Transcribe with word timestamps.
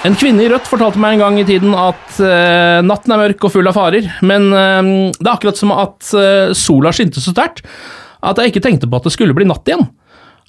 En 0.00 0.14
kvinne 0.16 0.40
i 0.40 0.48
rødt 0.48 0.64
fortalte 0.64 0.96
meg 1.00 1.18
en 1.18 1.20
gang 1.20 1.34
i 1.42 1.44
tiden 1.44 1.74
at 1.76 2.20
uh, 2.24 2.80
natten 2.80 3.12
er 3.12 3.20
mørk 3.20 3.42
og 3.44 3.52
full 3.52 3.68
av 3.68 3.76
farer, 3.76 4.06
men 4.24 4.46
uh, 4.48 5.10
det 5.12 5.26
er 5.26 5.34
akkurat 5.34 5.60
som 5.60 5.74
at 5.76 6.08
uh, 6.16 6.54
sola 6.56 6.92
skinte 6.96 7.20
så 7.20 7.34
sterkt 7.34 7.60
at 8.24 8.40
jeg 8.40 8.48
ikke 8.48 8.62
tenkte 8.64 8.88
på 8.88 8.96
at 8.96 9.04
det 9.04 9.12
skulle 9.12 9.36
bli 9.36 9.44
natt 9.48 9.68
igjen. 9.68 9.84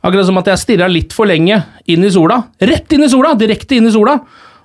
Akkurat 0.07 0.29
som 0.29 0.39
at 0.39 0.47
jeg 0.47 0.61
stirra 0.61 0.87
litt 0.87 1.11
for 1.15 1.27
lenge 1.27 1.57
inn 1.91 2.07
i 2.07 2.13
sola, 2.15 2.39
rett 2.63 2.95
inn 2.95 3.03
i 3.03 3.11
sola, 3.11 3.33
direkte 3.39 3.75
inn 3.75 3.91
i 3.91 3.93
sola, 3.93 4.15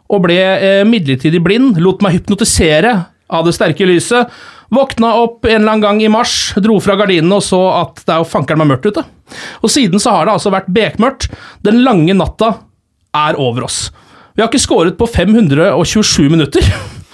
og 0.07 0.23
ble 0.23 0.39
midlertidig 0.87 1.43
blind, 1.43 1.83
lot 1.83 2.03
meg 2.03 2.21
hypnotisere 2.21 2.95
av 3.27 3.47
det 3.47 3.57
sterke 3.59 3.87
lyset, 3.91 4.31
våkna 4.75 5.13
opp 5.19 5.47
en 5.47 5.61
eller 5.61 5.75
annen 5.75 5.85
gang 5.85 6.03
i 6.03 6.11
mars, 6.11 6.55
dro 6.63 6.79
fra 6.83 6.95
gardinene 6.99 7.39
og 7.39 7.45
så 7.47 7.61
at 7.83 8.03
det 8.07 8.15
er 8.15 8.23
jo 8.23 8.31
fankeren 8.31 8.63
meg 8.63 8.73
mørkt 8.75 8.91
ute. 8.91 9.07
Og 9.67 9.71
siden 9.71 10.03
så 10.03 10.15
har 10.15 10.27
det 10.27 10.39
altså 10.39 10.55
vært 10.55 10.71
bekmørkt. 10.71 11.31
Den 11.67 11.83
lange 11.87 12.15
natta 12.15 12.55
er 13.27 13.39
over 13.43 13.67
oss. 13.67 13.89
Vi 14.37 14.43
har 14.43 14.51
ikke 14.51 14.61
skåret 14.61 14.99
på 14.99 15.09
527 15.09 16.29
minutter. 16.29 16.67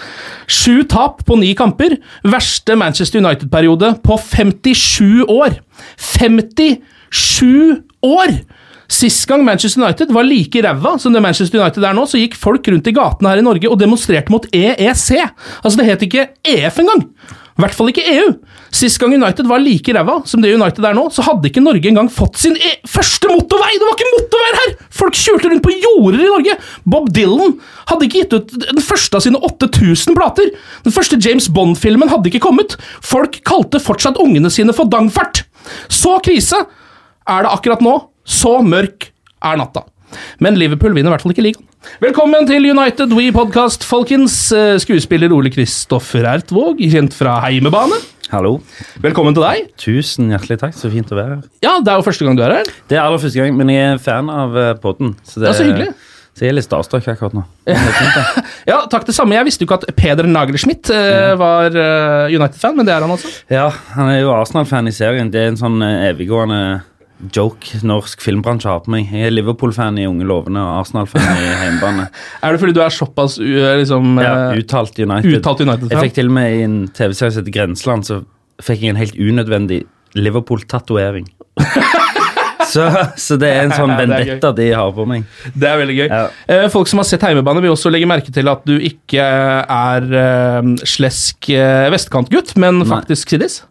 Sju 0.52 0.82
tap 0.90 1.22
på 1.26 1.36
ni 1.38 1.52
kamper. 1.54 1.94
Verste 2.26 2.74
Manchester 2.76 3.22
United-periode 3.22 3.94
på 4.02 4.18
57 4.18 5.22
år. 5.30 5.60
57 5.96 7.78
år! 8.02 8.34
Sist 8.92 9.24
gang 9.30 9.44
Manchester 9.46 9.80
United 9.80 10.10
var 10.12 10.26
like 10.26 10.60
ræva 10.66 10.98
som 11.00 11.14
det 11.14 11.22
Manchester 11.24 11.62
United 11.62 11.84
er 11.86 11.94
nå, 11.96 12.02
så 12.04 12.18
gikk 12.20 12.34
folk 12.36 12.66
rundt 12.68 12.90
i 12.90 12.92
gatene 12.92 13.30
her 13.30 13.40
i 13.40 13.46
Norge 13.46 13.70
og 13.70 13.78
demonstrerte 13.80 14.34
mot 14.34 14.44
EEC. 14.52 15.06
Altså, 15.62 15.78
det 15.78 15.86
het 15.88 16.04
ikke 16.04 16.26
EF 16.44 16.82
engang. 16.82 17.06
I 17.52 17.62
hvert 17.62 17.76
fall 17.76 17.90
ikke 17.92 18.04
EU. 18.14 18.28
Sist 18.72 18.96
gang 19.00 19.12
United 19.12 19.48
var 19.48 19.60
like 19.60 19.92
ræva 19.92 20.20
som 20.28 20.40
det 20.40 20.54
United 20.54 20.86
er 20.88 20.96
nå, 20.96 21.04
så 21.12 21.24
hadde 21.26 21.50
ikke 21.50 21.62
Norge 21.64 21.90
engang 21.90 22.08
fått 22.12 22.40
sin 22.40 22.56
e 22.56 22.72
første 22.88 23.28
motorvei! 23.28 23.74
Det 23.76 23.84
var 23.84 23.98
ikke 23.98 24.12
motorveier 24.14 24.58
her! 24.62 24.74
Folk 25.02 25.18
kjørte 25.20 25.52
rundt 25.52 25.64
på 25.66 25.74
jorder 25.76 26.24
i 26.24 26.30
Norge! 26.30 26.56
Bob 26.88 27.12
Dylan 27.12 27.58
hadde 27.90 28.08
ikke 28.08 28.24
gitt 28.24 28.36
ut 28.38 28.56
den 28.56 28.82
første 28.84 29.20
av 29.20 29.26
sine 29.26 29.42
8000 29.52 30.16
plater. 30.16 30.52
Den 30.86 30.96
første 30.96 31.20
James 31.20 31.50
Bond-filmen 31.52 32.12
hadde 32.12 32.32
ikke 32.32 32.44
kommet. 32.48 32.78
Folk 33.04 33.42
kalte 33.48 33.82
fortsatt 33.82 34.20
ungene 34.22 34.52
sine 34.52 34.72
for 34.76 34.88
dangfart. 34.88 35.44
Så 35.92 36.16
krise 36.24 36.64
er 37.28 37.44
det 37.44 37.52
akkurat 37.52 37.84
nå. 37.84 37.98
Så 38.24 38.60
mørk 38.64 39.10
er 39.42 39.58
natta. 39.60 39.84
Men 40.42 40.58
Liverpool 40.60 40.94
vinner 40.96 41.10
i 41.10 41.14
hvert 41.16 41.24
fall 41.26 41.34
ikke 41.34 41.44
ligaen. 41.46 41.66
Velkommen 42.02 42.46
til 42.46 42.68
United 42.70 43.12
We 43.16 43.30
Podcast, 43.34 43.84
folkens. 43.86 44.36
Eh, 44.54 44.76
Skuespiller 44.82 45.32
Ole 45.34 45.50
Kristoffer 45.54 46.26
Ertvåg, 46.36 46.80
kjent 46.92 47.14
fra 47.16 47.38
Heimebane. 47.46 47.98
Hallo. 48.32 48.54
Velkommen 49.04 49.34
til 49.36 49.44
deg. 49.44 49.66
Tusen 49.82 50.30
hjertelig 50.32 50.60
takk. 50.62 50.76
Så 50.78 50.88
fint 50.92 51.10
å 51.12 51.18
være 51.18 51.34
her. 51.40 51.42
Ja, 51.64 51.74
det 51.84 51.92
er 51.92 51.98
jo 52.00 52.06
første 52.06 52.24
gang 52.24 52.38
du 52.38 52.44
er 52.46 52.54
her. 52.60 52.70
Det 52.88 52.96
er 52.96 53.02
aller 53.04 53.20
første 53.20 53.42
gang, 53.42 53.58
men 53.58 53.68
jeg 53.74 53.90
er 53.96 54.00
fan 54.00 54.30
av 54.32 54.56
uh, 54.56 54.70
podden. 54.80 55.12
Så, 55.26 55.42
det, 55.42 55.50
Ja, 55.50 55.56
så 55.58 55.66
hyggelig. 55.68 55.90
så 56.32 56.46
jeg 56.46 56.54
er 56.54 56.56
litt 56.56 56.64
starstruck 56.64 57.10
akkurat 57.12 57.34
nå. 57.36 57.42
Er 57.68 57.76
fint. 57.98 58.46
Ja, 58.70 58.78
takk 58.88 59.04
det 59.10 59.12
samme. 59.18 59.36
Jeg 59.36 59.44
visste 59.50 59.66
jo 59.66 59.68
ikke 59.68 59.82
at 59.82 59.92
Peder 59.98 60.30
Nagelschmidt 60.30 60.88
eh, 60.96 61.34
var 61.40 61.76
eh, 61.76 62.32
United-fan, 62.32 62.78
men 62.78 62.88
det 62.88 62.94
er 62.94 63.04
han 63.04 63.12
altså. 63.12 63.28
Ja, 63.52 63.66
han 63.98 64.08
er 64.14 64.22
jo 64.22 64.32
Arsenal-fan 64.38 64.88
i 64.88 64.94
serien. 64.96 65.28
Det 65.34 65.42
er 65.42 65.52
en 65.52 65.60
sånn 65.60 65.82
eviggående 65.84 66.62
joke 67.30 67.78
norsk 67.86 68.22
filmbransje 68.24 68.68
har 68.70 68.80
på 68.82 68.90
meg. 68.94 69.06
Jeg 69.12 69.28
er 69.28 69.34
Liverpool-fan 69.34 69.98
i 70.02 70.06
Unge 70.10 70.26
lovende 70.26 70.62
og 70.62 70.80
Arsenal-fan 70.80 71.22
i 71.22 71.48
hjemmebane. 71.50 72.08
Er 72.42 72.54
det 72.56 72.62
fordi 72.62 72.74
du 72.74 72.82
er 72.82 72.94
såpass 72.94 73.38
liksom, 73.38 74.16
Ja, 74.18 74.32
eh, 74.50 74.58
uttalt 74.62 74.98
United. 74.98 75.38
uttalt 75.38 75.62
United-fan? 75.62 75.92
Jeg 75.94 76.08
fikk 76.08 76.16
til 76.18 76.32
og 76.32 76.36
med 76.40 76.56
i 76.56 76.62
en 76.66 76.78
TV-serie 76.88 77.34
som 77.34 77.44
heter 77.44 77.56
Grenseland, 77.58 78.08
så 78.08 78.22
fikk 78.62 78.82
jeg 78.82 78.94
en 78.96 79.00
helt 79.02 79.14
unødvendig 79.18 79.84
Liverpool-tatovering. 80.18 81.30
så, 82.72 82.86
så 83.20 83.38
det 83.40 83.50
er 83.52 83.66
en 83.66 83.74
sånn 83.74 83.92
er 83.94 84.02
vendetta 84.04 84.52
de 84.56 84.68
har 84.74 84.92
på 84.96 85.06
meg. 85.08 85.26
Det 85.52 85.68
er 85.68 85.80
veldig 85.82 85.96
gøy. 85.98 86.06
Ja. 86.08 86.22
Eh, 86.54 86.66
folk 86.72 86.90
som 86.90 87.02
har 87.02 87.08
sett 87.08 87.24
Heimebane, 87.26 87.62
vil 87.64 87.74
også 87.74 87.92
legge 87.92 88.08
merke 88.10 88.34
til 88.34 88.50
at 88.52 88.64
du 88.68 88.76
ikke 88.78 89.22
er 89.22 90.08
eh, 90.22 90.72
slesk 90.88 91.52
eh, 91.54 91.88
vestkantgutt, 91.92 92.56
men 92.62 92.82
faktisk 92.88 93.34
siddis. 93.34 93.62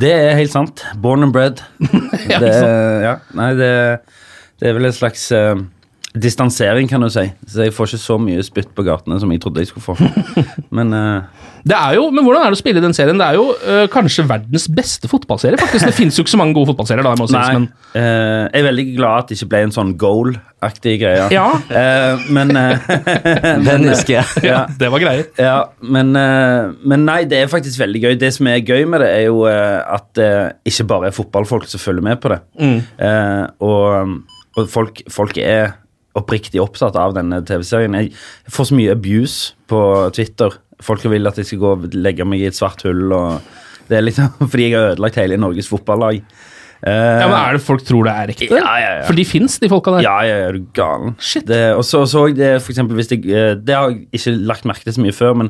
Det 0.00 0.10
er 0.12 0.34
helt 0.38 0.52
sant. 0.52 0.84
Born 1.00 1.26
and 1.26 1.34
bred. 1.34 1.62
Ja, 2.30 2.38
det, 2.40 2.54
sant? 2.56 3.04
ja, 3.04 3.14
nei, 3.36 3.50
det, 3.58 3.72
det 4.60 4.70
er 4.70 4.76
vel 4.78 4.88
en 4.88 4.96
slags 4.96 5.26
eh, 5.34 5.54
distansering, 6.14 6.86
kan 6.88 7.02
du 7.02 7.08
si. 7.10 7.24
Så 7.50 7.64
jeg 7.66 7.74
får 7.74 7.90
ikke 7.90 7.98
så 8.04 8.16
mye 8.22 8.42
spytt 8.46 8.70
på 8.76 8.84
gatene 8.86 9.16
som 9.18 9.30
jeg 9.34 9.40
trodde 9.42 9.64
jeg 9.64 9.72
skulle 9.72 9.94
få. 9.94 9.96
Men 10.76 10.94
uh... 10.94 11.50
Det 11.64 11.72
er 11.72 11.94
jo, 11.96 12.10
men 12.12 12.26
Hvordan 12.26 12.42
er 12.44 12.52
det 12.52 12.58
å 12.58 12.60
spille 12.60 12.76
i 12.76 12.84
den 12.84 12.92
serien? 12.92 13.16
Det 13.16 13.24
er 13.24 13.38
jo 13.38 13.44
uh, 13.56 13.86
kanskje 13.88 14.26
verdens 14.28 14.66
beste 14.68 15.08
fotballserie. 15.08 15.56
faktisk. 15.56 15.86
Det 15.88 15.94
fins 15.96 16.18
jo 16.18 16.20
ikke 16.20 16.34
så 16.34 16.40
mange 16.42 16.52
gode 16.52 16.68
fotballserier. 16.68 17.06
da, 17.06 17.14
må 17.16 17.24
si, 17.24 17.32
nei, 17.32 17.54
men 17.56 17.64
uh, 17.94 18.50
jeg 18.50 18.58
er 18.60 18.66
veldig 18.66 18.84
glad 18.98 19.22
at 19.22 19.30
det 19.30 19.38
ikke 19.38 19.48
ble 19.54 19.62
en 19.64 19.72
sånn 19.72 19.94
goal-aktig 20.02 20.98
greie. 21.00 21.30
Ja. 21.32 21.46
Eh, 21.74 22.20
men 22.36 22.52
Den 22.52 23.88
husker 23.88 24.18
jeg. 24.18 24.44
ja, 24.44 24.50
ja. 24.50 24.58
det 24.78 24.90
var 24.92 25.02
greier. 25.02 25.24
Ja, 25.40 25.56
men, 25.80 26.12
men 26.12 27.06
nei, 27.08 27.22
det 27.28 27.40
er 27.40 27.50
faktisk 27.50 27.80
veldig 27.80 28.02
gøy. 28.04 28.18
Det 28.20 28.30
som 28.36 28.50
er 28.52 28.60
gøy 28.60 28.84
med 28.88 29.02
det, 29.02 29.08
er 29.22 29.24
jo 29.30 29.42
at 29.48 30.06
det 30.18 30.30
ikke 30.68 30.86
bare 30.92 31.08
er 31.08 31.16
fotballfolk 31.16 31.66
som 31.70 31.82
følger 31.82 32.04
med 32.04 32.20
på 32.22 32.34
det. 32.34 32.42
Eh, 32.60 33.42
og 33.64 34.20
og 34.54 34.68
folk, 34.70 35.00
folk 35.10 35.38
er 35.42 35.72
oppriktig 36.14 36.60
opptatt 36.62 36.96
av 37.00 37.14
denne 37.16 37.40
TV-serien. 37.46 37.94
Jeg 37.98 38.12
får 38.54 38.70
så 38.70 38.78
mye 38.78 38.94
abuse 38.94 39.54
på 39.70 39.80
Twitter. 40.14 40.54
Folk 40.84 41.04
vil 41.10 41.26
at 41.30 41.38
jeg 41.40 41.46
skal 41.50 41.62
gå 41.62 41.70
og 41.76 41.94
legge 41.94 42.26
meg 42.28 42.42
i 42.42 42.48
et 42.50 42.56
svart 42.58 42.82
hull. 42.86 43.12
og 43.12 43.40
Det 43.88 43.98
er 43.98 44.04
liksom 44.06 44.34
fordi 44.50 44.68
jeg 44.68 44.76
har 44.78 44.92
ødelagt 44.94 45.18
hele 45.22 45.38
Norges 45.40 45.70
fotballag. 45.70 46.20
Uh, 46.84 46.90
Ja, 46.90 47.26
men 47.30 47.38
Er 47.38 47.56
det 47.56 47.62
folk 47.64 47.80
tror 47.86 48.04
det 48.04 48.12
er 48.12 48.30
ekte? 48.34 48.48
Ja, 48.60 48.74
ja, 48.76 48.88
ja. 48.98 49.04
For 49.08 49.16
de 49.16 49.24
fins, 49.24 49.54
de 49.62 49.70
folka 49.72 49.94
der. 49.94 50.02
ja, 50.04 50.18
ja, 50.28 50.34
er 50.50 50.58
du 50.58 50.66
galen. 50.76 51.14
Shit. 51.18 51.46
Det, 51.48 51.60
og 51.78 51.84
så 51.88 52.02
så 52.10 52.26
jeg 52.28 52.36
det 52.36 52.50
for 52.60 52.74
eksempel 52.74 52.98
hvis 52.98 53.08
jeg, 53.14 53.24
eh, 53.24 53.54
Det 53.56 53.74
har 53.74 53.88
jeg 53.88 54.02
ikke 54.12 54.34
lagt 54.50 54.66
merke 54.68 54.84
til 54.84 54.92
så 54.98 55.00
mye 55.00 55.16
før, 55.16 55.32
men 55.40 55.48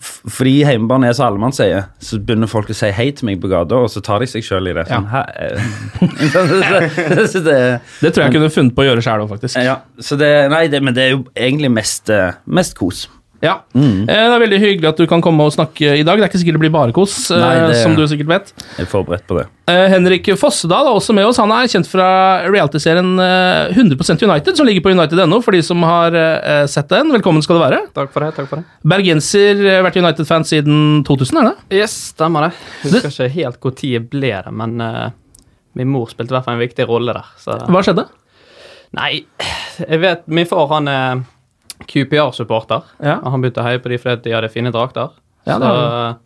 fordi 0.00 0.62
hjemmebane 0.62 1.08
er 1.08 1.12
så 1.16 1.24
sier, 1.56 1.82
så 2.02 2.18
begynner 2.22 2.46
folk 2.50 2.70
å 2.70 2.74
si 2.76 2.90
hei 2.94 3.08
til 3.16 3.26
meg 3.28 3.40
på 3.42 3.48
gata, 3.50 3.74
og 3.82 3.88
så 3.90 4.00
tar 4.04 4.18
de 4.22 4.26
seg 4.30 4.42
sjøl 4.46 4.70
i 4.70 4.74
det. 4.76 4.84
Sånn, 4.88 5.08
det, 7.46 7.58
Det 8.02 8.12
tror 8.12 8.22
jeg 8.22 8.28
jeg 8.28 8.36
kunne 8.36 8.54
funnet 8.54 8.74
på 8.76 8.84
å 8.84 8.88
gjøre 8.90 9.02
sjæl 9.04 9.20
òg, 9.24 9.28
faktisk. 9.34 9.54
ja, 9.64 9.76
så 9.98 10.14
det, 10.20 10.30
nei, 10.52 10.64
det, 10.70 10.78
men 10.84 10.92
det 10.96 11.02
er 11.06 11.12
jo 11.16 11.20
egentlig 11.34 11.70
mest, 11.74 12.04
eh, 12.14 12.30
mest 12.46 12.72
kos. 12.78 12.98
Ja. 13.44 13.60
Mm. 13.74 14.06
Det 14.08 14.14
er 14.18 14.40
veldig 14.42 14.58
hyggelig 14.58 14.88
at 14.90 14.98
du 14.98 15.06
kan 15.10 15.22
komme 15.22 15.44
og 15.46 15.52
snakke 15.54 15.92
i 16.00 16.02
dag. 16.02 16.18
Det 16.18 16.24
er 16.24 16.30
ikke 16.30 16.40
sikkert 16.40 16.56
det 16.58 16.62
blir 16.64 16.72
bare 16.74 16.94
kos, 16.96 17.30
eh, 17.30 17.38
Nei, 17.38 17.68
det- 17.68 17.82
som 17.82 17.94
du 17.94 18.02
sikkert 18.10 18.26
vet. 18.32 18.52
Jeg 18.76 18.86
er 18.86 18.90
forberedt 18.90 19.26
på 19.28 19.38
det. 19.38 19.46
Eh, 19.68 19.86
Henrik 19.92 20.26
Fossedal 20.36 20.86
er 20.88 20.96
også 20.96 21.14
med 21.14 21.24
oss. 21.26 21.36
Han 21.36 21.52
er 21.52 21.68
kjent 21.68 21.86
fra 21.86 22.42
realityserien 22.48 23.18
eh, 23.20 23.74
100% 23.74 24.22
United, 24.22 24.56
som 24.56 24.66
ligger 24.66 24.82
på 24.82 24.90
United.no, 24.90 25.40
for 25.40 25.52
de 25.52 25.62
som 25.62 25.82
har 25.82 26.14
eh, 26.14 26.66
sett 26.66 26.88
den. 26.88 27.12
Velkommen 27.12 27.42
skal 27.42 27.56
du 27.58 27.62
være. 27.62 27.80
Takk 27.94 28.12
for 28.12 28.20
det. 28.26 28.34
takk 28.34 28.48
for 28.48 28.56
det. 28.56 28.64
Bergenser, 28.82 29.62
har 29.76 29.86
vært 29.86 30.00
United-fan 30.02 30.44
siden 30.44 31.04
2000, 31.04 31.38
er 31.38 31.50
det? 31.52 31.78
Yes, 31.82 32.12
stemmer 32.14 32.48
det. 32.48 32.52
Husker 32.82 33.08
ikke 33.12 33.30
helt 33.38 33.62
når 33.62 33.78
det 33.80 34.10
ble 34.10 34.34
det, 34.42 34.52
men 34.52 34.80
uh, 34.80 35.10
min 35.78 35.88
mor 35.88 36.08
spilte 36.10 36.32
i 36.32 36.36
hvert 36.38 36.44
fall 36.48 36.58
en 36.58 36.66
viktig 36.66 36.88
rolle 36.88 37.14
der. 37.14 37.28
Så. 37.38 37.54
Hva 37.68 37.82
skjedde? 37.86 38.08
Nei, 38.96 39.24
jeg 39.84 40.00
vet 40.00 40.22
Min 40.32 40.46
far 40.48 40.66
han 40.72 40.88
er 40.88 41.18
QPR-supporter. 41.86 42.82
Ja. 43.00 43.18
og 43.22 43.30
Han 43.32 43.44
begynte 43.44 43.62
å 43.62 43.68
heie 43.68 43.78
på 43.82 43.92
de 43.92 43.98
fordi 43.98 44.22
de 44.28 44.34
hadde 44.36 44.50
fine 44.52 44.72
drakter. 44.74 45.12
Ja, 45.46 45.58
så 45.58 45.68
det 45.68 46.16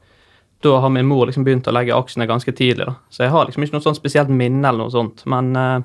da 0.63 0.79
har 0.79 0.91
min 0.95 1.07
mor 1.07 1.27
liksom 1.27 1.45
begynt 1.47 1.67
å 1.67 1.75
legge 1.75 1.95
aksjene 1.97 2.29
ganske 2.31 2.53
tidlig. 2.55 2.87
da. 2.87 2.95
Så 3.11 3.25
jeg 3.25 3.33
har 3.35 3.49
liksom 3.49 3.65
ikke 3.65 3.75
noe 3.79 3.87
sånn 3.87 3.99
spesielt 3.99 4.31
minne 4.31 4.69
eller 4.69 4.85
noe 4.85 4.95
sånt, 4.95 5.25
men 5.27 5.57
uh, 5.59 5.81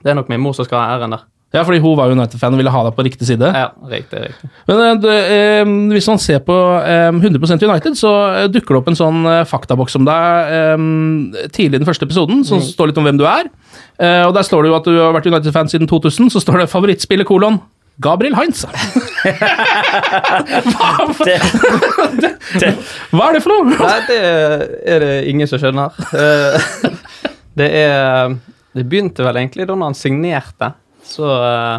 det 0.00 0.12
er 0.12 0.16
nok 0.16 0.30
min 0.32 0.40
mor 0.40 0.56
som 0.56 0.64
skal 0.64 0.80
ha 0.80 0.96
æren 0.96 1.12
der. 1.12 1.26
Ja, 1.54 1.62
fordi 1.64 1.78
hun 1.80 1.94
var 1.96 2.10
United-fan 2.12 2.52
og 2.52 2.60
ville 2.60 2.72
ha 2.72 2.80
deg 2.84 2.92
på 2.92 3.04
riktig 3.06 3.24
side. 3.24 3.48
Ja, 3.56 3.70
riktig, 3.88 4.20
riktig. 4.20 4.50
Men 4.68 4.80
eh, 4.84 4.98
det, 5.00 5.14
eh, 5.32 5.70
hvis 5.94 6.08
man 6.10 6.20
ser 6.20 6.42
på 6.44 6.56
eh, 6.84 7.08
100% 7.08 7.64
United, 7.64 7.96
så 7.96 8.10
eh, 8.34 8.48
dukker 8.52 8.76
det 8.76 8.80
opp 8.82 8.90
en 8.92 8.98
sånn 8.98 9.22
eh, 9.24 9.46
faktaboks 9.48 9.96
om 9.96 10.04
deg 10.04 10.52
eh, 10.58 11.48
tidlig 11.56 11.78
i 11.78 11.80
den 11.80 11.88
første 11.88 12.04
episoden, 12.04 12.42
som 12.44 12.60
står 12.60 12.90
litt 12.92 13.00
om 13.00 13.08
hvem 13.08 13.16
du 13.16 13.24
er. 13.24 13.48
Eh, 13.96 14.26
og 14.26 14.34
Der 14.36 14.44
står 14.44 14.66
det 14.66 14.74
jo 14.74 14.76
at 14.76 14.90
du 14.90 15.00
har 15.00 15.16
vært 15.16 15.30
United-fan 15.32 15.72
siden 15.72 15.88
2000. 15.88 16.28
Så 16.36 16.44
står 16.44 16.60
det 16.60 16.68
'favorittspillet 16.68 17.24
kolon 17.28 17.62
Gabriel 17.98 18.36
Heinz. 18.38 18.62
hva, 23.10 23.24
er 23.26 23.34
det 23.34 23.42
for 23.42 23.50
noe? 23.50 23.74
Nei, 23.74 24.00
det 24.06 24.18
er 24.86 25.02
det 25.02 25.14
ingen 25.32 25.50
som 25.50 25.58
skjønner. 25.58 25.90
Eh, 26.14 26.54
det 27.58 27.68
er 27.80 28.36
Det 28.76 28.84
begynte 28.86 29.26
vel 29.26 29.40
egentlig 29.42 29.66
da 29.66 29.74
han 29.82 29.98
signerte. 29.98 30.72
Så 31.02 31.26
eh, 31.26 31.78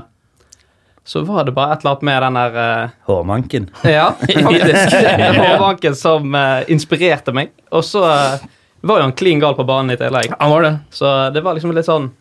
så 1.09 1.23
var 1.25 1.47
det 1.47 1.55
bare 1.55 1.73
et 1.73 1.81
eller 1.81 1.95
annet 1.95 2.05
med 2.05 2.21
den 2.21 2.35
der 2.37 2.53
eh, 2.61 2.89
Hårmanken. 3.07 3.69
Ja, 3.87 4.11
faktisk. 4.49 4.97
Hårmanken 5.39 5.95
som 5.97 6.35
inspirerte 6.69 7.33
meg. 7.33 7.55
Og 7.71 7.81
så 7.87 8.03
eh, 8.05 8.43
var 8.85 8.99
jo 8.99 9.07
han 9.07 9.15
klin 9.17 9.39
gal 9.41 9.55
på 9.57 9.65
banen 9.65 9.95
i 9.95 9.99
tillegg. 9.99 10.35
Han 10.35 10.51
var 10.51 10.67
det. 10.67 10.75
Så 10.93 11.07
det 11.33 11.41
var 11.45 11.57
liksom 11.57 11.73
litt 11.73 11.87
sånn 11.87 12.11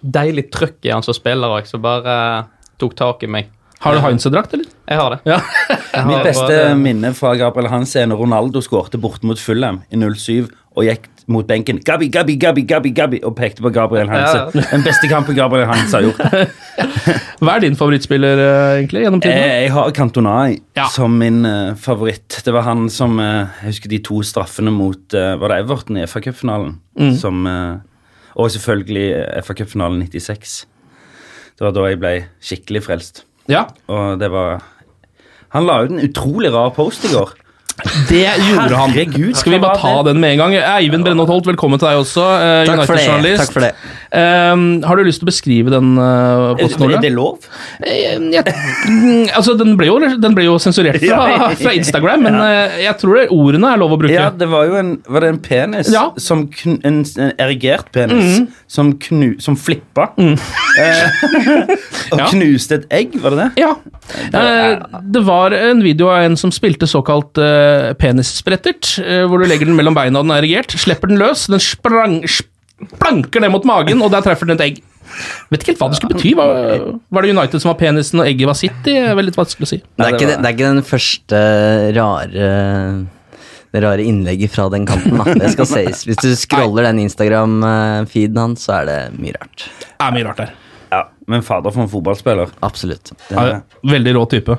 deilig 0.00 0.48
trøkk 0.54 0.80
i 0.88 0.92
han 0.96 1.04
som 1.04 1.14
spiller 1.16 1.58
òg, 1.58 1.68
så 1.68 1.78
bare 1.82 2.14
tok 2.78 2.94
tak 2.98 3.22
i 3.22 3.30
meg. 3.30 3.48
Har 3.80 3.94
du 3.94 4.00
Heinze-drakt, 4.02 4.54
eller? 4.56 4.66
Jeg 4.90 4.98
har 4.98 5.10
det. 5.14 5.18
Ja. 5.28 5.36
Jeg 5.70 6.00
har 6.02 6.06
Mitt 6.08 6.24
beste 6.26 6.48
bare- 6.48 6.74
minne 6.78 7.12
fra 7.14 7.36
Gabriel 7.38 7.68
Hans 7.70 7.92
er 7.96 8.06
når 8.10 8.18
Ronaldo 8.24 8.58
skårte 8.64 8.98
bort 8.98 9.22
mot 9.22 9.38
Fulham 9.38 9.82
i 9.92 9.96
07 10.00 10.48
og 10.78 10.82
gikk 10.86 11.06
mot 11.28 11.46
benken 11.46 11.78
Gabi, 11.84 12.08
Gabi, 12.08 12.34
Gabi, 12.40 12.62
Gabi, 12.66 12.90
Gabi 12.96 13.20
og 13.22 13.36
pekte 13.36 13.62
på 13.62 13.70
Gabriel 13.74 14.08
Hanse. 14.10 14.48
Ja, 14.56 14.64
Den 14.72 14.82
beste 14.82 15.06
kampen 15.10 15.36
Gabriel 15.36 15.66
Hanse 15.70 15.94
har 16.00 16.06
gjort. 16.08 16.18
Hva 17.42 17.54
er 17.56 17.60
din 17.66 17.76
favorittspiller, 17.78 18.38
eh, 18.42 18.78
egentlig, 18.80 19.02
gjennom 19.04 19.20
tiden? 19.22 19.36
jeg 19.38 19.70
har 19.74 19.90
Cantona 19.94 20.34
Ja. 20.76 20.86
som 20.90 21.14
min 21.18 21.44
uh, 21.46 21.74
favoritt. 21.78 22.40
Det 22.44 22.52
var 22.54 22.62
han 22.66 22.88
som 22.90 23.18
uh, 23.20 23.46
Jeg 23.62 23.74
husker 23.74 23.88
de 23.94 23.98
to 24.08 24.22
straffene 24.26 24.72
mot 24.74 25.14
uh, 25.14 25.36
Var 25.38 25.48
det 25.54 25.60
Everton 25.64 26.00
i 26.00 26.06
FA-cupfinalen? 26.06 26.74
Mm. 26.98 27.14
Som 27.20 27.46
eh, 27.46 27.76
Og 28.34 28.50
selvfølgelig 28.50 29.06
eh, 29.14 29.42
FA-cupfinalen 29.42 30.02
96. 30.08 30.64
Det 31.58 31.66
var 31.66 31.74
da 31.74 31.88
jeg 31.90 31.98
ble 31.98 32.12
skikkelig 32.44 32.84
frelst. 32.86 33.24
Ja, 33.50 33.64
Og 33.88 34.18
det 34.20 34.28
var 34.30 34.60
Han 35.54 35.64
la 35.66 35.78
ut 35.84 35.90
en 35.94 36.02
utrolig 36.04 36.50
rar 36.52 36.70
post 36.76 37.04
i 37.08 37.12
går. 37.14 37.30
det 38.10 38.24
gjorde 38.42 38.74
han. 38.76 38.90
Herregud, 38.90 39.36
Skal 39.38 39.52
vi 39.54 39.58
bare 39.62 39.78
ta 39.78 40.02
den 40.02 40.18
med 40.20 40.32
en 40.34 40.38
gang? 40.42 40.54
Eivind 40.58 41.04
Brennholt 41.06 41.30
Holt, 41.30 41.46
velkommen 41.46 41.78
til 41.78 41.88
deg 41.88 42.00
også. 42.02 42.24
eh, 42.42 42.66
Takk 42.66 42.86
for 42.86 42.98
det. 42.98 43.36
Takk 43.38 43.52
for 43.54 43.60
det. 43.64 43.72
Eh, 44.08 44.54
har 44.88 44.96
du 44.96 45.04
lyst 45.04 45.20
til 45.20 45.26
å 45.26 45.30
beskrive 45.30 45.72
den 45.72 45.90
uh, 46.00 46.54
posten? 46.56 46.86
Er 46.96 47.02
det 47.02 47.10
lov? 47.12 47.42
Uh, 47.82 48.30
jeg- 48.32 48.54
mm, 48.88 49.26
altså, 49.36 49.52
den 49.60 49.74
ble 49.76 49.90
jo, 49.90 49.98
den 50.20 50.36
ble 50.36 50.46
jo 50.46 50.54
sensurert 50.62 51.02
fra, 51.02 51.50
fra 51.62 51.74
Instagram, 51.76 52.24
men 52.24 52.38
uh, 52.40 52.78
jeg 52.80 52.94
tror 53.02 53.18
det, 53.20 53.26
ordene 53.36 53.74
er 53.74 53.82
lov 53.82 53.92
å 53.96 54.00
bruke. 54.00 54.14
Ja, 54.16 54.30
det 54.32 54.48
var 54.48 54.64
jo 54.70 54.78
en, 54.80 54.94
var 55.08 55.26
det 55.26 55.32
en 55.34 55.40
penis 55.44 55.90
Ja. 55.92 56.06
som 56.20 56.46
kn, 56.48 56.78
en, 56.88 57.02
en 57.20 57.34
erigert 57.36 57.90
penis 57.92 58.42
som, 58.70 58.94
knu, 59.04 59.34
som 59.44 59.56
flippa. 59.60 60.08
Eh, 60.18 61.22
og 62.12 62.18
Ja. 62.18 62.26
knuste 62.32 62.80
et 62.80 62.88
egg, 62.94 63.18
var 63.22 63.36
det 63.36 63.44
det? 63.44 63.66
Ja. 63.66 63.74
Det 65.04 65.22
var 65.26 65.52
en 65.56 65.82
video 65.84 66.08
av 66.12 66.24
en 66.24 66.36
som 66.40 66.52
spilte 66.54 66.88
såkalt 66.88 67.36
uh, 67.40 67.92
penissprettert, 68.00 68.94
hvor 69.28 69.40
du 69.42 69.48
legger 69.48 69.68
den 69.68 69.76
mellom 69.78 69.96
beina 69.96 70.20
og 70.20 70.26
den 70.28 70.34
er 70.36 70.42
erigert, 70.42 70.72
slipper 70.80 71.10
den 71.12 71.20
løs, 71.20 71.46
den 71.52 71.60
sprang, 71.62 72.20
splanker 72.86 73.42
ned 73.42 73.52
mot 73.54 73.66
magen, 73.68 74.02
og 74.04 74.12
der 74.14 74.24
treffer 74.24 74.48
den 74.48 74.58
et 74.58 74.64
egg. 74.68 74.80
Vet 75.48 75.62
ikke 75.62 75.72
helt 75.72 75.82
hva 75.82 75.88
det 75.90 75.98
skulle 75.98 76.16
bety. 76.16 76.32
Var, 76.36 76.82
var 77.10 77.24
det 77.24 77.30
United 77.32 77.62
som 77.62 77.72
var 77.72 77.78
penisen, 77.80 78.20
og 78.22 78.28
egget 78.28 78.50
var 78.50 78.58
City? 78.58 78.92
Det 78.92 79.14
veldig 79.18 79.36
vanskelig 79.36 79.68
å 79.68 79.70
si. 79.72 79.78
Det 79.80 80.04
er, 80.04 80.16
ikke, 80.18 80.34
det 80.34 80.50
er 80.50 80.56
ikke 80.58 80.72
den 80.74 80.84
første 80.86 81.40
rare 81.96 82.50
det 83.68 83.82
rare 83.84 84.04
innlegget 84.04 84.52
fra 84.54 84.68
den 84.72 84.86
kanten. 84.88 85.18
da, 85.20 85.34
Det 85.36 85.50
skal 85.52 85.68
sies. 85.68 86.06
Hvis 86.08 86.20
du 86.24 86.30
scroller 86.40 86.86
den 86.88 87.02
Instagram-feeden 87.04 88.40
hans, 88.40 88.64
så 88.64 88.78
er 88.80 88.88
det 88.88 88.98
mye 89.20 89.36
rart. 89.36 89.66
Det 89.82 90.06
er 90.06 90.14
mye 90.16 90.28
rart 90.28 90.40
der. 90.44 90.54
Ja, 90.90 91.02
Men 91.28 91.42
fader 91.44 91.70
for 91.74 91.82
en 91.84 91.88
fotballspiller. 91.92 92.48
Absolutt. 92.64 93.10
Ja, 93.30 93.60
veldig 93.84 94.14
rå 94.16 94.22
type. 94.32 94.54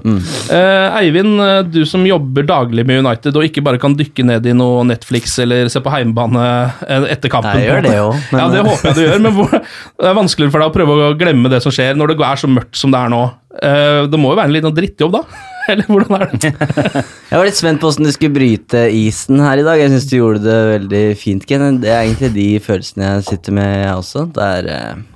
Eh, 0.53 0.97
Eivind, 0.99 1.39
eh, 1.41 1.61
du 1.65 1.79
som 1.89 2.03
jobber 2.05 2.45
daglig 2.45 2.85
med 2.85 3.01
United 3.01 3.35
og 3.39 3.47
ikke 3.47 3.63
bare 3.65 3.79
kan 3.81 3.95
dykke 3.97 4.25
ned 4.29 4.45
i 4.45 4.53
noe 4.53 4.83
Netflix 4.85 5.33
eller 5.41 5.67
se 5.73 5.81
på 5.81 5.89
heimebane 5.93 6.43
eh, 6.87 7.07
etter 7.15 7.33
kampen. 7.33 7.57
Jeg 7.57 7.71
gjør 7.71 7.87
det 7.87 7.95
jo, 7.97 8.09
men- 8.31 8.41
Ja, 8.43 8.47
det 8.53 8.63
håper 8.69 8.91
jeg 8.91 8.95
du 8.99 9.03
gjør, 9.07 9.21
men 9.25 9.33
hvor, 9.39 9.49
det 9.57 10.09
er 10.11 10.17
vanskeligere 10.21 10.51
for 10.53 10.61
deg 10.65 10.69
å 10.69 10.75
prøve 10.77 11.09
å 11.09 11.17
glemme 11.17 11.49
det 11.49 11.63
som 11.65 11.73
skjer 11.73 11.97
når 11.97 12.13
det 12.13 12.19
er 12.29 12.35
så 12.45 12.49
mørkt 12.53 12.75
som 12.77 12.93
det 12.93 12.99
er 13.01 13.09
nå. 13.17 13.23
Eh, 13.63 14.05
det 14.13 14.19
må 14.21 14.29
jo 14.35 14.37
være 14.37 14.51
en 14.51 14.57
liten 14.59 14.75
drittjobb, 14.77 15.17
da? 15.17 15.23
Eller 15.69 15.85
hvordan 15.89 16.15
er 16.21 16.31
det? 16.33 16.53
Jeg 17.29 17.37
var 17.37 17.45
litt 17.45 17.57
spent 17.59 17.81
på 17.81 17.89
hvordan 17.89 18.05
du 18.07 18.13
skulle 18.13 18.33
bryte 18.37 18.85
isen 18.93 19.41
her 19.41 19.57
i 19.61 19.65
dag. 19.65 19.77
Jeg 19.81 19.91
syns 19.93 20.07
du 20.09 20.15
gjorde 20.17 20.41
det 20.45 20.59
veldig 20.79 21.01
fint, 21.17 21.45
Ken. 21.49 21.81
Det 21.81 21.89
er 21.93 22.05
egentlig 22.07 22.31
de 22.37 22.47
følelsene 22.63 23.09
jeg 23.17 23.25
sitter 23.27 23.53
med, 23.57 23.73
jeg 23.83 23.95
også. 23.99 24.23
Det 24.33 24.47
er, 24.55 24.69
eh, 24.73 25.07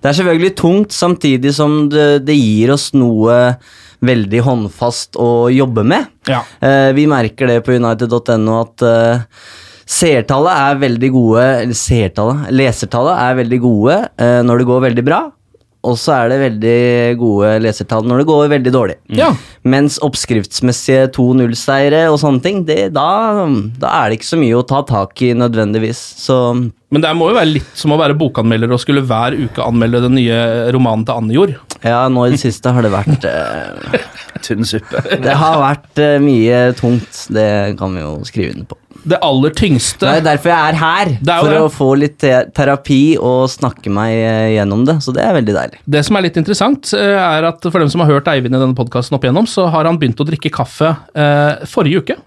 det 0.00 0.10
er 0.10 0.16
selvfølgelig 0.16 0.56
tungt, 0.58 0.96
samtidig 0.96 1.52
som 1.56 1.84
det, 1.92 2.24
det 2.24 2.36
gir 2.38 2.72
oss 2.74 2.90
noe 2.96 3.36
veldig 4.00 4.44
håndfast 4.46 5.18
å 5.20 5.50
jobbe 5.52 5.84
med. 5.84 6.08
Ja. 6.30 6.40
Eh, 6.64 6.90
vi 6.96 7.06
merker 7.10 7.50
det 7.50 7.60
på 7.66 7.76
united.no 7.76 8.54
at 8.62 8.84
eh, 8.86 9.24
seertallet 9.90 10.62
er 10.70 10.80
veldig 10.86 11.10
gode 11.12 11.44
seertallet, 11.76 12.48
lesertallet 12.54 13.20
er 13.26 13.38
veldig 13.42 13.60
gode 13.60 13.98
eh, 14.16 14.40
når 14.46 14.62
det 14.62 14.68
går 14.70 14.86
veldig 14.88 15.06
bra. 15.06 15.20
Og 15.86 15.96
så 15.96 16.12
er 16.12 16.28
det 16.28 16.40
veldig 16.42 16.80
gode 17.20 17.50
lesertall 17.64 18.04
når 18.04 18.20
det 18.20 18.26
går 18.28 18.50
veldig 18.52 18.72
dårlig. 18.74 18.96
Ja. 19.16 19.30
Mens 19.64 19.96
oppskriftsmessige 20.04 21.06
2-0-seiere 21.16 22.02
og 22.12 22.18
sånne 22.20 22.44
ting, 22.44 22.60
det, 22.68 22.90
da, 22.96 23.06
da 23.80 23.92
er 24.02 24.10
det 24.10 24.18
ikke 24.18 24.28
så 24.28 24.40
mye 24.40 24.58
å 24.58 24.66
ta 24.68 24.82
tak 24.88 25.24
i 25.24 25.30
nødvendigvis. 25.40 26.02
Så 26.20 26.36
Men 26.52 27.04
det 27.04 27.14
må 27.16 27.30
jo 27.30 27.38
være 27.38 27.54
litt 27.54 27.72
som 27.80 27.96
å 27.96 28.00
være 28.00 28.18
bokanmelder 28.20 28.76
og 28.76 28.82
skulle 28.82 29.06
hver 29.08 29.38
uke 29.40 29.64
anmelde 29.64 30.04
den 30.04 30.18
nye 30.20 30.42
romanen 30.76 31.06
til 31.08 31.22
Anne 31.22 31.38
Jord. 31.38 31.56
ja, 31.80 32.02
nå 32.12 32.26
i 32.28 32.34
det 32.36 32.42
siste 32.44 32.76
har 32.76 32.84
det 32.84 32.92
vært 32.92 33.24
eh, 33.32 34.04
Tynn 34.44 34.68
suppe. 34.68 35.00
Det 35.24 35.40
har 35.40 35.58
vært 35.64 36.04
eh, 36.04 36.18
mye 36.20 36.62
tungt. 36.76 37.24
Det 37.32 37.50
kan 37.80 37.96
vi 37.96 38.04
jo 38.04 38.14
skrive 38.28 38.56
under 38.56 38.68
på. 38.74 38.79
Det 39.02 39.16
aller 39.24 39.52
tyngste 39.56 40.04
Det 40.04 40.18
er 40.20 40.24
derfor 40.26 40.50
jeg 40.52 40.72
er 40.74 40.76
her. 40.80 41.10
Er 41.16 41.40
for 41.40 41.48
det. 41.52 41.60
å 41.64 41.68
få 41.72 41.88
litt 41.96 42.18
te 42.20 42.32
terapi 42.56 43.16
og 43.16 43.46
snakke 43.48 43.88
meg 43.92 44.12
eh, 44.12 44.48
gjennom 44.58 44.82
det. 44.88 44.98
Så 45.04 45.14
det 45.16 45.22
er 45.24 45.32
veldig 45.38 45.54
deilig. 45.56 45.78
Det 45.96 46.02
som 46.04 46.18
er 46.18 46.26
litt 46.26 46.36
interessant, 46.40 46.90
eh, 46.98 47.16
er 47.16 47.46
at 47.48 47.64
for 47.64 47.78
dem 47.80 47.88
som 47.92 48.02
har 48.04 48.10
hørt 48.12 48.28
Eivind 48.28 48.54
i 48.54 48.60
denne 48.60 48.76
podkasten 48.76 49.16
opp 49.16 49.24
igjennom, 49.24 49.48
så 49.48 49.68
har 49.72 49.88
han 49.88 49.98
begynt 50.00 50.20
å 50.20 50.26
drikke 50.28 50.52
kaffe 50.52 50.92
eh, 51.14 51.64
forrige 51.70 52.04
uke. 52.04 52.18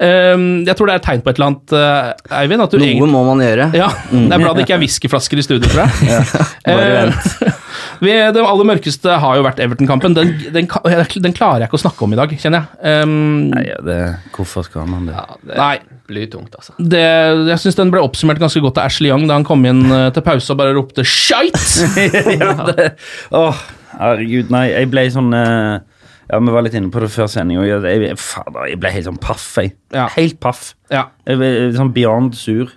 Eh, 0.00 0.34
jeg 0.66 0.74
tror 0.76 0.88
det 0.88 0.94
er 0.94 1.00
et 1.00 1.04
tegn 1.06 1.22
på 1.24 1.30
et 1.30 1.38
eller 1.38 1.50
annet, 1.50 1.72
eh, 1.76 2.38
Eivind. 2.40 2.62
At 2.64 2.72
du 2.72 2.78
Noe 2.78 2.86
egentlig- 2.88 3.10
må 3.12 3.22
man 3.26 3.42
gjøre. 3.44 3.66
Ja, 3.82 3.88
Det 4.10 4.32
er 4.32 4.40
bra 4.42 4.52
det 4.56 4.64
ikke 4.64 4.76
er 4.76 4.82
whiskyflasker 4.82 5.40
i 5.40 5.44
studio, 5.44 5.68
tror 5.68 5.84
jeg. 5.84 6.24
bare 6.66 6.88
vent. 6.94 7.56
vi, 8.00 8.12
det 8.32 8.42
aller 8.44 8.68
mørkeste 8.70 9.18
har 9.20 9.36
jo 9.38 9.44
vært 9.44 9.60
Everton-kampen. 9.64 10.14
Den, 10.16 10.32
den, 10.54 10.68
den 10.68 11.36
klarer 11.36 11.64
jeg 11.64 11.68
ikke 11.70 11.78
å 11.80 11.82
snakke 11.84 12.06
om 12.06 12.14
i 12.16 12.18
dag, 12.20 12.32
kjenner 12.40 12.64
jeg. 12.64 13.02
Um, 13.04 13.50
Nei, 13.52 13.64
det, 13.86 13.98
hvorfor 14.36 14.66
skal 14.68 14.88
man 14.90 15.08
det? 15.10 15.16
Det 15.44 15.54
er 15.55 15.55
Nei. 15.58 15.80
blytungt, 16.06 16.54
altså. 16.54 16.74
det, 16.78 17.02
jeg 17.50 17.58
syns 17.62 17.78
den 17.80 17.90
ble 17.90 18.02
oppsummert 18.04 18.38
ganske 18.42 18.60
godt 18.62 18.78
av 18.78 18.90
Ashley 18.90 19.10
Young 19.10 19.26
da 19.26 19.38
han 19.38 19.46
kom 19.46 19.64
inn 19.66 19.82
eh, 19.90 20.06
til 20.14 20.22
pause 20.26 20.52
og 20.54 20.60
bare 20.60 20.76
ropte 20.76 21.02
'shite'! 21.02 21.88
ja, 22.42 22.52
det, 22.70 22.86
åh, 23.34 23.58
herregud, 23.98 24.52
nei, 24.54 24.68
jeg 24.70 24.90
ble 24.92 25.06
sånn 25.10 25.34
uh, 25.34 25.82
Ja, 26.30 26.40
Vi 26.42 26.54
var 26.54 26.66
litt 26.66 26.74
inne 26.78 26.90
på 26.94 27.02
det 27.02 27.10
før 27.14 27.28
sending, 27.30 27.60
og 27.62 27.66
jeg, 27.68 27.82
jeg, 27.86 28.18
fader, 28.18 28.70
jeg 28.70 28.80
ble 28.82 28.90
helt 28.90 29.06
sånn 29.06 29.20
paff. 29.22 29.44
Jeg. 29.62 29.76
Ja. 29.94 30.08
Helt 30.16 30.40
paff. 30.42 30.72
Ja. 30.90 31.04
Jeg 31.26 31.38
ble 31.38 31.50
sånn 31.76 31.92
beyond 31.94 32.34
sur. 32.38 32.72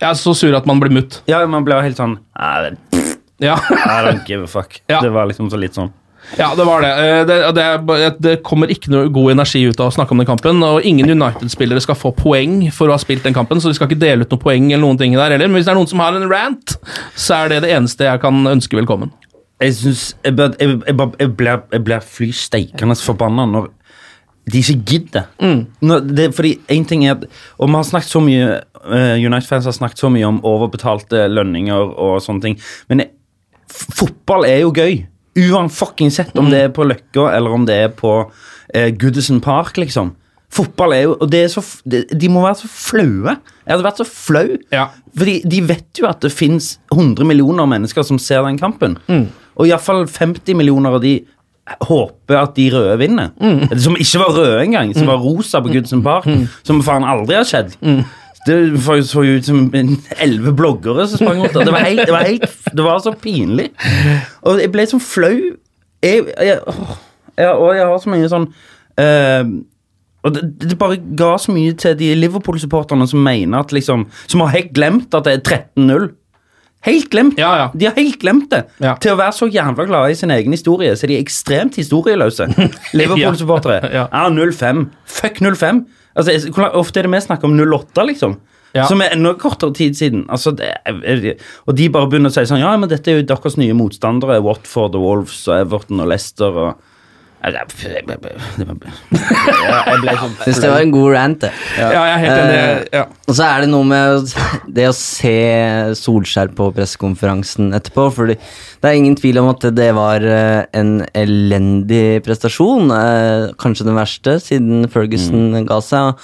Er 0.00 0.16
så 0.16 0.34
sur 0.36 0.56
at 0.56 0.68
man 0.68 0.80
blir 0.80 0.92
mutt. 0.92 1.22
Ja, 1.28 1.40
man 1.48 1.64
ble 1.64 1.80
helt 1.84 2.00
sånn 2.00 2.18
I 2.36 2.74
Ja. 3.40 3.56
don't 4.04 4.28
give 4.28 4.44
a 4.44 4.50
fuck. 4.50 4.82
Ja. 4.88 5.00
Det 5.00 5.12
var 5.12 5.28
liksom 5.28 5.48
så 5.52 5.60
litt 5.60 5.76
sånn. 5.76 5.92
Ja, 6.38 6.52
det 6.54 6.64
var 6.64 6.84
det. 6.84 6.90
Eh, 6.90 7.22
Det, 7.26 7.38
det, 7.56 8.10
det 8.22 8.34
kommer 8.46 8.70
ikke 8.70 8.92
noe 8.92 9.08
god 9.10 9.32
energi 9.32 9.64
ut 9.66 9.80
av 9.80 9.90
å 9.90 9.94
snakke 9.94 10.14
om 10.14 10.20
den 10.22 10.28
kampen. 10.28 10.62
Og 10.62 10.84
ingen 10.86 11.10
United-spillere 11.10 11.82
skal 11.82 11.98
få 11.98 12.12
poeng 12.16 12.68
for 12.74 12.88
å 12.90 12.94
ha 12.94 13.00
spilt 13.02 13.24
den 13.26 13.34
kampen, 13.36 13.60
så 13.60 13.68
de 13.72 13.74
skal 13.78 13.90
ikke 13.90 14.00
dele 14.04 14.26
ut 14.26 14.30
noen 14.30 14.42
poeng 14.44 14.68
eller 14.70 14.84
noen 14.84 15.00
ting 15.00 15.16
der 15.18 15.34
heller. 15.34 15.50
Men 15.50 15.58
hvis 15.58 15.66
det 15.66 15.74
er 15.74 15.80
noen 15.80 15.90
som 15.90 16.02
har 16.04 16.14
en 16.14 16.28
rant, 16.30 16.76
så 17.18 17.40
er 17.42 17.54
det 17.54 17.64
det 17.66 17.74
eneste 17.74 18.06
jeg 18.06 18.22
kan 18.22 18.46
ønske 18.52 18.78
velkommen. 18.78 19.10
Jeg 19.60 19.74
syns 19.76 20.06
Jeg, 20.24 20.38
jeg, 20.38 20.78
jeg, 20.86 21.10
jeg 21.20 21.34
blir, 21.36 21.60
blir 21.84 22.00
fly 22.00 22.30
steikende 22.32 22.96
forbanna 22.96 23.44
når 23.50 23.68
de 24.50 24.62
ikke 24.62 24.78
gidder. 24.88 25.26
Når 25.84 26.06
det, 26.16 26.30
fordi 26.34 26.54
en 26.72 26.84
ting 26.88 27.04
er 27.06 27.12
at 27.18 27.26
Og 27.60 27.68
vi 27.68 27.74
har 27.76 27.84
snakket 27.86 28.10
så 28.10 28.22
mye 28.24 28.46
uh, 28.56 29.16
United-fans 29.20 29.68
har 29.68 29.76
snakket 29.76 30.00
så 30.00 30.08
mye 30.10 30.26
om 30.26 30.40
overbetalte 30.48 31.26
lønninger 31.28 31.92
og 32.00 32.22
sånne 32.24 32.46
ting. 32.46 32.56
Men 32.88 33.04
fotball 33.70 34.48
er 34.48 34.62
jo 34.64 34.72
gøy. 34.74 35.02
Uansett 35.38 36.38
om 36.38 36.48
det 36.50 36.64
er 36.66 36.72
på 36.74 36.86
Løkka 36.86 37.28
eller 37.36 37.54
om 37.54 37.66
det 37.68 37.76
er 37.86 37.92
på 37.94 38.14
eh, 38.74 38.90
Goodison 38.90 39.40
Park, 39.40 39.76
liksom. 39.78 40.14
Fotball 40.50 40.92
er 40.96 41.02
jo 41.04 41.12
Og 41.20 41.28
det 41.30 41.44
er 41.44 41.50
så, 41.52 41.62
de 41.86 42.28
må 42.28 42.42
være 42.42 42.58
så 42.64 42.70
flaue. 42.70 43.36
Jeg 43.62 43.70
hadde 43.70 43.86
vært 43.86 44.00
så 44.02 44.06
flau. 44.08 44.48
Fordi 45.16 45.36
de 45.46 45.60
vet 45.68 46.00
jo 46.00 46.08
at 46.10 46.22
det 46.24 46.32
fins 46.34 46.72
100 46.92 47.22
millioner 47.28 47.68
mennesker 47.70 48.02
som 48.02 48.18
ser 48.18 48.42
den 48.42 48.58
kampen. 48.58 48.98
Og 49.56 49.68
iallfall 49.68 50.06
50 50.10 50.56
millioner 50.58 50.96
av 50.98 51.04
de 51.04 51.20
håper 51.86 52.34
at 52.40 52.56
de 52.56 52.64
røde 52.74 52.96
vinner. 52.98 53.30
Mm. 53.38 53.78
Som 53.78 53.94
ikke 53.94 54.18
var 54.24 54.34
røde 54.34 54.64
engang, 54.64 54.90
som 54.96 55.06
var 55.06 55.22
rosa 55.22 55.60
på 55.62 55.70
Goodson 55.70 56.02
Park. 56.02 56.26
Som 56.66 56.82
faen 56.82 57.06
aldri 57.06 57.36
har 57.38 57.46
skjedd. 57.46 57.76
Det 58.46 59.04
så 59.04 59.22
jo 59.26 59.36
ut 59.36 59.44
som 59.44 59.66
elleve 59.74 60.52
bloggere 60.56 61.04
som 61.08 61.20
sprang 61.20 61.42
rundt 61.42 61.54
der. 61.54 61.66
Det 61.68 61.74
var, 61.74 61.84
helt, 61.84 62.06
det, 62.06 62.12
var 62.14 62.24
helt, 62.24 62.54
det 62.76 62.84
var 62.86 63.02
så 63.04 63.12
pinlig. 63.12 63.68
Og 64.48 64.62
jeg 64.62 64.72
ble 64.72 64.86
sånn 64.88 65.02
flau. 65.04 65.34
Jeg, 66.00 66.22
jeg, 66.40 66.62
åh, 66.64 66.94
jeg, 67.36 67.50
og 67.52 67.74
jeg 67.76 67.90
har 67.90 67.98
så 68.00 68.12
mye 68.14 68.30
sånn 68.32 68.46
eh, 69.00 69.50
og 70.24 70.32
det, 70.36 70.42
det 70.62 70.78
bare 70.80 70.96
ga 71.16 71.34
så 71.40 71.52
mye 71.52 71.74
til 71.80 71.96
de 72.00 72.14
Liverpool-supporterne 72.16 73.06
som 73.08 73.22
mener 73.24 73.60
at 73.62 73.72
liksom 73.72 74.06
Som 74.26 74.42
har 74.44 74.52
helt 74.56 74.72
glemt 74.76 75.14
at 75.16 75.28
det 75.28 75.38
er 75.38 75.60
13-0. 75.76 76.10
Helt 76.84 77.10
glemt. 77.12 77.36
De 77.36 77.84
har 77.84 77.96
helt 77.96 78.20
glemt 78.20 78.48
det. 78.52 78.62
Til 79.04 79.12
å 79.12 79.18
være 79.20 79.36
så 79.36 79.48
jævla 79.52 79.84
glade 79.88 80.12
i 80.14 80.16
sin 80.16 80.32
egen 80.32 80.52
historie, 80.56 80.94
så 80.96 81.04
er 81.04 81.12
de 81.12 81.18
ekstremt 81.20 81.76
historieløse. 81.76 82.46
Liverpool-supportere. 82.96 83.90
ja. 83.92 84.06
0-5. 84.32 84.86
Fuck 85.04 85.42
0-5. 85.44 85.82
Altså, 86.18 86.50
hvor 86.54 86.72
ofte 86.80 87.00
er 87.00 87.06
det 87.06 87.14
vi 87.14 87.22
snakker 87.24 87.48
om 87.48 87.56
0-8, 87.58 88.06
liksom? 88.08 88.38
Ja. 88.74 88.84
Som 88.86 89.02
er 89.02 89.16
enda 89.16 89.32
kortere 89.38 89.74
tid 89.74 89.96
siden. 89.98 90.26
Altså, 90.30 90.52
er, 90.62 91.32
og 91.66 91.74
de 91.78 91.88
bare 91.90 92.06
begynner 92.10 92.30
å 92.30 92.34
si 92.34 92.44
sånn 92.46 92.62
Ja, 92.62 92.70
men 92.78 92.90
dette 92.90 93.10
er 93.10 93.18
jo 93.18 93.26
deres 93.26 93.58
nye 93.58 93.74
motstandere. 93.74 94.38
Watford 94.46 94.98
og 94.98 95.06
Wolves 95.06 95.42
og 95.50 95.56
Everton 95.58 96.02
og 96.04 96.10
Leicester 96.12 96.54
og 96.54 96.89
jeg 97.40 98.04
ble- 98.06 98.18
jeg 98.60 100.00
ble 100.02 100.14
sånn 100.20 100.34
Syns 100.44 100.58
det 100.60 100.68
var 100.70 100.82
en 100.84 100.90
god 100.92 101.12
rant, 101.14 101.38
det. 101.40 101.50
Ja, 101.78 101.88
jeg 101.94 102.10
er 102.12 102.18
helt 102.24 102.40
enig. 102.42 102.58
Eh, 102.60 102.84
Ja. 102.98 103.04
Og 103.30 103.34
så 103.38 103.46
er 103.46 103.60
det 103.64 103.70
noe 103.70 103.84
med 103.88 104.34
det 104.76 104.86
å 104.90 104.92
se 104.96 105.32
Solskjær 105.96 106.52
på 106.58 106.68
pressekonferansen 106.76 107.72
etterpå. 107.78 108.08
Fordi 108.12 108.36
det 108.36 108.84
er 108.90 108.98
ingen 108.98 109.16
tvil 109.16 109.38
om 109.40 109.48
at 109.54 109.60
det 109.74 109.88
var 109.96 110.20
eh, 110.20 110.66
en 110.74 111.06
elendig 111.14 112.22
prestasjon. 112.26 112.90
eh, 112.92 113.52
Kanskje 113.56 113.86
den 113.88 113.96
verste 113.96 114.36
siden 114.42 114.88
Ferguson 114.92 115.64
ga 115.66 115.80
seg. 115.80 116.14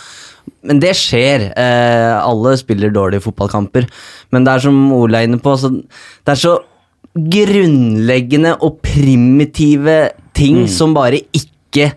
Men 0.67 0.81
det 0.83 0.93
skjer. 0.99 1.49
eh, 1.57 2.21
Alle 2.21 2.57
spiller 2.61 2.91
dårlige 2.93 3.23
fotballkamper. 3.25 3.89
Men 4.33 4.45
det 4.45 4.53
er 4.53 4.59
som 4.69 4.93
Ole 4.93 5.17
er 5.23 5.29
inne 5.31 5.41
på, 5.41 5.57
så 5.57 5.71
det 5.73 6.35
er 6.35 6.43
så 6.45 6.59
grunnleggende 7.17 8.57
og 8.61 8.81
primitive 8.85 10.11
ting 10.37 10.63
Mm. 10.67 10.69
som 10.71 10.93
bare 10.97 11.23
ikke 11.35 11.89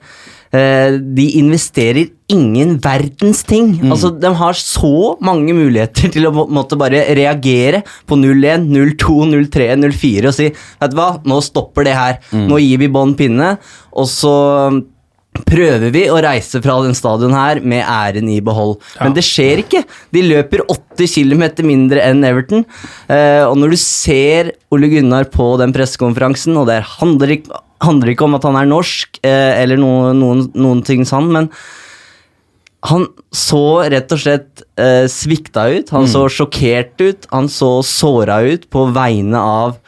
eh, 0.51 0.95
De 0.97 1.25
investerer 1.37 2.07
ingen 2.29 2.75
verdens 2.81 3.43
ting. 3.45 3.71
Mm. 3.81 3.91
Altså, 3.93 4.09
De 4.19 4.31
har 4.39 4.53
så 4.57 5.15
mange 5.21 5.53
muligheter 5.53 6.09
til 6.13 6.25
å 6.25 6.31
må, 6.33 6.47
måtte 6.49 6.77
bare 6.79 7.03
reagere 7.17 7.83
på 8.09 8.17
01, 8.17 8.65
02, 8.97 9.17
03, 9.49 9.67
04 9.91 10.27
og 10.31 10.33
si 10.37 10.47
Vet 10.49 10.91
du 10.93 10.97
hva, 10.97 11.11
nå 11.25 11.37
stopper 11.45 11.85
det 11.85 11.93
her. 11.97 12.17
Mm. 12.33 12.47
Nå 12.49 12.59
gir 12.63 12.81
vi 12.81 12.89
bånn 12.89 13.13
pinne, 13.19 13.57
og 13.93 14.07
så 14.09 14.33
prøver 15.47 15.91
vi 15.93 16.05
å 16.11 16.19
reise 16.23 16.61
fra 16.63 16.77
den 16.83 16.95
stadion 16.97 17.35
her 17.35 17.61
med 17.61 17.83
æren 17.83 18.29
i 18.31 18.39
behold. 18.43 18.77
Men 18.99 19.15
det 19.15 19.25
skjer 19.27 19.63
ikke. 19.63 19.83
De 20.15 20.23
løper 20.25 20.65
80 20.67 21.11
km 21.15 21.43
mindre 21.67 22.03
enn 22.05 22.23
Everton. 22.27 22.65
Eh, 23.07 23.43
og 23.45 23.57
når 23.59 23.75
du 23.75 23.79
ser 23.81 24.53
Ole 24.73 24.91
Gunnar 24.91 25.29
på 25.33 25.51
den 25.61 25.75
pressekonferansen, 25.75 26.57
og 26.59 26.69
det 26.71 26.81
handler 26.99 27.35
ikke, 27.39 27.61
handler 27.83 28.13
ikke 28.13 28.27
om 28.27 28.39
at 28.39 28.47
han 28.47 28.57
er 28.59 28.71
norsk, 28.71 29.21
eh, 29.23 29.53
eller 29.61 29.79
noe, 29.79 30.15
noen, 30.17 30.47
noen 30.57 30.83
ting 30.85 31.05
sånn, 31.07 31.31
men 31.35 31.51
han 32.87 33.09
så 33.35 33.83
rett 33.91 34.11
og 34.15 34.21
slett 34.21 34.61
eh, 34.79 35.05
svikta 35.11 35.67
ut. 35.67 35.89
Han 35.91 36.07
så 36.07 36.27
sjokkert 36.31 37.01
ut. 37.03 37.25
Han 37.33 37.49
så 37.51 37.79
såra 37.83 38.39
ut 38.47 38.69
på 38.71 38.85
vegne 38.95 39.39
av 39.39 39.79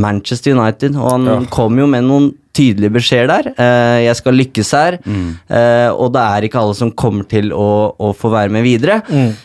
Manchester 0.00 0.56
United, 0.56 0.96
og 0.98 1.12
han 1.12 1.46
kom 1.52 1.78
jo 1.78 1.86
med 1.90 2.06
noen 2.06 2.32
tydelige 2.54 2.94
beskjeder 2.94 3.30
der. 3.30 3.50
Eh, 3.58 4.00
jeg 4.06 4.18
skal 4.18 4.38
lykkes 4.38 4.70
her, 4.76 4.98
eh, 5.02 5.90
og 5.90 6.12
det 6.14 6.22
er 6.22 6.46
ikke 6.46 6.60
alle 6.60 6.76
som 6.78 6.92
kommer 6.94 7.26
til 7.30 7.52
å, 7.54 7.94
å 7.98 8.12
få 8.14 8.30
være 8.34 8.54
med 8.54 8.66
videre. 8.66 9.00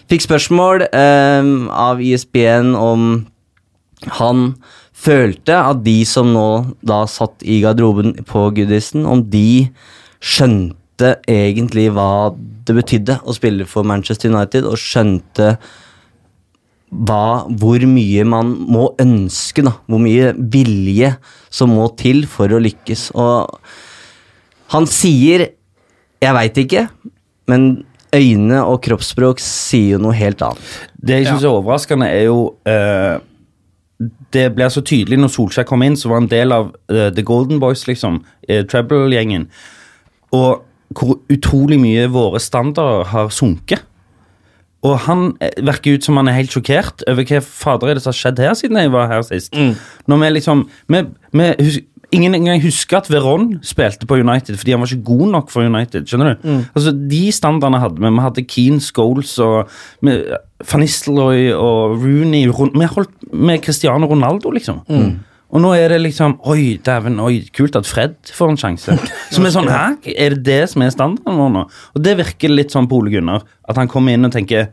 Fikk 0.09 0.25
spørsmål 0.25 0.87
eh, 0.89 1.53
av 1.73 2.01
ISBN 2.01 2.75
om 2.77 3.09
han 4.19 4.51
følte 4.99 5.55
at 5.55 5.83
de 5.85 6.01
som 6.07 6.33
nå 6.33 6.49
da 6.85 7.03
satt 7.09 7.43
i 7.43 7.61
garderoben 7.63 8.17
på 8.27 8.49
Goodison, 8.55 9.07
om 9.07 9.23
de 9.31 9.69
skjønte 10.19 11.15
egentlig 11.29 11.87
hva 11.95 12.35
det 12.67 12.75
betydde 12.75 13.21
å 13.23 13.35
spille 13.35 13.67
for 13.69 13.87
Manchester 13.87 14.31
United, 14.31 14.67
og 14.67 14.79
skjønte 14.79 15.55
hva, 16.89 17.45
hvor 17.61 17.83
mye 17.85 18.25
man 18.25 18.55
må 18.69 18.89
ønske, 19.01 19.63
da. 19.65 19.75
Hvor 19.89 20.01
mye 20.01 20.33
vilje 20.37 21.13
som 21.53 21.73
må 21.77 21.87
til 21.99 22.25
for 22.29 22.49
å 22.49 22.61
lykkes. 22.61 23.11
Og 23.13 23.59
han 24.73 24.85
sier 24.89 25.49
'jeg 26.21 26.33
veit 26.33 26.57
ikke', 26.57 26.89
men 27.47 27.85
øyne 28.13 28.63
og 28.65 28.81
kroppsspråk 28.81 29.39
sier 29.39 29.97
jo 29.97 30.03
noe 30.03 30.13
helt 30.13 30.41
annet. 30.41 30.61
Det 30.97 31.19
jeg 31.19 31.27
syns 31.27 31.43
er 31.43 31.53
overraskende, 31.53 32.07
er 32.07 32.25
jo 32.25 32.55
uh, 32.67 33.19
Det 34.31 34.55
blir 34.55 34.69
så 34.69 34.81
tydelig 34.81 35.17
når 35.19 35.27
Solskjær 35.27 35.65
kom 35.67 35.81
inn, 35.83 35.97
så 35.97 36.07
var 36.07 36.21
han 36.21 36.23
en 36.23 36.29
del 36.29 36.51
av 36.51 36.69
uh, 36.91 37.09
The 37.11 37.21
Golden 37.21 37.59
Boys, 37.59 37.85
liksom. 37.87 38.23
Uh, 38.49 38.63
Treble-gjengen. 38.63 39.49
Og 40.31 40.61
hvor 40.95 41.19
utrolig 41.29 41.79
mye 41.81 42.07
våre 42.07 42.39
standarder 42.39 43.09
har 43.11 43.29
sunket. 43.29 43.83
Og 44.83 44.95
han 45.09 45.33
eh, 45.43 45.51
virker 45.65 45.97
ut 45.97 46.03
som 46.07 46.15
han 46.21 46.27
er 46.31 46.37
helt 46.39 46.53
sjokkert 46.55 47.03
over 47.09 47.25
hva 47.27 47.41
fader 47.43 47.89
er 47.91 47.97
det 47.99 48.03
som 48.05 48.13
har 48.13 48.19
skjedd 48.21 48.39
her 48.39 48.53
siden 48.55 48.77
jeg 48.79 48.91
var 48.93 49.07
her 49.11 49.21
sist. 49.27 49.53
Når 50.07 50.21
vi 50.23 50.29
liksom 50.39 50.67
vi, 50.87 51.05
vi 51.33 51.85
Ingen 52.11 52.33
engang 52.33 52.57
husker 52.63 52.97
at 52.97 53.09
Veron 53.11 53.59
spilte 53.61 54.07
på 54.09 54.15
United 54.17 54.55
fordi 54.57 54.71
han 54.73 54.81
var 54.81 54.89
ikke 54.89 55.03
god 55.05 55.27
nok 55.29 55.51
for 55.53 55.61
United. 55.61 56.07
skjønner 56.09 56.39
du? 56.41 56.47
Altså, 56.73 56.91
De 57.11 57.31
standardene 57.31 57.77
hadde 57.83 58.01
vi. 58.01 58.09
Vi 58.09 58.23
hadde 58.23 58.43
Keane, 58.49 58.81
Scholes 58.81 59.35
og 59.37 59.69
Nistelrooy 60.01 61.51
og 61.53 61.99
Rooney 62.01 62.47
rundt. 62.49 62.73
Vi 62.79 62.85
holdt 62.95 63.11
med 63.33 63.61
Cristiano 63.61 64.07
Ronaldo, 64.09 64.49
liksom. 64.51 64.81
Og 65.49 65.61
nå 65.63 65.71
er 65.73 65.89
det 65.89 65.97
liksom 66.03 66.35
Oi, 66.45 66.77
dæven, 66.85 67.19
oi, 67.19 67.39
kult 67.55 67.75
at 67.79 67.87
Fred 67.89 68.15
får 68.35 68.51
en 68.53 68.57
sjanse. 68.61 68.97
Som 69.33 69.45
er 69.47 69.53
sånn, 69.55 69.69
hæ? 69.71 69.85
Er 70.13 70.35
det 70.35 70.43
det 70.45 70.59
som 70.69 70.81
er 70.85 70.91
standarden 70.93 71.39
vår 71.41 71.49
nå? 71.55 71.63
Og 71.95 72.03
det 72.05 72.17
virker 72.19 72.49
litt 72.53 72.71
sånn 72.75 72.87
på 72.89 72.99
Ole 73.01 73.09
Gunnar. 73.15 73.41
At 73.67 73.77
han 73.81 73.89
kommer 73.89 74.13
inn 74.13 74.25
og 74.25 74.31
tenker 74.35 74.67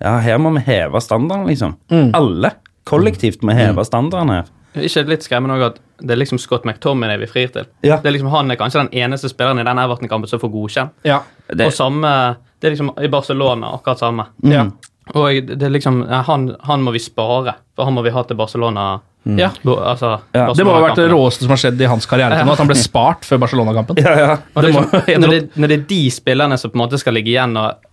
Ja, 0.00 0.18
her 0.24 0.38
må 0.40 0.52
vi 0.56 0.62
heve 0.66 1.00
standarden, 1.04 1.46
liksom. 1.48 1.74
Alle 2.16 2.52
kollektivt 2.88 3.42
må 3.44 3.52
heve 3.56 3.84
standarden 3.84 4.30
her. 4.34 4.48
Er 4.76 4.84
ikke 4.86 5.02
litt 5.10 5.24
skremmende 5.26 5.56
òg 5.58 5.64
at 5.66 5.78
det 6.00 6.14
er 6.14 6.20
liksom 6.20 6.38
Scott 6.40 6.64
McTominay 6.64 7.18
vi 7.20 7.26
frir 7.28 7.48
til? 7.52 7.66
Ja. 7.84 7.96
Det 8.00 8.06
er 8.08 8.14
liksom 8.14 8.30
Han 8.32 8.50
er 8.54 8.56
kanskje 8.60 8.84
den 8.84 8.92
eneste 9.02 9.28
spilleren 9.32 9.58
i 9.60 9.64
den 9.66 9.80
Everton-kampen 9.82 10.30
som 10.30 10.40
får 10.40 10.52
godkjent. 10.54 10.92
Ja. 11.04 11.22
Det- 11.50 11.66
Og 11.66 11.72
samme 11.74 12.36
Det 12.60 12.68
er 12.68 12.74
liksom 12.76 12.92
i 13.02 13.08
Barcelona 13.08 13.72
akkurat 13.74 13.98
samme. 13.98 14.26
Ja. 14.44 14.66
Og 15.14 15.46
det 15.48 15.62
er 15.62 15.70
liksom 15.72 16.02
han, 16.06 16.54
han 16.68 16.82
må 16.84 16.92
vi 16.92 16.98
spare, 17.02 17.54
for 17.74 17.84
han 17.88 17.94
må 17.96 18.02
vi 18.04 18.10
ha 18.14 18.22
til 18.22 18.36
Barcelona. 18.36 19.00
Ja. 19.24 19.50
Bo, 19.62 19.74
altså, 19.84 20.14
Det 20.32 20.64
må 20.64 20.72
ha 20.72 20.80
vært 20.86 20.96
det 20.96 21.10
råeste 21.12 21.44
som 21.44 21.52
har 21.52 21.60
skjedd 21.60 21.82
i 21.82 21.88
hans 21.90 22.08
karriere 22.08 22.38
til 22.38 22.48
nå, 22.48 22.54
at 22.56 22.62
han 22.62 22.70
ble 22.70 22.78
spart 22.80 23.26
før 23.28 23.42
Barcelona-kampen. 23.42 24.00
Ja, 24.00 24.14
ja. 24.16 24.38
Liksom, 24.64 24.88
når, 25.26 25.36
når 25.60 25.72
det 25.72 25.76
er 25.76 25.84
de 25.90 26.00
spillerne 26.14 26.58
som 26.60 26.72
på 26.72 26.80
en 26.80 26.84
måte 26.86 27.00
skal 27.00 27.16
ligge 27.18 27.34
igjen 27.34 27.52
og, 27.60 27.84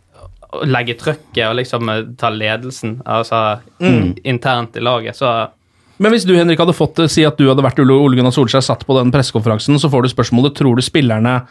og 0.56 0.64
legge 0.72 0.96
trøkket 1.02 1.44
og 1.50 1.58
liksom 1.60 1.92
eh, 1.92 2.02
ta 2.20 2.32
ledelsen 2.32 2.98
altså 3.04 3.44
internt 4.24 4.80
i 4.80 4.84
laget, 4.88 5.20
så 5.20 5.36
Men 5.98 6.14
hvis 6.14 6.28
du 6.30 6.36
Henrik, 6.38 6.60
hadde 6.62 6.78
fått 6.78 7.02
si 7.12 7.26
at 7.28 7.40
du 7.40 7.48
hadde 7.50 7.66
vært 7.66 7.80
Ole 7.84 8.16
Gunnar 8.16 8.32
Solskjær, 8.36 8.64
satt 8.64 8.86
på 8.88 8.96
den 9.00 9.12
pressekonferansen, 9.12 9.80
så 9.82 9.90
får 9.92 10.06
du 10.06 10.14
spørsmålet 10.14 10.56
tror 10.56 10.78
du 10.78 10.86
spillerne 10.86 11.42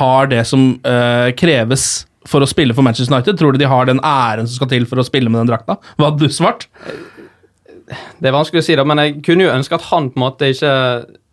har 0.00 0.30
det 0.32 0.46
som 0.48 0.72
eh, 0.88 1.30
kreves 1.36 2.06
for 2.26 2.42
å 2.42 2.48
spille 2.48 2.74
for 2.74 2.86
Manchester 2.86 3.12
United? 3.14 3.38
Tror 3.38 3.52
du 3.52 3.60
de 3.60 3.68
har 3.68 3.86
den 3.86 4.00
æren 4.00 4.48
som 4.48 4.56
skal 4.62 4.70
til 4.72 4.86
for 4.88 5.02
å 5.02 5.06
spille 5.06 5.30
med 5.30 5.42
den 5.42 5.50
drakta? 5.52 5.76
Hva 5.98 6.10
hadde 6.10 6.26
du 6.26 6.32
svart? 6.32 6.66
Det 8.20 8.28
er 8.28 8.32
vanskelig 8.32 8.62
å 8.62 8.64
si, 8.64 8.74
da, 8.76 8.84
men 8.84 8.98
jeg 8.98 9.22
kunne 9.22 9.44
jo 9.46 9.50
ønske 9.52 9.74
at 9.78 9.82
han 9.90 10.10
på 10.10 10.16
en 10.20 10.24
måte 10.26 10.48
ikke 10.52 10.72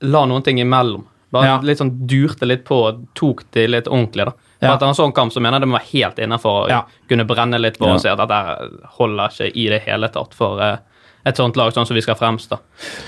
la 0.02 0.26
noen 0.26 0.44
ting 0.44 0.58
imellom. 0.60 1.06
Bare 1.32 1.46
Ja. 1.46 1.60
litt 1.62 1.78
sånn 1.78 2.08
durte 2.08 2.48
litt 2.48 2.64
på 2.66 2.78
og 2.88 3.08
tok 3.16 3.44
det 3.54 3.68
litt 3.70 3.86
ordentlig. 3.88 4.26
da. 4.26 4.32
For 4.32 4.66
Ja. 4.68 4.76
Etter 4.76 4.88
en 4.88 4.94
sånn 4.96 5.14
kamp 5.14 5.32
så 5.32 5.40
mener 5.42 5.60
jeg 5.60 5.62
det 5.62 5.70
må 5.70 5.78
være 5.80 5.92
helt 5.94 6.16
innafor 6.20 6.66
å 6.66 6.70
Ja. 6.70 6.82
kunne 7.08 7.26
brenne 7.28 7.60
litt 7.62 7.78
på 7.78 7.86
Ja. 7.86 7.94
og 7.94 8.02
si 8.02 8.10
at 8.10 8.18
dette 8.18 8.88
holder 8.98 9.30
ikke 9.30 9.52
i 9.56 9.70
det 9.70 9.82
hele 9.84 10.10
tatt 10.10 10.34
for 10.34 10.60
eh, 10.60 10.78
et 11.26 11.36
sånt 11.38 11.56
lag 11.56 11.72
sånn 11.72 11.86
som 11.86 11.94
vi 11.96 12.02
skal 12.02 12.16
fremstå. 12.16 12.58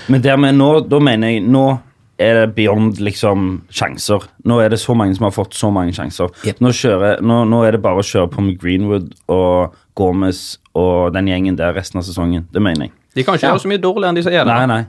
Men 0.08 0.22
dermed 0.22 0.54
nå, 0.54 0.88
da 0.88 0.98
mener 1.00 1.28
jeg 1.28 1.42
Nå 1.48 1.80
er 2.18 2.46
det 2.46 2.54
beyond 2.54 2.98
liksom 3.00 3.62
sjanser. 3.68 4.22
Nå 4.44 4.60
er 4.64 4.68
det 4.68 4.78
så 4.78 4.94
mange 4.94 5.16
som 5.16 5.24
har 5.24 5.32
fått 5.32 5.54
så 5.54 5.72
mange 5.72 5.90
sjanser. 5.92 6.28
Nå, 6.60 6.68
kjører, 6.70 7.20
nå, 7.20 7.44
nå 7.48 7.66
er 7.66 7.72
det 7.72 7.82
bare 7.82 7.96
å 7.98 8.02
kjøre 8.02 8.30
på 8.30 8.40
med 8.40 8.58
Greenwood 8.60 9.12
og 9.28 9.74
Gomez 9.96 10.58
og 10.76 11.12
den 11.12 11.26
gjengen 11.26 11.56
der 11.56 11.72
resten 11.74 11.98
av 11.98 12.04
sesongen. 12.04 12.44
Det 12.52 12.62
mener 12.62 12.82
jeg. 12.86 12.92
De 13.14 13.22
kan 13.24 13.34
ikke 13.36 13.42
Ja. 13.48 13.52
gjøre 13.54 13.64
så 13.64 13.68
mye 13.72 13.82
dårligere 13.82 14.08
enn 14.08 14.14
de 14.14 14.22
som 14.22 14.32
er 14.32 14.44
der. 14.44 14.66
Nei, 14.66 14.66
nei. 14.66 14.86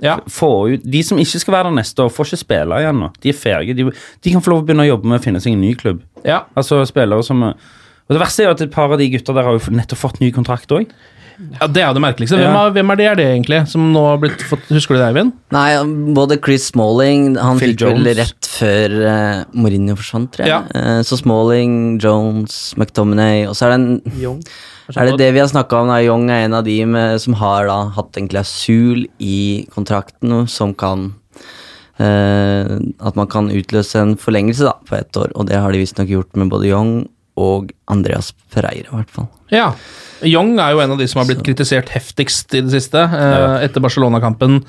Ja. 0.00 0.14
Få 0.32 0.50
ut, 0.72 0.80
de 0.90 1.02
som 1.04 1.18
ikke 1.20 1.38
skal 1.42 1.52
være 1.58 1.64
der 1.68 1.76
neste 1.82 2.00
år, 2.00 2.08
får 2.08 2.30
ikke 2.30 2.40
spille 2.40 2.78
igjen 2.80 3.00
nå. 3.02 3.10
De 3.20 3.28
er 3.28 3.36
ferdige. 3.36 3.76
De, 3.76 3.90
de 4.24 4.32
kan 4.32 4.40
få 4.40 4.48
lov 4.54 4.62
å 4.62 4.66
begynne 4.66 4.86
å 4.86 4.88
jobbe 4.96 5.04
med 5.12 5.20
å 5.20 5.22
finne 5.22 5.40
seg 5.44 5.52
en 5.52 5.60
ny 5.60 5.74
klubb. 5.76 6.00
ja. 6.24 6.42
Altså 6.56 6.80
spillere 6.88 7.22
som 7.24 7.42
Og 7.42 8.16
det 8.16 8.18
verste 8.18 8.40
er 8.42 8.46
jo 8.48 8.50
at 8.56 8.60
et 8.62 8.70
par 8.72 8.90
av 8.90 8.98
de 8.98 9.06
gutta 9.08 9.32
der 9.34 9.44
har 9.44 9.52
jo 9.58 9.70
nettopp 9.70 9.98
fått 10.00 10.20
ny 10.20 10.32
kontrakt 10.32 10.66
òg. 10.74 10.86
ja, 11.60 11.66
Det 11.68 11.82
er 11.84 11.92
det 11.94 12.00
merkeligste. 12.02 12.36
Hvem, 12.36 12.52
Ja. 12.52 12.66
er, 12.66 12.70
hvem 12.72 12.90
er 12.90 12.96
det, 12.96 13.06
er 13.06 13.14
det 13.14 13.26
egentlig, 13.26 13.68
som 13.68 13.92
nå 13.92 14.00
har 14.04 14.18
blitt 14.18 14.40
fått 14.42 14.66
Husker 14.68 14.94
du 14.96 14.98
det, 14.98 15.06
Eivind? 15.14 15.32
Nei, 15.52 15.76
både 16.12 16.42
Chris 16.42 16.64
Smalling 16.72 17.36
Han 17.36 17.58
Phil 17.60 17.76
fikk 17.76 17.86
vel 17.86 18.04
rett 18.16 18.40
før 18.50 18.90
uh, 19.06 19.44
Mourinho 19.54 19.94
forsvant, 19.96 20.32
tror 20.32 20.44
jeg. 20.46 20.48
Ja. 20.48 20.60
Uh, 20.74 21.02
så 21.02 21.16
Smalling, 21.20 22.00
Jones, 22.02 22.74
McTominay 22.76 23.46
Og 23.46 23.54
så 23.54 23.66
er 23.68 23.76
det, 23.76 23.80
en, 23.80 24.02
Young. 24.20 24.42
Er 24.96 25.10
det 25.10 25.20
det 25.20 25.30
vi 25.36 25.42
har 25.42 25.50
snakka 25.50 25.82
om. 25.82 25.92
Da. 25.92 26.00
Young 26.02 26.28
er 26.32 26.46
en 26.46 26.56
av 26.58 26.66
de 26.66 26.76
med, 26.88 27.20
som 27.22 27.36
har 27.40 27.68
da 27.70 27.78
hatt 27.96 28.18
en 28.18 28.28
klausul 28.30 29.06
i 29.22 29.66
kontrakten 29.74 30.46
som 30.50 30.74
kan 30.74 31.12
eh, 32.00 32.76
At 32.98 33.18
man 33.18 33.30
kan 33.30 33.50
utløse 33.54 34.02
en 34.02 34.16
forlengelse 34.20 34.66
da, 34.66 34.76
på 34.86 34.98
ett 34.98 35.16
år, 35.16 35.32
og 35.34 35.48
det 35.50 35.60
har 35.60 35.72
de 35.72 35.82
visstnok 35.82 36.10
gjort 36.10 36.38
med 36.38 36.52
både 36.52 36.70
Young 36.70 36.94
og 37.40 37.70
Andreas 37.88 38.32
Pereira, 38.52 38.90
i 38.90 38.96
hvert 38.98 39.12
fall. 39.14 39.28
Ja. 39.54 39.72
Young 40.26 40.58
er 40.60 40.74
jo 40.74 40.82
en 40.82 40.94
av 40.96 41.00
de 41.00 41.06
som 41.08 41.22
har 41.22 41.28
blitt 41.30 41.44
kritisert 41.46 41.92
heftigst 41.94 42.52
i 42.58 42.64
det 42.66 42.74
siste, 42.74 43.00
eh, 43.00 43.60
etter 43.64 43.84
Barcelona-kampen. 43.84 44.60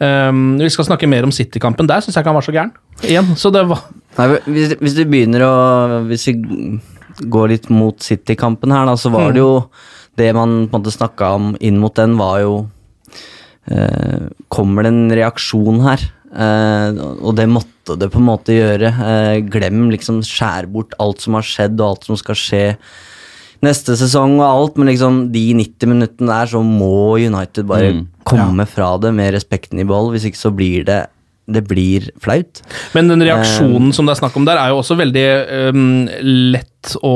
Um, 0.00 0.56
vi 0.56 0.70
skal 0.72 0.86
snakke 0.88 1.08
mer 1.10 1.26
om 1.26 1.32
City-kampen. 1.34 1.84
Der 1.88 2.00
syns 2.00 2.16
jeg 2.16 2.24
ikke 2.24 2.32
han 2.32 2.38
var 2.38 2.46
så 2.46 2.54
gæren. 2.56 2.72
Igjen, 3.04 3.34
så 3.36 3.50
det 3.52 3.66
var 3.68 3.82
Nei, 4.16 4.26
hvis, 4.48 4.72
hvis 4.80 4.94
du 4.96 5.04
begynner 5.08 5.44
å 5.46 5.52
Hvis 6.08 6.26
vi 6.28 6.32
går 7.18 7.48
litt 7.54 7.68
mot 7.70 7.98
City-kampen 8.02 8.70
her, 8.72 8.86
da, 8.86 8.94
så 8.96 9.10
var 9.10 9.32
det 9.32 9.40
jo 9.42 9.68
Det 10.16 10.32
man 10.34 10.66
på 10.68 10.76
en 10.76 10.82
måte 10.82 10.92
snakka 10.92 11.34
om 11.36 11.56
inn 11.60 11.78
mot 11.80 11.94
den, 11.96 12.16
var 12.18 12.40
jo 12.42 12.54
eh, 13.70 14.26
Kommer 14.52 14.84
det 14.86 14.92
en 14.94 15.12
reaksjon 15.16 15.80
her? 15.84 16.02
Eh, 16.30 16.98
og 17.20 17.34
det 17.38 17.48
måtte 17.50 17.96
det 17.98 18.10
på 18.12 18.20
en 18.20 18.28
måte 18.28 18.54
gjøre. 18.54 18.90
Eh, 19.02 19.36
glem 19.50 19.88
liksom 19.90 20.20
skjær 20.26 20.68
bort 20.70 20.92
alt 21.02 21.20
som 21.24 21.34
har 21.38 21.46
skjedd, 21.46 21.78
og 21.80 21.88
alt 21.88 22.04
som 22.06 22.18
skal 22.20 22.38
skje 22.38 22.64
neste 23.66 23.92
sesong 23.98 24.38
og 24.38 24.46
alt, 24.46 24.76
men 24.78 24.88
liksom 24.88 25.16
de 25.34 25.42
90 25.58 25.90
minuttene 25.90 26.30
der, 26.30 26.46
så 26.48 26.62
må 26.64 27.18
United 27.20 27.66
bare 27.68 27.90
Mm. 27.92 28.06
komme 28.24 28.64
fra 28.66 28.96
det 29.02 29.10
med 29.12 29.34
respekten 29.34 29.80
i 29.80 29.84
behold. 29.84 30.12
Hvis 30.14 30.24
ikke 30.30 30.38
så 30.44 30.54
blir 30.54 30.84
det 30.86 31.06
Det 31.50 31.66
blir 31.66 32.04
flaut. 32.22 32.60
Men 32.94 33.08
den 33.08 33.18
reaksjonen 33.26 33.92
som 33.92 34.06
det 34.06 34.12
er 34.12 34.20
snakk 34.20 34.36
om 34.36 34.44
der, 34.46 34.56
er 34.56 34.68
jo 34.70 34.76
også 34.78 34.94
veldig 34.94 35.72
um, 35.74 36.06
lett 36.52 36.69
å 37.04 37.14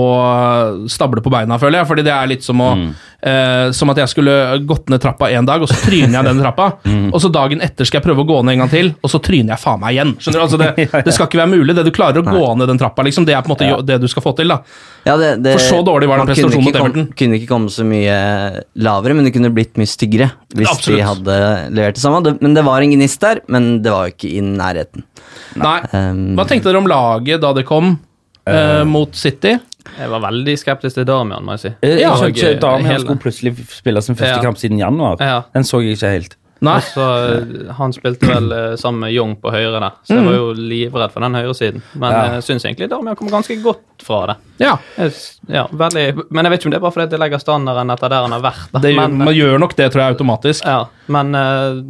stable 0.90 1.23
på 1.25 1.33
beina, 1.33 1.59
føler 1.61 1.80
jeg. 1.80 1.88
Fordi 1.88 2.04
det 2.06 2.12
er 2.14 2.30
litt 2.30 2.44
som 2.44 2.61
å 2.61 2.71
eh, 2.75 3.71
Som 3.76 3.92
at 3.92 4.00
jeg 4.02 4.12
skulle 4.12 4.35
gått 4.68 4.90
ned 4.92 5.02
trappa 5.02 5.30
en 5.33 5.49
dag, 5.49 5.62
og 5.64 5.71
så 5.71 5.78
tryner 5.87 6.18
jeg 6.18 6.28
den 6.28 6.42
trappa. 6.42 6.71
Og 7.14 7.21
så 7.23 7.30
dagen 7.33 7.62
etter 7.64 7.87
skal 7.87 8.00
jeg 8.00 8.06
prøve 8.09 8.25
å 8.25 8.28
gå 8.28 8.40
ned 8.42 8.56
en 8.56 8.64
gang 8.64 8.71
til, 8.73 8.88
og 8.99 9.11
så 9.11 9.21
tryner 9.23 9.54
jeg 9.54 9.62
faen 9.62 9.80
meg 9.83 9.94
igjen. 9.94 10.12
Skjønner 10.18 10.40
du? 10.40 10.44
Altså 10.44 10.59
det, 10.61 10.88
det 11.06 11.14
skal 11.14 11.28
ikke 11.28 11.40
være 11.40 11.52
mulig. 11.52 11.76
Det 11.76 11.85
du 11.87 11.90
klarer 11.94 12.21
å 12.21 12.25
gå 12.26 12.49
ned 12.59 12.71
den 12.73 12.80
trappa, 12.80 13.04
liksom, 13.06 13.26
det 13.28 13.37
er 13.37 13.44
på 13.44 13.50
en 13.50 13.54
måte 13.54 13.68
ja. 13.68 13.78
det 13.87 14.00
du 14.02 14.09
skal 14.11 14.25
få 14.25 14.35
til. 14.38 14.50
da 14.50 14.61
Ja, 15.06 15.16
det, 15.21 15.30
det, 15.44 15.56
For 15.59 15.66
så 15.76 15.83
dårlig 15.87 16.09
var 16.11 16.23
den 16.23 16.30
prestasjonen 16.33 16.66
mot 16.66 16.80
Everton. 16.80 17.06
Kunne 17.21 17.38
ikke 17.38 17.50
komme 17.50 17.73
så 17.73 17.87
mye 17.88 18.16
lavere, 18.87 19.18
men 19.18 19.28
det 19.28 19.35
kunne 19.37 19.52
blitt 19.54 19.78
mye 19.80 19.90
styggere 19.90 20.33
hvis 20.54 20.71
Absolutt. 20.71 20.99
de 20.99 21.06
hadde 21.11 21.38
levert 21.76 21.99
det 21.99 22.04
samme. 22.04 22.23
Det, 22.26 22.37
men 22.44 22.56
det 22.56 22.64
var 22.66 22.85
en 22.85 22.97
gnist 22.97 23.23
der, 23.25 23.44
men 23.52 23.76
det 23.85 23.94
var 23.94 24.09
jo 24.09 24.16
ikke 24.16 24.33
i 24.33 24.42
nærheten. 24.44 25.06
Nei. 25.61 25.78
Um, 25.92 26.35
Hva 26.38 26.48
tenkte 26.48 26.70
dere 26.70 26.83
om 26.83 26.90
laget 26.90 27.42
da 27.42 27.53
det 27.57 27.66
kom 27.68 27.96
eh, 28.46 28.85
mot 28.85 29.14
City? 29.14 29.59
Jeg 29.98 30.09
var 30.11 30.20
veldig 30.24 30.54
skeptisk 30.59 30.94
til 30.96 31.04
Damian, 31.04 31.44
må 31.44 31.52
jeg 31.59 31.61
si. 31.61 31.74
Jeg 31.83 32.00
Ja. 32.00 32.14
skjønte 32.16 32.37
ikke 32.37 32.61
Damian 32.61 32.85
hele- 32.90 33.00
skulle 33.04 33.20
plutselig 33.20 33.57
spille 33.68 34.02
sin 34.02 34.14
første 34.16 34.37
Ja. 34.37 34.42
kamp 34.42 34.57
siden 34.59 34.78
januar. 34.78 35.16
Ja. 35.20 35.42
Den 35.54 35.62
så 35.62 35.80
jeg 35.83 35.96
ikke 35.98 36.11
helt. 36.11 36.37
Nei. 36.64 36.76
Altså, 36.80 37.72
han 37.76 37.92
spilte 37.92 38.24
vel 38.26 38.50
eh, 38.52 38.76
sammen 38.80 39.00
med 39.00 39.12
Young 39.12 39.35
på 39.37 39.50
høyre 39.52 39.78
der, 39.80 39.90
så 40.07 40.14
jeg 40.16 40.24
var 40.24 40.33
jo 40.33 40.52
livredd 40.54 41.11
for 41.12 41.20
den 41.20 41.35
høyresiden. 41.35 41.83
Men 41.94 42.12
Ja. 42.12 42.22
jeg 42.33 42.42
syns 42.46 42.64
egentlig 42.64 42.88
Damian 42.88 43.16
kom 43.16 43.28
ganske 43.28 43.62
godt 43.62 43.83
fra 44.00 44.26
det. 44.28 44.37
Ja, 44.61 44.78
Jeg 44.96 45.12
Ja, 45.48 45.66
veldig, 45.66 46.24
men 46.30 46.44
jeg 46.46 46.50
vet 46.52 46.61
ikke 46.61 46.66
om 46.66 46.70
det 46.70 46.76
er 46.76 46.80
bare 46.80 46.92
fordi 46.92 47.11
jeg 47.11 47.20
legger 47.20 47.38
standarden 47.40 47.90
etter 47.92 48.09
der 48.09 48.22
han 48.22 48.33
har 48.33 48.40
vært. 48.40 48.72
Da. 48.72 48.78
det, 48.78 48.94
gjør- 48.94 49.09
men, 49.11 49.18
man 49.18 49.35
gjør 49.35 49.59
nok 49.61 49.76
det, 49.76 49.92
tror 49.92 50.00
jeg, 50.07 50.16
automatisk. 50.16 50.64
ja, 50.64 50.87
men 51.09 51.35
Uh, 51.35 51.83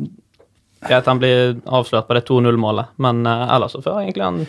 Greit 0.89 1.07
han 1.07 1.19
blir 1.19 1.55
avslørt 1.67 2.07
på 2.09 2.15
det 2.15 2.27
2-0-målet, 2.27 2.87
men 2.99 3.27
uh, 3.27 3.55
ellers 3.55 3.73
så 3.73 3.81
fører 3.83 4.03
egentlig 4.05 4.23
han 4.25 4.47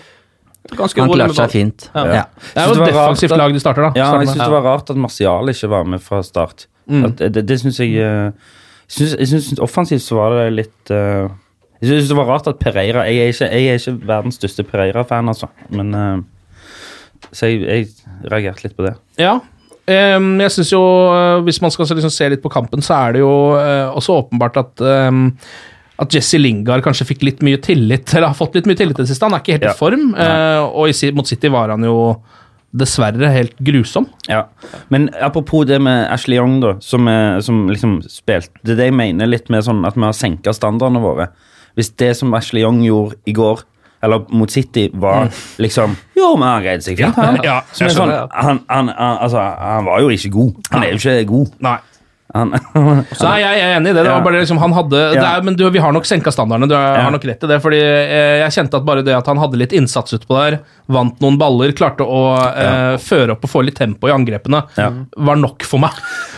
ganske 0.73 1.01
han 1.01 1.11
klarte 1.13 1.37
seg 1.37 1.53
fint. 1.53 1.87
Ja. 1.93 2.03
Ja. 2.05 2.25
Det 2.53 2.61
er 2.61 2.69
jo 2.71 2.75
et 2.81 2.93
defensivt 2.93 3.37
lag 3.37 3.53
de 3.53 3.61
starter, 3.61 3.87
da. 3.87 3.91
Ja, 3.99 4.11
jeg 4.19 4.31
syns 4.31 4.43
det 4.43 4.51
var 4.55 4.65
rart 4.65 4.89
at 4.89 4.99
Martial 4.99 5.51
ikke 5.53 5.69
var 5.71 5.87
med 5.89 6.03
fra 6.03 6.21
start. 6.25 6.67
Mm. 6.89 7.05
At, 7.09 7.23
det 7.33 7.47
det 7.49 7.57
syns 7.61 7.79
jeg 7.81 8.33
synes, 8.87 9.15
Jeg 9.17 9.27
syns- 9.27 9.59
offensivt 9.59 10.03
så 10.05 10.19
var 10.19 10.35
det 10.37 10.53
litt 10.53 10.91
uh, 10.93 11.31
Jeg 11.81 11.89
syns 11.89 12.11
det 12.11 12.17
var 12.17 12.29
rart 12.29 12.47
at 12.47 12.59
Pereira 12.61 13.07
Jeg 13.09 13.17
er 13.23 13.33
ikke, 13.33 13.49
jeg 13.49 13.71
er 13.71 13.79
ikke 13.79 14.07
verdens 14.07 14.37
største 14.37 14.63
Pereira-fan, 14.63 15.27
altså. 15.27 15.49
Men 15.69 15.93
uh, 15.95 16.17
Så 17.31 17.49
jeg, 17.49 17.65
jeg 17.65 18.29
reagerte 18.31 18.67
litt 18.67 18.77
på 18.77 18.85
det. 18.85 18.93
Ja. 19.17 19.39
Um, 19.85 20.39
jeg 20.41 20.51
synes 20.51 20.71
jo, 20.71 20.81
eh, 21.13 21.43
Hvis 21.45 21.61
man 21.61 21.71
skal 21.73 21.85
liksom 21.85 22.09
se 22.13 22.29
litt 22.29 22.41
på 22.41 22.49
kampen, 22.49 22.81
så 22.81 22.93
er 23.05 23.13
det 23.13 23.19
jo 23.21 23.53
uh, 23.53 23.93
også 23.93 24.15
åpenbart 24.17 24.57
at 24.57 24.81
ehm, 24.81 25.27
at 26.01 26.11
Jesse 26.15 26.39
Lingard 26.41 26.83
kanskje 26.83 27.07
fikk 27.07 27.21
litt 27.23 27.43
mye 27.45 27.59
tillit, 27.63 28.09
eller 28.13 28.27
har 28.31 28.37
fått 28.37 28.57
litt 28.57 28.65
mye 28.67 28.75
tillit 28.79 28.97
i 28.99 29.03
det 29.03 29.09
siste. 29.11 29.23
Han 29.27 29.37
er 29.37 29.43
ikke 29.43 29.55
helt 29.59 29.69
Ja. 29.69 29.75
i 29.75 29.79
form, 29.79 30.09
uh, 30.15 30.65
og 30.67 30.89
i, 30.91 31.11
mot 31.15 31.27
City 31.27 31.47
var 31.53 31.69
han 31.71 31.83
jo 31.87 32.21
dessverre 32.75 33.29
helt 33.31 33.55
grusom. 33.63 34.07
Ja, 34.27 34.47
Men 34.89 35.09
apropos 35.21 35.65
det 35.65 35.79
med 35.81 36.11
Ashley 36.11 36.35
Young, 36.37 36.59
da, 36.59 36.73
som, 36.81 37.07
er, 37.07 37.39
som 37.41 37.69
liksom 37.69 38.01
spilte 38.11 38.51
Det 38.63 38.73
er 38.73 38.81
det 38.81 38.89
jeg 38.89 38.97
mener 38.99 39.29
litt 39.29 39.47
med 39.49 39.63
sånn 39.63 39.85
at 39.87 39.95
vi 39.95 40.03
har 40.03 40.11
senka 40.17 40.51
standardene 40.51 40.99
våre. 40.99 41.29
Hvis 41.75 41.93
det 41.95 42.15
som 42.19 42.33
Ashley 42.35 42.63
Young 42.65 42.81
gjorde 42.83 43.15
i 43.25 43.31
går, 43.35 43.63
eller 44.03 44.25
mot 44.29 44.51
City, 44.51 44.89
var 44.93 45.29
liksom 45.57 45.95
Jo, 46.17 46.35
men 46.35 46.47
han 46.49 46.63
greide 46.63 46.83
seg 46.85 46.99
fint, 46.99 47.15
han. 47.15 47.39
Mm. 47.39 47.45
Ja, 47.47 47.61
sånn, 47.71 48.11
han, 48.35 48.59
han, 48.67 48.91
altså, 48.97 49.39
han 49.39 49.87
var 49.87 50.03
jo 50.03 50.11
ikke 50.13 50.31
god. 50.35 50.59
Han 50.71 50.83
er 50.83 50.93
jo 50.93 50.99
ikke 50.99 51.29
god. 51.31 51.55
Nei. 51.65 51.77
Han, 52.35 52.51
Så 53.15 53.23
nei, 53.29 53.37
jeg 53.39 53.59
er 53.63 53.73
enig 53.77 53.91
i 53.91 53.95
det. 53.95 54.01
det 54.03 54.11
var 54.11 54.23
bare 54.25 54.41
liksom, 54.41 54.57
han 54.59 54.73
hadde, 54.75 55.01
det 55.15 55.21
er, 55.23 55.43
men 55.47 55.55
du, 55.55 55.63
Vi 55.71 55.79
har 55.79 55.93
nok 55.95 56.07
senka 56.09 56.33
standardene, 56.35 56.67
du 56.67 56.75
har 56.75 56.97
Ja. 56.97 57.03
har 57.07 57.13
nok 57.15 57.23
rett 57.29 57.45
i 57.47 57.47
det. 57.47 57.59
fordi 57.63 57.79
eh, 57.79 58.41
Jeg 58.43 58.51
kjente 58.57 58.81
at 58.81 58.85
bare 58.87 59.05
det 59.07 59.15
at 59.15 59.29
han 59.31 59.39
hadde 59.39 59.59
litt 59.61 59.71
innsats 59.77 60.17
utpå 60.17 60.35
der, 60.35 60.57
vant 60.91 61.19
noen 61.23 61.37
baller, 61.39 61.71
klarte 61.77 62.03
å 62.03 62.19
eh, 62.51 62.97
føre 63.01 63.37
opp 63.37 63.47
og 63.47 63.53
få 63.53 63.63
litt 63.65 63.79
tempo 63.79 64.11
i 64.11 64.13
angrepene, 64.15 64.63
Ja. 64.77 64.89
var 65.15 65.39
nok 65.39 65.63
for 65.63 65.79
meg. 65.85 65.95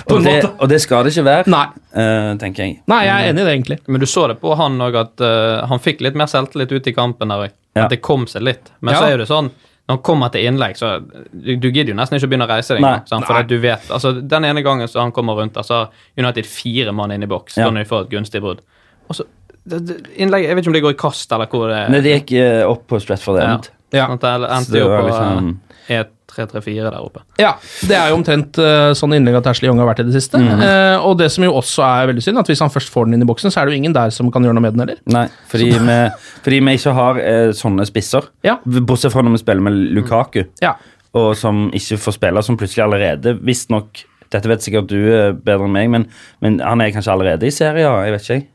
På 0.08 0.16
og, 0.16 0.22
en 0.22 0.30
det, 0.30 0.36
måte. 0.38 0.54
og 0.62 0.70
det 0.72 0.82
skal 0.86 1.04
det 1.08 1.16
ikke 1.16 1.26
være, 1.28 1.50
Nei. 1.52 1.66
Uh, 1.98 2.36
tenker 2.38 2.62
jeg. 2.68 2.76
Nei, 2.88 3.00
jeg 3.08 3.16
er 3.18 3.32
enig 3.32 3.42
i 3.42 3.46
det, 3.48 3.54
egentlig. 3.58 3.78
Men 3.90 4.04
du 4.04 4.06
så 4.06 4.28
det 4.30 4.36
på 4.40 4.54
han 4.60 4.76
òg, 4.86 4.96
at 5.02 5.24
uh, 5.26 5.66
han 5.68 5.82
fikk 5.82 6.04
litt 6.06 6.16
mer 6.20 6.30
selvtillit 6.30 6.72
ut 6.78 6.88
i 6.88 6.94
kampen 6.94 7.34
der. 7.34 7.50
Ja. 7.74 7.88
At 7.88 7.94
det 7.96 8.04
kom 8.06 8.28
seg 8.30 8.46
litt. 8.46 8.70
Men 8.86 8.94
Ja. 8.94 9.00
så 9.02 9.10
er 9.16 9.18
det 9.24 9.26
sånn 9.32 9.50
når 9.88 9.95
han 9.95 10.04
kommer 10.04 10.30
til 10.34 10.43
innlegg, 10.43 10.76
så 10.76 10.89
du, 11.32 11.54
du 11.56 11.69
gidder 11.71 11.93
jo 11.93 11.95
nesten 11.95 12.17
ikke 12.17 12.28
å 12.28 12.32
begynne 12.34 12.47
å 12.47 12.52
reise 12.52 12.76
deg 12.76 12.82
Nei. 12.84 12.97
sant? 13.08 13.23
For 13.30 13.47
du 13.47 13.56
vet, 13.63 13.86
altså 13.93 14.12
Den 14.19 14.43
ene 14.50 14.63
gangen 14.65 14.88
så 14.91 15.00
han 15.00 15.13
kommer 15.15 15.38
rundt, 15.39 15.56
så 15.63 15.78
har 15.86 15.91
United 16.19 16.45
fire 16.45 16.91
mann 16.91 17.12
inn 17.15 17.23
i 17.23 17.30
boks 17.32 17.56
Ja. 17.58 17.69
når 17.69 17.84
de 17.84 17.89
får 17.93 18.02
et 18.08 18.10
gunstig 18.17 18.41
brudd. 18.43 18.60
Og 19.08 19.15
så 19.15 19.23
det, 19.67 19.80
det, 19.88 19.95
innlegg, 20.19 20.43
Jeg 20.47 20.56
vet 20.56 20.63
ikke 20.65 20.69
om 20.73 20.78
det 20.78 20.84
går 20.84 20.95
i 20.95 21.00
kast, 21.00 21.32
eller 21.32 21.47
hvor 21.52 21.67
det 21.71 21.80
Nei, 21.91 22.02
det 22.04 22.13
gikk 22.17 22.36
eh, 22.39 22.62
opp 22.67 22.86
på 22.88 23.00
Stratford 23.04 23.39
Ja. 23.39 23.47
End. 23.56 23.69
Ja. 23.95 24.06
Sånn 24.08 24.19
at 24.19 24.28
det 24.43 24.52
endte 24.58 24.80
jo 24.82 24.88
på 24.91 25.02
liksom- 25.08 25.50
eh, 25.88 26.04
E334 26.28 26.90
der 26.90 26.98
oppe. 27.00 27.22
Ja, 27.40 27.54
det 27.88 27.96
er 27.98 28.12
jo 28.12 28.18
omtrent 28.20 28.58
uh, 28.62 28.92
sånn 28.98 29.16
innlegg 29.18 29.40
at 29.40 29.48
Ashley 29.52 29.70
Young 29.70 29.80
har 29.82 29.88
vært 29.90 30.02
i 30.04 30.08
det 30.10 30.16
siste. 30.18 30.40
Eh, 30.42 30.98
og 31.00 31.18
det 31.22 31.30
som 31.34 31.46
jo 31.46 31.54
også 31.58 31.86
er 31.86 32.10
veldig 32.12 32.24
synd, 32.26 32.42
at 32.42 32.52
hvis 32.52 32.62
han 32.63 32.74
først 32.74 32.92
får 32.94 33.08
den 33.08 33.18
inn 33.18 33.26
i 33.26 33.30
boksen, 33.30 33.54
så 33.54 33.62
er 33.62 33.68
det 33.68 33.76
jo 33.76 33.82
ingen 33.82 33.96
der 33.96 34.12
som 34.13 34.30
kan 34.34 34.46
gjøre 34.46 34.58
noe 34.58 34.66
med 34.66 34.76
den 34.76 34.84
heller. 34.84 35.00
Nei, 35.13 35.26
fordi 35.52 35.70
vi, 35.74 35.98
fordi 36.46 36.60
vi 36.68 36.76
ikke 36.80 36.94
har 36.98 37.22
uh, 37.22 37.54
sånne 37.58 37.88
spisser. 37.90 38.28
Ja. 38.48 38.58
Bortsett 38.66 39.16
fra 39.16 39.24
når 39.26 39.38
vi 39.38 39.42
spiller 39.46 39.66
med 39.70 39.80
Lukaku, 39.98 40.44
Ja. 40.63 40.76
og 41.18 41.32
som 41.40 41.68
ikke 41.76 42.00
får 42.04 42.18
spille, 42.20 42.44
som 42.46 42.60
plutselig 42.60 42.86
allerede 42.86 43.38
Visstnok 43.42 44.04
Dette 44.28 44.50
vet 44.52 44.60
sikkert 44.60 44.90
du 44.92 44.98
bedre 45.40 45.63
enn 45.63 45.72
meg, 45.72 45.88
men, 45.88 46.04
men 46.44 46.58
han 46.60 46.82
er 46.84 46.92
kanskje 46.92 47.13
allerede 47.13 47.48
i 47.48 47.54
serien? 47.56 47.88
Jeg 48.04 48.12
vet 48.12 48.26
ikke, 48.26 48.36
jeg. 48.42 48.50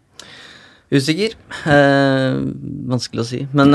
Usikker. 0.93 1.37
Eh, 1.73 2.35
vanskelig 2.93 3.23
å 3.23 3.25
si. 3.25 3.39
Men 3.57 3.73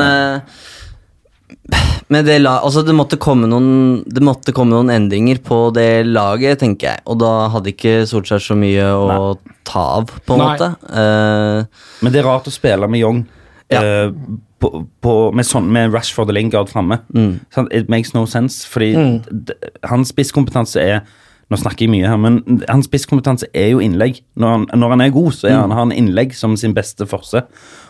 med 2.13 2.25
det, 2.25 2.37
altså 2.47 2.83
det, 2.87 2.95
måtte 2.95 3.17
noen, 3.19 4.03
det 4.07 4.23
måtte 4.23 4.53
komme 4.55 4.71
noen 4.75 4.91
endringer 4.93 5.41
på 5.43 5.73
det 5.75 6.05
laget, 6.07 6.61
tenker 6.63 6.93
jeg. 6.93 7.03
Og 7.05 7.19
da 7.19 7.31
hadde 7.51 7.73
ikke 7.73 8.05
Solskjær 8.07 8.43
så 8.43 8.55
mye 8.55 8.85
å 8.95 9.35
ta 9.67 9.83
av, 9.99 10.13
på 10.25 10.37
en 10.37 10.43
Nei. 10.43 10.49
måte. 10.53 10.69
Uh, 10.87 11.87
Men 12.05 12.13
det 12.15 12.21
er 12.21 12.29
rart 12.29 12.47
å 12.47 12.53
spille 12.55 12.87
med 12.87 13.03
Young. 13.03 13.25
Ja. 13.73 13.83
Uh, 13.83 14.39
på, 14.57 14.71
på, 15.03 15.13
med, 15.37 15.45
sånn, 15.45 15.67
med 15.69 15.91
Rashford 15.93 16.31
og 16.31 16.37
Lingard 16.37 16.71
framme. 16.71 17.01
Mm. 17.13 17.39
It 17.75 17.91
makes 17.91 18.15
no 18.15 18.25
sense, 18.25 18.63
fordi 18.65 18.93
Mm. 18.97 19.19
hans 19.91 20.13
spisskompetanse 20.15 20.81
er 20.81 21.01
Nå 21.47 21.55
snakker 21.55 21.85
jeg 21.85 21.91
mye 21.93 22.09
her, 22.11 22.17
men 22.19 22.41
hans 22.67 22.89
spisskompetanse 22.89 23.47
er 23.55 23.69
jo 23.69 23.77
innlegg. 23.79 24.17
Når 24.35 24.49
han, 24.51 24.65
når 24.81 24.89
han 24.89 25.03
er 25.05 25.13
god, 25.15 25.31
så 25.31 25.47
er 25.47 25.53
han, 25.55 25.71
har 25.71 25.85
han 25.85 25.93
innlegg 25.95 26.33
som 26.35 26.57
sin 26.59 26.73
beste 26.75 27.07
forse. 27.07 27.39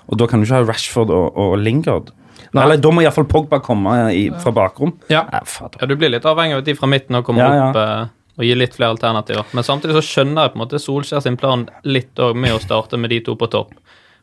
Og 0.06 0.20
da 0.22 0.28
kan 0.30 0.38
du 0.38 0.46
ikke 0.46 0.60
ha 0.60 0.68
Rashford 0.68 1.10
og, 1.10 1.34
og 1.34 1.56
Lingard. 1.58 2.12
Eller 2.54 2.78
da 2.78 2.92
må 2.92 3.02
iallfall 3.04 3.26
Pogba 3.26 3.60
komme 3.60 3.96
i, 4.14 4.30
fra 4.44 4.52
bakrom. 4.52 4.94
Ja. 5.10 5.26
Nei. 5.32 5.42
Ja, 5.80 5.86
Du 5.88 5.96
blir 5.96 6.10
litt 6.10 6.24
avhengig 6.26 6.54
av 6.54 6.60
at 6.60 6.66
de 6.66 6.76
fra 6.76 6.88
midten 6.88 7.16
og 7.16 7.26
kommer 7.26 7.44
Ja, 7.44 7.70
opp 7.70 7.76
eh, 7.76 8.08
og 8.38 8.46
gir 8.46 8.56
litt 8.56 8.76
flere 8.76 8.92
alternativer. 8.94 9.46
Men 9.54 9.64
samtidig 9.64 9.96
så 9.98 10.04
skjønner 10.06 10.44
jeg 10.48 10.54
på 10.54 10.60
en 10.60 10.64
måte 10.66 10.80
Solskjær 10.80 11.22
sin 11.26 11.38
plan 11.38 11.68
litt 11.84 12.16
òg 12.22 12.36
med 12.36 12.54
å 12.54 12.60
starte 12.62 12.98
med 12.98 13.10
de 13.10 13.20
to 13.26 13.36
på 13.36 13.50
topp. 13.50 13.74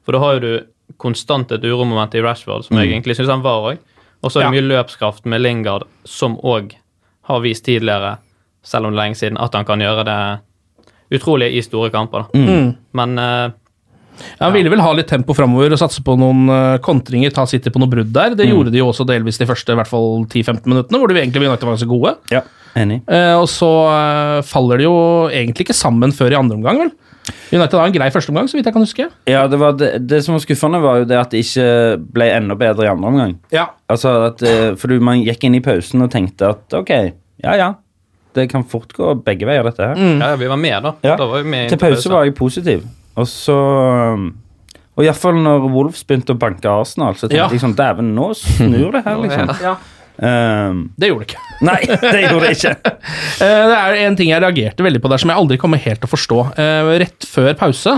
For 0.04 0.12
da 0.12 0.18
har 0.22 0.34
jo 0.34 0.40
du 0.40 0.94
konstant 1.00 1.50
et 1.52 1.64
uromoment 1.64 2.14
i 2.14 2.20
Rashford, 2.22 2.64
som 2.64 2.76
jeg 2.78 2.88
Mm. 2.88 2.92
egentlig 2.94 3.16
syns 3.16 3.28
han 3.30 3.42
var 3.42 3.72
òg. 3.72 3.78
Og 4.22 4.30
så 4.30 4.40
er 4.40 4.50
det 4.50 4.62
mye 4.62 4.68
løpskraft 4.70 5.24
med 5.26 5.40
Lingard, 5.40 5.84
som 6.04 6.36
òg 6.38 6.72
har 7.24 7.40
vist 7.40 7.64
tidligere, 7.64 8.18
selv 8.62 8.86
om 8.86 8.92
det 8.92 8.98
er 8.98 9.02
lenge 9.04 9.16
siden, 9.16 9.36
at 9.40 9.52
han 9.54 9.64
kan 9.64 9.80
gjøre 9.80 10.04
det 10.04 10.40
utrolige 11.20 11.52
i 11.58 11.62
store 11.62 11.90
kamper. 11.90 12.24
Mm. 12.34 12.76
Men 12.92 13.18
eh, 13.18 13.50
Ja, 14.38 14.46
Han 14.46 14.52
ville 14.54 14.70
vel 14.70 14.80
ha 14.80 14.92
litt 14.96 15.08
tempo 15.10 15.34
framover 15.34 15.72
og 15.74 15.78
satse 15.80 16.02
på 16.04 16.16
noen 16.18 16.48
eh, 16.48 16.78
kontringer, 16.84 17.32
ta 17.34 17.44
City 17.46 17.70
på 17.70 17.80
noe 17.82 17.90
brudd 17.90 18.12
der. 18.14 18.34
Det 18.38 18.46
gjorde 18.48 18.70
de 18.74 18.78
jo 18.78 18.88
også 18.92 19.06
delvis 19.08 19.38
de 19.38 19.46
første 19.46 19.72
i 19.72 19.78
hvert 19.78 19.90
fall 19.90 20.24
10-15 20.26 20.66
minuttene, 20.70 20.98
hvor 21.00 21.08
de 21.08 21.18
egentlig 21.20 21.42
United 21.46 21.64
var 21.66 21.74
ganske 21.76 21.88
gode. 21.90 22.14
Ja, 22.30 22.42
enig. 22.76 23.00
Eh, 23.08 23.34
og 23.38 23.48
så 23.50 23.70
eh, 23.90 24.42
faller 24.46 24.78
de 24.78 24.84
jo 24.88 24.94
egentlig 25.30 25.66
ikke 25.68 25.74
sammen 25.76 26.12
før 26.12 26.32
i 26.32 26.38
andre 26.38 26.56
omgang, 26.60 26.78
vel. 26.84 26.92
United 27.54 27.78
har 27.78 27.86
en 27.88 27.92
grei 27.94 28.10
førsteomgang, 28.12 28.48
så 28.50 28.58
vidt 28.58 28.66
jeg 28.68 28.74
kan 28.74 28.82
huske. 28.84 29.04
Ja, 29.30 29.46
det, 29.48 29.56
var 29.58 29.72
det, 29.80 29.92
det 30.10 30.18
som 30.26 30.34
var 30.36 30.42
skuffende, 30.44 30.80
var 30.84 30.98
jo 31.00 31.06
det 31.08 31.16
at 31.16 31.30
det 31.32 31.40
ikke 31.44 31.68
ble 32.12 32.26
enda 32.34 32.56
bedre 32.60 32.84
i 32.84 32.90
andre 32.90 33.08
omgang. 33.08 33.32
Ja. 33.54 33.70
Altså 33.88 34.12
at, 34.28 34.42
eh, 34.44 34.74
For 34.76 34.88
du- 34.92 35.00
man 35.00 35.22
gikk 35.24 35.44
inn 35.48 35.54
i 35.56 35.62
pausen 35.64 36.02
og 36.04 36.10
tenkte 36.12 36.50
at 36.52 36.76
ok, 36.76 36.90
ja 37.44 37.54
ja, 37.56 37.70
det 38.34 38.48
kan 38.50 38.64
fort 38.68 38.92
gå 38.92 39.14
begge 39.24 39.46
veier, 39.48 39.62
dette 39.64 39.78
her. 39.88 39.96
ja, 39.96 40.34
vi 40.36 40.46
var 40.50 40.56
med, 40.60 40.82
da. 40.82 40.92
Ja. 41.02 41.16
da 41.16 41.26
var 41.30 41.42
vi 41.42 41.48
med 41.50 41.68
Til 41.70 41.78
pause 41.78 42.10
var 42.12 42.24
jeg 42.28 42.34
positiv. 42.36 42.84
Og 43.16 43.26
så 43.30 43.56
Og 44.94 45.02
iallfall 45.04 45.38
når 45.42 45.64
Wolves 45.74 46.04
begynte 46.06 46.34
å 46.34 46.38
banke 46.38 46.70
Arsenal, 46.70 47.14
så 47.18 47.26
tenkte 47.26 47.40
Ja. 47.40 47.48
jeg 47.50 47.60
sånn 47.64 47.74
Dæven, 47.78 48.12
nå 48.14 48.28
snur 48.38 48.92
det 48.94 49.04
her, 49.04 49.16
liksom. 49.24 49.50
Ja. 49.62 49.74
Um, 50.14 50.92
Det 50.96 51.08
gjorde 51.10 51.24
det 51.24 51.32
ikke. 51.32 51.40
nei, 51.66 51.78
det 51.90 52.20
gjorde 52.28 52.46
det 52.46 52.52
ikke. 52.58 52.74
Eh, 53.42 53.64
Det 53.66 53.78
er 53.80 53.96
en 54.06 54.14
ting 54.16 54.28
jeg 54.30 54.40
reagerte 54.44 54.84
veldig 54.86 55.00
på 55.02 55.10
der 55.10 55.18
som 55.18 55.30
jeg 55.32 55.36
aldri 55.40 55.56
kommer 55.58 55.80
helt 55.82 55.98
til 56.00 56.06
å 56.06 56.12
forstå. 56.12 56.36
Eh, 56.62 56.90
Rett 57.02 57.26
før 57.26 57.50
pause 57.58 57.96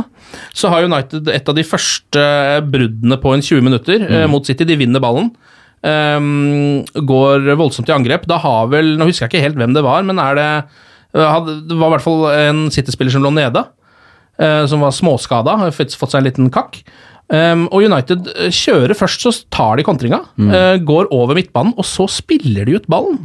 så 0.56 0.70
har 0.72 0.86
United 0.88 1.28
et 1.28 1.48
av 1.52 1.54
de 1.54 1.62
første 1.68 2.22
bruddene 2.72 3.18
på 3.20 3.34
en 3.36 3.44
20 3.44 3.60
minutter 3.62 4.00
eh, 4.08 4.24
mot 4.32 4.44
City. 4.48 4.64
De 4.64 4.76
vinner 4.80 5.00
ballen. 5.04 5.28
Um, 5.86 6.80
går 7.06 7.44
voldsomt 7.60 7.88
i 7.92 7.94
angrep. 7.94 8.24
Da 8.26 8.38
har 8.42 8.66
vel 8.72 8.94
Nå 8.98 9.06
husker 9.10 9.26
jeg 9.28 9.34
ikke 9.36 9.44
helt 9.44 9.60
hvem 9.60 9.76
det 9.76 9.84
var, 9.84 10.02
men 10.08 10.18
er 10.18 10.34
det 10.40 10.48
eh, 10.56 11.20
hadde- 11.28 11.60
Det 11.68 11.76
var 11.78 11.92
i 11.92 11.94
hvert 11.98 12.06
fall 12.08 12.24
en 12.32 12.64
City-spiller 12.74 13.12
som 13.12 13.22
lå 13.22 13.30
nede, 13.36 13.60
eh, 13.60 13.75
som 14.68 14.82
var 14.84 14.92
småskada, 14.92 15.56
har 15.62 15.70
fått 15.72 15.94
fått 15.96 16.12
seg 16.12 16.20
en 16.20 16.28
liten 16.28 16.50
kakk. 16.52 16.82
Um, 17.26 17.64
og 17.74 17.82
United 17.82 18.28
eh, 18.36 18.52
kjører 18.54 18.94
først, 18.94 19.24
så 19.24 19.32
tar 19.50 19.80
de 19.80 19.84
kontringa, 19.86 20.20
eh, 20.38 20.76
går 20.86 21.08
over 21.14 21.34
midtbanen, 21.34 21.74
og 21.74 21.86
så 21.88 22.06
spiller 22.10 22.68
de 22.68 22.76
ut 22.78 22.86
ballen. 22.90 23.18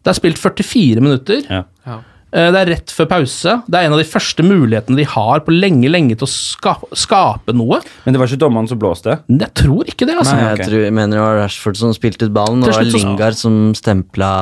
Det 0.00 0.12
er 0.12 0.16
spilt 0.16 0.40
44 0.40 1.02
minutter. 1.04 1.42
Ja. 1.50 1.64
Uh, 1.86 2.48
Det 2.52 2.58
er 2.62 2.70
rett 2.72 2.92
før 2.92 3.06
pause. 3.10 3.58
Det 3.68 3.76
er 3.78 3.86
en 3.86 3.94
av 3.94 4.00
de 4.00 4.08
første 4.08 4.42
mulighetene 4.44 4.96
de 4.98 5.04
har 5.08 5.44
på 5.44 5.52
lenge, 5.54 5.88
lenge 5.92 6.16
til 6.16 6.26
å 6.26 6.30
skape, 6.32 6.88
skape 6.96 7.54
noe. 7.56 7.78
Men 8.04 8.16
det 8.16 8.22
var 8.22 8.32
ikke 8.32 8.40
dommeren 8.40 8.68
som 8.68 8.80
blåste? 8.80 9.18
Jeg 9.28 9.52
tror 9.56 9.84
ikke 9.84 10.08
det, 10.08 10.16
altså. 10.16 10.34
Nei, 10.34 10.48
Jeg, 10.48 10.56
okay. 10.56 10.70
tror, 10.70 10.82
jeg 10.86 10.96
mener 10.96 11.16
det 11.16 11.22
var 11.26 11.38
Rashford 11.42 11.80
som 11.82 11.94
spilte 11.96 12.28
ut 12.28 12.34
ballen, 12.36 12.64
og 12.64 12.72
det 12.72 12.78
var 12.78 12.88
Lingard 12.88 13.36
som 13.36 13.60
stempla 13.76 14.32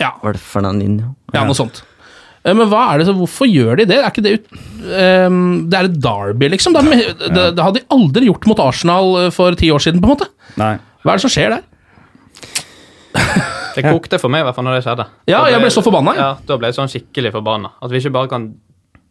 Ja. 0.00 0.14
Var 0.22 0.36
det 0.36 0.44
Fernandinho? 0.44 1.14
Ja, 1.32 1.44
noe 1.48 1.56
sånt. 1.56 1.82
Eh, 2.44 2.52
Men 2.54 2.68
hva 2.68 2.82
er 2.92 3.00
det, 3.00 3.06
så 3.08 3.14
hvorfor 3.16 3.48
gjør 3.48 3.80
de 3.80 3.86
det? 3.88 3.98
Er 4.02 4.10
ikke 4.10 4.24
det 4.24 4.32
ut... 4.38 4.48
um, 4.84 5.68
det 5.70 5.78
er 5.78 5.88
et 5.88 6.00
derby, 6.04 6.50
liksom. 6.52 6.76
Det, 6.76 6.82
det, 7.24 7.46
det 7.56 7.64
hadde 7.64 7.80
de 7.80 7.86
aldri 7.96 8.28
gjort 8.28 8.46
mot 8.50 8.60
Arsenal 8.66 9.14
eh, 9.24 9.30
for 9.34 9.56
ti 9.60 9.70
år 9.72 9.80
siden, 9.84 10.02
på 10.02 10.10
en 10.10 10.14
måte. 10.16 10.28
Nei. 10.60 10.74
Hva 11.04 11.14
er 11.14 11.20
det 11.20 11.24
som 11.26 11.32
skjer 11.32 11.56
der? 11.56 11.64
Det 13.74 13.82
kokte 13.82 14.18
for 14.22 14.30
meg 14.30 14.44
i 14.44 14.46
hvert 14.46 14.54
fall 14.56 14.66
når 14.68 14.76
det 14.78 14.84
skjedde. 14.86 15.04
Ja, 15.30 15.40
ble, 15.42 15.50
jeg 15.54 15.62
ble 15.64 15.70
så 15.74 15.82
forbanna. 15.82 16.12
Ja, 16.18 16.28
Da 16.46 16.56
ble 16.60 16.70
jeg 16.70 16.76
sånn 16.76 16.90
skikkelig 16.92 17.32
forbanna. 17.34 17.72
At 17.82 17.90
vi 17.90 17.98
ikke 18.02 18.12
bare 18.14 18.30
kan 18.30 18.46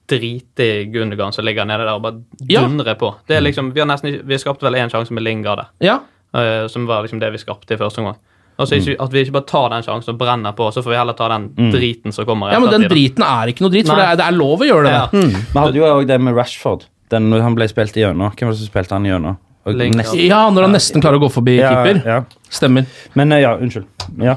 drite 0.08 0.66
i 0.68 0.86
Gundogan 0.92 1.34
som 1.36 1.46
ligger 1.48 1.68
nede 1.68 1.84
der 1.86 1.96
og 1.98 2.04
bare 2.04 2.48
Ja. 2.52 2.62
dundre 2.64 2.96
på. 3.00 3.14
Det 3.28 3.38
er 3.38 3.44
liksom, 3.44 3.74
Vi 3.74 3.80
har 3.84 3.88
nesten 3.88 4.22
vi 4.24 4.34
har 4.36 4.40
skapt 4.40 4.62
vel 4.64 4.76
én 4.80 4.92
sjanse 4.92 5.12
med 5.16 5.24
Lingard 5.24 5.58
der, 5.64 5.70
Ja, 5.84 6.00
uh, 6.36 6.68
som 6.68 6.86
var 6.88 7.04
liksom 7.04 7.20
det 7.20 7.32
vi 7.32 7.38
skapte 7.44 7.74
i 7.76 7.78
første 7.80 8.00
omgang. 8.04 8.18
Og 8.58 8.68
så 8.70 8.78
ikke, 8.78 8.96
At 9.02 9.14
vi 9.14 9.24
ikke 9.24 9.34
bare 9.40 9.48
tar 9.50 9.70
den 9.74 9.86
sjansen 9.86 10.14
og 10.14 10.18
brenner 10.20 10.54
på, 10.54 10.68
så 10.74 10.84
får 10.86 10.94
vi 10.94 10.98
heller 11.00 11.16
ta 11.18 11.30
den 11.32 11.48
driten 11.74 12.14
som 12.14 12.28
kommer 12.30 12.52
ja 12.54 12.60
men 12.62 12.70
den 12.70 12.86
driten 12.92 13.26
er 13.26 13.50
ikke 13.50 13.66
noe 13.66 13.74
drit, 13.74 13.88
for 13.90 13.98
det 13.98 14.06
er, 14.12 14.20
det 14.20 14.28
er 14.28 14.36
lov 14.38 14.62
å 14.62 14.68
gjøre 14.68 14.84
det. 14.86 14.94
Ja. 14.94 15.08
mm. 15.14 15.32
Vi 15.54 15.60
hadde 15.64 15.82
jo 15.82 15.88
òg 15.90 16.06
det 16.12 16.20
med 16.22 16.38
Rashford. 16.38 16.86
Den, 17.14 17.30
når 17.30 17.42
han 17.46 17.58
ble 17.58 17.68
spilt 17.70 17.98
igjennom. 17.98 18.32
Hvem 18.34 18.48
var 18.50 18.56
det 18.56 18.62
som 18.62 18.70
spilte 18.70 18.96
han 18.98 19.06
igjennom? 19.06 19.36
Og 19.66 19.80
Ja, 20.20 20.50
når 20.52 20.68
han 20.68 20.74
nesten 20.76 21.02
klarer 21.04 21.20
å 21.22 21.24
gå 21.24 21.30
forbi 21.32 21.58
Ja, 21.60 21.72
keeper. 21.72 22.02
ja. 22.06 22.24
Stemmer. 22.52 22.86
Men 23.16 23.32
eh, 23.32 23.44
ja, 23.46 23.54
unnskyld. 23.58 23.86
Ja. 24.20 24.36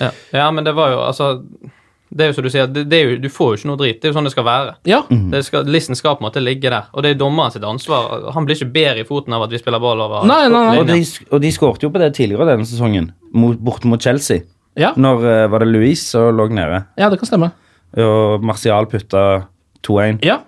Ja. 0.00 0.10
ja, 0.32 0.50
men 0.50 0.64
det 0.64 0.72
var 0.76 0.92
jo 0.94 1.00
altså 1.04 1.42
Det 2.12 2.24
er 2.24 2.28
jo 2.28 2.34
som 2.36 2.44
du 2.44 2.50
sier, 2.52 2.66
det, 2.68 2.82
det 2.92 2.98
er 2.98 3.06
jo, 3.08 3.18
du 3.22 3.28
får 3.32 3.48
jo 3.52 3.58
ikke 3.60 3.68
noe 3.70 3.80
drit. 3.80 3.98
Det 4.02 4.08
er 4.08 4.12
jo 4.12 4.16
sånn 4.18 4.26
det 4.28 4.32
skal 4.34 4.44
være. 4.44 4.72
Ja. 4.90 4.98
Det 5.08 5.40
skal, 5.46 5.68
listen 5.72 5.96
skal 5.96 6.18
på 6.18 6.22
en 6.24 6.26
måte 6.28 6.42
ligge 6.44 6.68
der, 6.68 6.90
og 6.92 7.06
det 7.06 7.14
er 7.14 7.18
dommeren 7.22 7.54
sitt 7.54 7.64
ansvar. 7.64 8.28
Han 8.36 8.44
blir 8.48 8.58
ikke 8.58 8.68
bedre 8.74 9.00
i 9.00 9.08
foten 9.08 9.32
av 9.36 9.46
at 9.46 9.54
vi 9.54 9.60
spiller 9.62 9.80
ball 9.80 10.02
over 10.04 10.26
Nei, 10.28 10.42
nei, 10.52 10.62
nei. 10.68 10.76
Og, 10.82 10.86
de, 10.90 11.00
og 11.32 11.40
de 11.40 11.52
skårte 11.56 11.86
jo 11.88 11.92
på 11.94 12.02
det 12.02 12.10
tidligere 12.18 12.50
denne 12.52 12.68
sesongen, 12.68 13.10
mot, 13.32 13.56
bort 13.58 13.86
mot 13.88 14.02
Chelsea. 14.02 14.44
Ja. 14.78 14.92
Når 14.96 15.24
eh, 15.28 15.48
var 15.52 15.64
det 15.64 15.72
Louise 15.72 16.04
som 16.14 16.30
lå 16.36 16.46
nede, 16.52 16.84
ja, 17.00 17.08
det 17.12 17.18
kan 17.20 17.28
stemme. 17.28 17.50
og 17.96 18.44
Martial 18.44 18.88
putta 18.92 19.24
2-1. 19.84 20.20
Ja. 20.24 20.38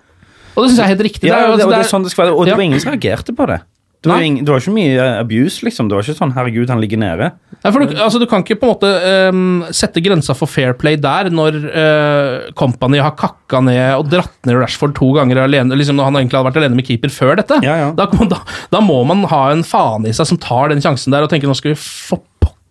Og 0.55 0.63
det 0.63 0.71
syns 0.71 0.79
jeg 0.79 0.85
er 0.85 0.93
helt 0.93 1.05
riktig. 1.09 1.27
Ja, 1.29 1.39
Det 1.51 1.65
er 1.65 1.67
og 1.67 1.73
det 1.73 1.79
er 1.83 1.89
sånn 1.89 2.05
det 2.05 2.13
skal 2.13 2.27
være. 2.29 2.35
Og 2.37 2.47
det 2.47 2.55
var 2.55 2.63
ingen 2.63 2.81
som 2.81 2.93
reagerte 2.93 3.35
på 3.35 3.47
det. 3.49 3.59
Det 4.05 4.13
var, 4.13 4.25
ingen, 4.25 4.45
det 4.45 4.53
var 4.53 4.61
ikke 4.61 4.75
mye 4.75 4.95
eh, 4.95 5.19
abuse, 5.21 5.65
liksom. 5.65 5.89
Det 5.89 5.97
var 5.97 6.05
ikke 6.05 6.19
sånn 6.19 6.33
'herregud, 6.35 6.71
han 6.71 6.81
ligger 6.83 7.01
nede'. 7.01 7.31
Nei, 7.55 7.71
for 7.71 7.81
du, 7.81 7.95
altså, 7.95 8.21
du 8.21 8.27
kan 8.29 8.43
ikke 8.45 8.59
på 8.61 8.67
en 8.67 8.73
måte 8.75 8.91
um, 9.33 9.63
sette 9.73 10.03
grensa 10.05 10.35
for 10.37 10.51
fair 10.51 10.75
play 10.77 10.99
der, 11.01 11.31
når 11.33 11.57
uh, 11.65 12.51
Company 12.59 13.01
har 13.01 13.15
kakka 13.17 13.63
ned 13.65 13.97
og 13.97 14.11
dratt 14.11 14.35
ned 14.45 14.59
Rashford 14.61 14.95
to 14.99 15.11
ganger 15.17 15.41
alene, 15.45 15.77
liksom 15.77 15.97
når 15.97 16.11
han 16.11 16.19
egentlig 16.21 16.39
hadde 16.39 16.49
vært 16.51 16.61
alene 16.61 16.79
med 16.79 16.87
keeper 16.87 17.13
før 17.13 17.39
dette. 17.41 17.57
Ja, 17.65 17.79
ja. 17.81 17.89
Da, 17.97 18.07
da, 18.29 18.43
da 18.73 18.83
må 18.85 19.01
man 19.09 19.25
ha 19.31 19.47
en 19.53 19.65
faen 19.65 20.05
i 20.05 20.13
seg 20.15 20.29
som 20.29 20.41
tar 20.41 20.69
den 20.73 20.83
sjansen 20.83 21.15
der 21.15 21.25
og 21.25 21.33
tenker 21.33 21.49
nå 21.49 21.57
skal 21.57 21.73
vi 21.73 21.79
få 21.81 22.21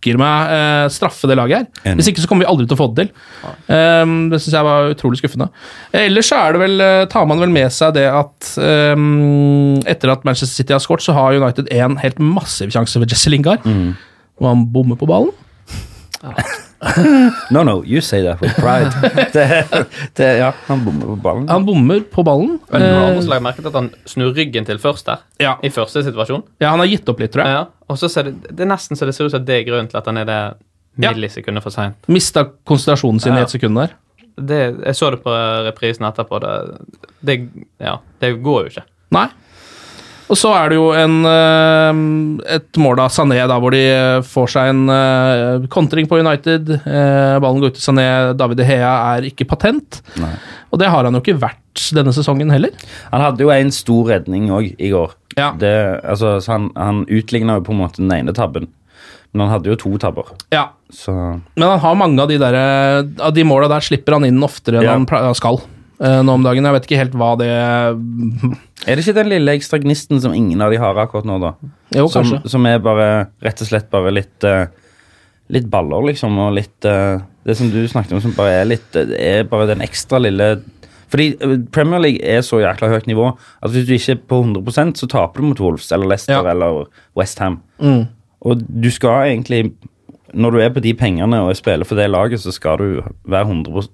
pokker 0.05 0.21
meg 0.21 0.53
eh, 0.53 0.87
straffe 0.93 1.29
det 1.29 1.37
laget 1.38 1.64
her. 1.64 1.69
Enig. 1.85 2.03
Hvis 2.03 2.11
ikke 2.12 2.25
så 2.25 2.29
kommer 2.31 2.45
vi 2.45 2.51
aldri 2.51 2.67
til 2.69 2.77
å 2.77 2.81
få 2.81 2.88
det 2.93 3.07
til. 3.07 3.12
Um, 3.69 4.17
det 4.33 4.40
syns 4.43 4.57
jeg 4.57 4.67
var 4.67 4.90
utrolig 4.93 5.21
skuffende. 5.21 5.49
Ellers 5.97 6.29
så 6.29 6.40
er 6.40 6.55
det 6.55 6.62
vel, 6.64 6.85
eh, 6.85 7.07
tar 7.11 7.27
man 7.31 7.40
vel 7.40 7.55
med 7.55 7.73
seg 7.73 7.95
det 7.97 8.07
at 8.11 8.51
um, 8.97 9.81
etter 9.88 10.12
at 10.12 10.27
Manchester 10.27 10.53
City 10.53 10.77
har 10.77 10.83
skåret, 10.85 11.05
så 11.07 11.17
har 11.17 11.38
United 11.38 11.71
en 11.73 11.97
helt 12.03 12.21
massiv 12.21 12.75
sjanse 12.75 13.01
ved 13.01 13.12
Jesse 13.14 13.33
Lingard. 13.33 13.64
Mm. 13.64 13.95
Og 14.43 14.51
han 14.51 14.69
bommer 14.75 15.01
på 15.01 15.09
ballen. 15.09 15.33
No, 17.55 17.62
no, 17.64 17.83
you 17.87 18.01
say 18.01 18.23
that 18.25 18.40
with 18.42 18.55
pride. 18.59 18.90
det, 19.35 19.47
det, 20.16 20.29
ja, 20.38 20.51
han 20.68 20.85
bommer 20.85 21.07
på 21.12 21.16
ballen. 21.23 21.49
Han 21.49 21.64
bommer 21.66 22.01
på 22.12 22.25
ballen. 22.27 22.59
Men 22.70 22.83
du 22.83 22.87
har 22.88 23.09
også 23.14 23.25
Eh, 23.27 23.31
lagt 23.35 23.42
merke 23.47 23.62
til 23.62 23.70
at 23.70 23.79
han 23.79 23.90
snur 24.11 24.35
ryggen 24.37 24.66
til 24.68 24.79
først 24.83 25.07
der, 25.07 25.23
ja. 25.40 25.55
i 25.62 25.70
første 25.73 26.03
situasjon. 26.07 26.42
ja, 26.61 26.70
han 26.75 26.79
har 26.83 26.87
gitt 26.90 27.09
opp 27.09 27.20
litt, 27.25 27.33
tror 27.35 27.44
jeg. 27.47 27.59
Ja, 27.59 27.64
og 27.88 27.99
så 28.01 28.09
ser 28.12 28.31
det, 28.31 28.37
det 28.51 28.64
er 28.66 28.70
nesten 28.75 28.97
så 28.99 29.07
det 29.09 29.14
ser 29.16 29.29
ut 29.29 29.35
som 29.35 29.44
det 29.44 29.61
er 29.61 29.66
grunnen 29.68 29.88
til 29.92 29.99
at 30.01 30.07
han 30.11 30.18
er 30.23 30.29
det 30.29 30.40
millisekundet 30.97 31.62
for 31.64 31.75
seint. 31.75 31.97
Mista 32.09 32.44
konsentrasjonen 32.66 33.20
sin 33.20 33.33
Ja. 33.35 33.40
i 33.40 33.47
et 33.49 33.51
sekund 33.55 33.77
der. 33.81 33.94
Det, 34.35 34.61
jeg 34.87 34.94
så 34.99 35.11
det 35.14 35.23
på 35.23 35.31
reprisen 35.66 36.05
etterpå. 36.07 36.40
Det, 36.42 36.53
det, 37.23 37.37
ja, 37.83 37.97
det 38.20 38.33
går 38.42 38.61
jo 38.64 38.70
ikke. 38.73 38.85
Nei. 39.14 39.29
Og 40.35 40.38
så 40.40 40.51
er 40.57 40.73
det 40.73 40.79
jo 40.81 40.88
en, 40.99 41.20
eh, 41.31 41.99
et 42.57 42.79
mål 42.83 43.05
av 43.05 43.12
Sané, 43.14 43.37
da, 43.47 43.59
hvor 43.62 43.70
de 43.75 43.83
eh, 43.87 44.25
får 44.27 44.51
seg 44.51 44.70
en 44.73 44.81
eh, 44.90 45.66
kontring 45.70 46.09
på 46.11 46.18
United. 46.18 46.73
Ballen 46.83 47.61
går 47.62 47.70
ut 47.70 47.79
til 47.79 47.85
Sané. 47.87 48.07
David 48.35 48.59
De 48.59 48.66
Hea 48.66 48.90
er 49.14 49.29
ikke 49.31 49.47
patent. 49.47 50.01
Nei. 50.18 50.33
Og 50.75 50.81
det 50.83 50.88
har 50.90 51.07
han 51.07 51.14
jo 51.14 51.23
ikke 51.23 51.38
vært 51.38 51.85
denne 51.94 52.11
sesongen 52.16 52.51
heller. 52.51 52.75
Han 53.12 53.23
hadde 53.23 53.47
jo 53.47 53.53
en 53.55 53.70
stor 53.75 54.11
redning 54.11 54.49
òg 54.51 54.73
i 54.75 54.90
går. 54.90 55.14
Ja. 55.38 55.53
Det, 55.59 55.70
altså, 56.03 56.40
han, 56.51 56.73
han 56.75 57.05
utligna 57.07 57.61
jo 57.61 57.68
på 57.68 57.75
en 57.77 57.83
måte 57.85 58.03
den 58.03 58.11
ene 58.16 58.35
tabben. 58.35 58.66
Men 59.35 59.47
han 59.47 59.57
hadde 59.57 59.70
jo 59.73 59.79
to 59.79 59.94
tabber. 60.03 60.35
ja. 60.55 60.73
Så 60.94 61.11
Men 61.57 61.64
han 61.68 61.81
har 61.83 61.94
mange 61.99 62.23
av 62.23 62.29
de, 62.31 62.37
der, 62.38 62.55
av 63.18 63.33
de 63.35 63.42
måla 63.47 63.66
der 63.70 63.83
slipper 63.83 64.14
han 64.14 64.27
inn 64.29 64.42
oftere 64.47 64.79
enn 64.79 65.07
Ja. 65.11 65.23
han 65.25 65.35
skal 65.35 65.59
nå 66.00 66.33
om 66.35 66.42
dagen. 66.42 66.64
Jeg 66.66 66.74
vet 66.74 66.87
ikke 66.88 66.98
helt 66.98 67.12
hva 67.20 67.33
det 67.38 67.48
Er 67.48 68.96
det 68.96 69.04
ikke 69.04 69.14
den 69.20 69.28
lille 69.30 69.54
ekstra 69.57 69.78
gnisten 69.80 70.20
som 70.20 70.35
ingen 70.35 70.61
av 70.64 70.72
de 70.74 70.80
har 70.83 70.98
akkurat 70.98 71.24
nå, 71.28 71.37
da? 71.42 71.52
Jo, 71.94 72.09
Som, 72.11 72.24
kanskje. 72.26 72.50
som 72.50 72.66
er 72.66 72.80
bare 72.83 73.07
rett 73.44 73.62
og 73.62 73.68
slett 73.70 73.87
bare 73.92 74.11
litt 74.12 74.44
eh, 74.48 74.66
Litt 75.54 75.66
baller, 75.70 76.07
liksom, 76.09 76.37
og 76.40 76.54
litt 76.57 76.85
eh, 76.88 77.20
Det 77.46 77.57
som 77.57 77.70
du 77.70 77.83
snakket 77.88 78.16
om, 78.16 78.20
som 78.24 78.35
bare 78.37 78.61
er 78.62 78.68
litt 78.72 78.90
Det 78.96 79.18
er 79.20 79.44
bare 79.48 79.68
den 79.70 79.85
ekstra 79.85 80.18
lille 80.24 80.50
Fordi 81.12 81.28
eh, 81.38 81.57
Premier 81.72 82.02
League 82.02 82.20
er 82.26 82.42
så 82.44 82.59
jækla 82.64 82.90
høyt 82.90 83.07
nivå 83.11 83.30
at 83.62 83.70
hvis 83.70 83.87
du 83.88 83.94
ikke 83.94 84.16
er 84.18 84.22
på 84.35 84.42
100% 84.42 84.98
så 85.00 85.09
taper 85.14 85.40
du 85.44 85.50
mot 85.52 85.61
Wolves 85.62 85.92
eller 85.94 86.11
Leicester 86.11 86.40
Ja. 86.40 86.50
eller 86.57 86.87
Westham. 87.16 87.61
Mm. 87.78 88.07
Og 88.44 88.64
du 88.66 88.90
skal 88.92 89.30
egentlig 89.30 89.70
Når 90.35 90.50
du 90.50 90.59
er 90.64 90.72
på 90.74 90.83
de 90.83 90.92
pengene 90.98 91.38
og 91.46 91.54
spiller 91.57 91.87
for 91.87 91.94
det 92.00 92.11
laget, 92.11 92.40
så 92.42 92.50
skal 92.52 92.80
du 92.83 93.02
være 93.30 93.46
100 93.46 93.87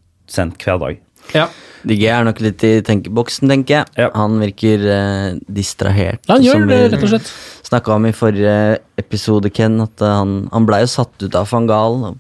hver 0.65 0.79
dag. 0.81 1.01
Ja. 1.35 1.49
Digge 1.89 2.11
er 2.13 2.27
nok 2.27 2.41
litt 2.45 2.63
i 2.67 2.73
tenkeboksen, 2.85 3.49
tenker 3.49 3.81
jeg. 3.81 4.11
Han 4.15 4.39
virker 4.43 4.83
eh, 4.93 5.39
distrahert. 5.49 6.21
Han 6.29 6.45
gjør 6.45 6.67
det, 6.69 6.81
rett 6.93 7.07
og 7.07 7.13
slett. 7.15 7.31
Snakka 7.71 7.95
om 7.95 8.09
i 8.09 8.13
forrige 8.17 8.57
episode, 9.01 9.53
Ken, 9.55 9.79
at 9.85 10.03
eh, 10.05 10.17
han, 10.21 10.35
han 10.53 10.67
blei 10.69 10.83
jo 10.85 10.91
satt 10.93 11.25
ut 11.25 11.37
av 11.39 11.49
van 11.53 11.69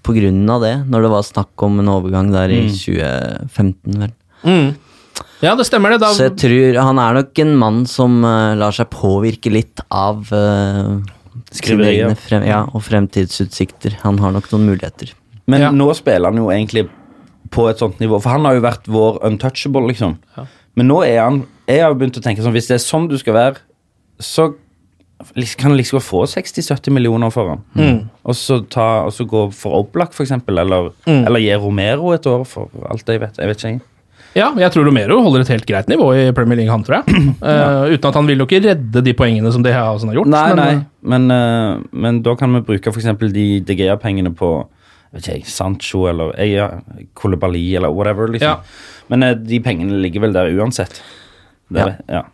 på 0.00 0.14
grunn 0.16 0.44
av 0.54 0.64
det, 0.64 0.74
når 0.88 1.06
det 1.06 1.12
var 1.12 1.26
snakk 1.28 1.66
om 1.66 1.80
en 1.82 1.92
overgang 1.92 2.32
der 2.32 2.54
i 2.54 2.60
Mm. 2.60 2.76
2015, 2.76 4.00
vel. 4.04 4.12
Mm. 4.44 4.70
Ja, 5.40 5.54
det 5.56 5.66
stemmer 5.68 5.92
det. 5.94 6.00
Da, 6.02 6.12
Så 6.16 6.28
jeg 6.28 6.36
tror 6.40 6.80
han 6.84 6.98
er 7.00 7.16
nok 7.20 7.38
en 7.44 7.54
mann 7.56 7.80
som 7.88 8.20
uh, 8.24 8.52
lar 8.60 8.72
seg 8.76 8.88
påvirke 8.92 9.52
litt 9.52 9.80
av 9.90 10.28
uh, 10.32 11.00
Skriverier. 11.56 12.14
frem, 12.20 12.44
ja, 12.48 12.62
og 12.72 12.84
fremtidsutsikter. 12.84 13.98
Han 14.04 14.20
har 14.20 14.32
nok 14.36 14.50
noen 14.52 14.68
muligheter. 14.70 15.12
Men 15.50 15.64
nå 15.74 15.88
spiller 15.98 16.30
han 16.30 16.38
jo 16.38 16.50
egentlig 16.52 16.86
på 17.50 17.66
et 17.70 17.82
sånt 17.82 18.00
nivå, 18.02 18.20
for 18.22 18.30
han 18.34 18.46
har 18.46 18.56
jo 18.56 18.64
vært 18.64 18.88
vår 18.90 19.20
untouchable, 19.26 19.88
liksom. 19.90 20.16
Men 20.78 20.86
nå 20.86 21.00
er 21.02 21.18
han 21.18 21.42
Jeg 21.66 21.82
har 21.82 21.94
begynt 21.94 22.18
å 22.18 22.22
tenke 22.22 22.42
sånn, 22.42 22.54
hvis 22.54 22.66
det 22.70 22.78
er 22.78 22.82
sånn 22.82 23.08
du 23.10 23.16
skal 23.18 23.36
være, 23.36 23.60
så 24.18 24.48
kan 25.60 25.70
du 25.70 25.76
liksom 25.76 26.00
få 26.02 26.24
60-70 26.26 26.90
millioner 26.96 27.30
for 27.30 27.52
han. 27.52 27.60
Mm. 27.76 27.98
Og, 28.24 28.34
så 28.34 28.60
ta, 28.72 29.04
og 29.04 29.12
så 29.14 29.26
gå 29.28 29.44
for 29.54 29.76
Oblak, 29.82 30.14
for 30.16 30.24
eksempel, 30.24 30.58
eller, 30.58 30.92
Mm. 31.06 31.26
eller 31.26 31.40
gi 31.44 31.54
Romero 31.54 32.12
et 32.14 32.26
år, 32.26 32.46
for 32.46 32.70
alt 32.88 33.06
jeg 33.06 33.20
vet. 33.20 33.36
Jeg 33.38 33.46
vet 33.46 33.58
ikke, 33.58 33.70
jeg. 33.70 33.80
Ja, 34.38 34.52
jeg 34.54 34.70
tror 34.70 34.86
Romero 34.86 35.20
holder 35.24 35.42
et 35.42 35.48
helt 35.50 35.66
greit 35.66 35.88
nivå 35.90 36.06
i 36.14 36.30
Premier 36.32 36.56
League, 36.56 36.70
han 36.70 36.84
tror 36.86 37.00
jeg. 37.00 37.22
Eh, 37.50 37.94
uten 37.96 38.08
at 38.10 38.14
han 38.14 38.26
vil 38.28 38.38
jo 38.38 38.46
ikke 38.46 38.60
redde 38.62 39.02
de 39.02 39.14
poengene 39.16 39.50
som 39.52 39.62
De 39.64 39.72
her 39.72 39.80
har 39.82 39.98
gjort. 39.98 40.28
Nei, 40.30 40.48
men, 40.54 40.60
nei, 40.60 40.74
men, 41.02 41.30
uh, 41.32 41.86
men 41.92 42.20
da 42.22 42.34
kan 42.38 42.52
vi 42.54 42.60
bruke 42.60 42.92
eksempel 42.92 43.32
de 43.32 43.60
DGA-pengene 43.64 44.32
på 44.36 44.50
vet 45.12 45.22
ikke 45.26 45.38
jeg, 45.40 45.46
Sancho 45.50 46.04
eller 46.10 46.34
ja, 46.46 46.68
Kolibali 47.18 47.64
eller 47.76 47.90
whatever, 47.94 48.28
liksom. 48.30 48.60
Men 49.10 49.22
eh, 49.26 49.34
de 49.34 49.58
pengene 49.64 49.98
ligger 50.04 50.22
vel 50.26 50.36
der 50.36 50.52
uansett. 50.54 51.00
Det, 51.70 51.80
er- 51.86 51.96
ja. 52.10 52.24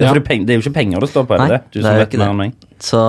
Det, 0.00 0.08
er 0.08 0.20
peng, 0.24 0.46
det 0.48 0.54
er 0.54 0.56
jo 0.56 0.62
ikke 0.64 0.72
penger 0.78 1.02
det 1.04 1.10
står 1.10 1.26
på, 1.28 1.34
er 1.36 1.42
det 1.42 1.48
det? 1.52 1.58
Du 1.74 1.78
det 1.78 1.82
som 1.84 1.90
er 1.90 1.98
vet 2.00 2.08
ikke 2.08 2.20
mer 2.22 2.24
det. 2.24 2.30
enn 2.32 2.38
meg. 2.40 2.52
Så 2.80 3.00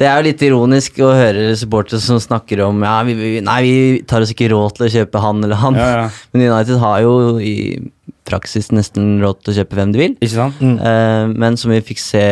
det 0.00 0.06
er 0.08 0.14
jo 0.16 0.24
litt 0.24 0.44
ironisk 0.46 1.00
å 1.04 1.10
høre 1.12 1.50
supportere 1.60 2.00
som 2.00 2.16
snakker 2.22 2.62
om 2.64 2.78
Ja, 2.86 2.94
vi, 3.04 3.12
vi, 3.18 3.32
nei, 3.44 3.58
vi 3.66 3.74
tar 4.08 4.24
oss 4.24 4.32
ikke 4.32 4.48
råd 4.54 4.78
til 4.78 4.86
å 4.86 4.92
kjøpe 4.94 5.20
han 5.20 5.42
eller 5.44 5.60
han. 5.60 5.76
Ja, 5.76 5.90
ja. 5.98 6.06
Men 6.32 6.46
United 6.46 6.80
har 6.80 7.02
jo 7.04 7.12
i 7.44 7.52
praksis 8.32 8.72
nesten 8.72 9.18
råd 9.22 9.42
til 9.44 9.52
å 9.52 9.56
kjøpe 9.60 9.78
hvem 9.78 9.92
de 9.94 10.00
vil. 10.02 10.16
Ikke 10.18 10.34
sant? 10.34 10.60
Eh, 10.64 11.24
men 11.36 11.60
som 11.60 11.70
vi 11.74 11.82
fikk 11.92 12.00
se 12.02 12.24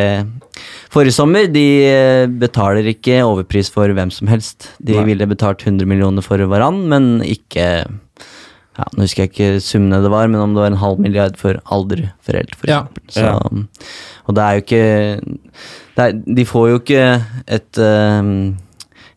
forrige 0.93 1.15
sommer, 1.15 1.47
de 1.53 1.67
eh, 1.87 2.27
betaler 2.41 2.89
ikke 2.91 3.21
overpris 3.29 3.71
for 3.73 3.93
hvem 3.97 4.11
som 4.15 4.31
helst. 4.33 4.73
De 4.81 4.97
Nei. 4.99 5.05
ville 5.13 5.29
betalt 5.31 5.63
100 5.67 5.87
millioner 5.89 6.25
for 6.27 6.41
Varan, 6.51 6.83
men 6.91 7.19
ikke 7.27 7.67
ja, 8.81 8.87
Nå 8.97 9.05
husker 9.05 9.27
jeg 9.27 9.33
ikke 9.33 9.49
summene 9.61 9.99
det 10.01 10.09
var, 10.13 10.29
men 10.31 10.41
om 10.41 10.55
det 10.55 10.63
var 10.63 10.71
en 10.73 10.81
halv 10.81 11.01
milliard 11.03 11.35
for 11.37 11.59
Alderferelt, 11.75 12.55
for 12.57 12.71
Ja. 12.71 12.85
Så, 13.13 13.27
Ja. 13.27 13.35
Og 14.31 14.37
det 14.39 14.45
er 14.45 14.57
jo 14.57 14.63
ikke 14.65 14.85
er, 16.01 16.13
De 16.25 16.45
får 16.49 16.69
jo 16.71 16.79
ikke 16.79 17.03
et, 17.47 17.79
eh, 17.83 18.55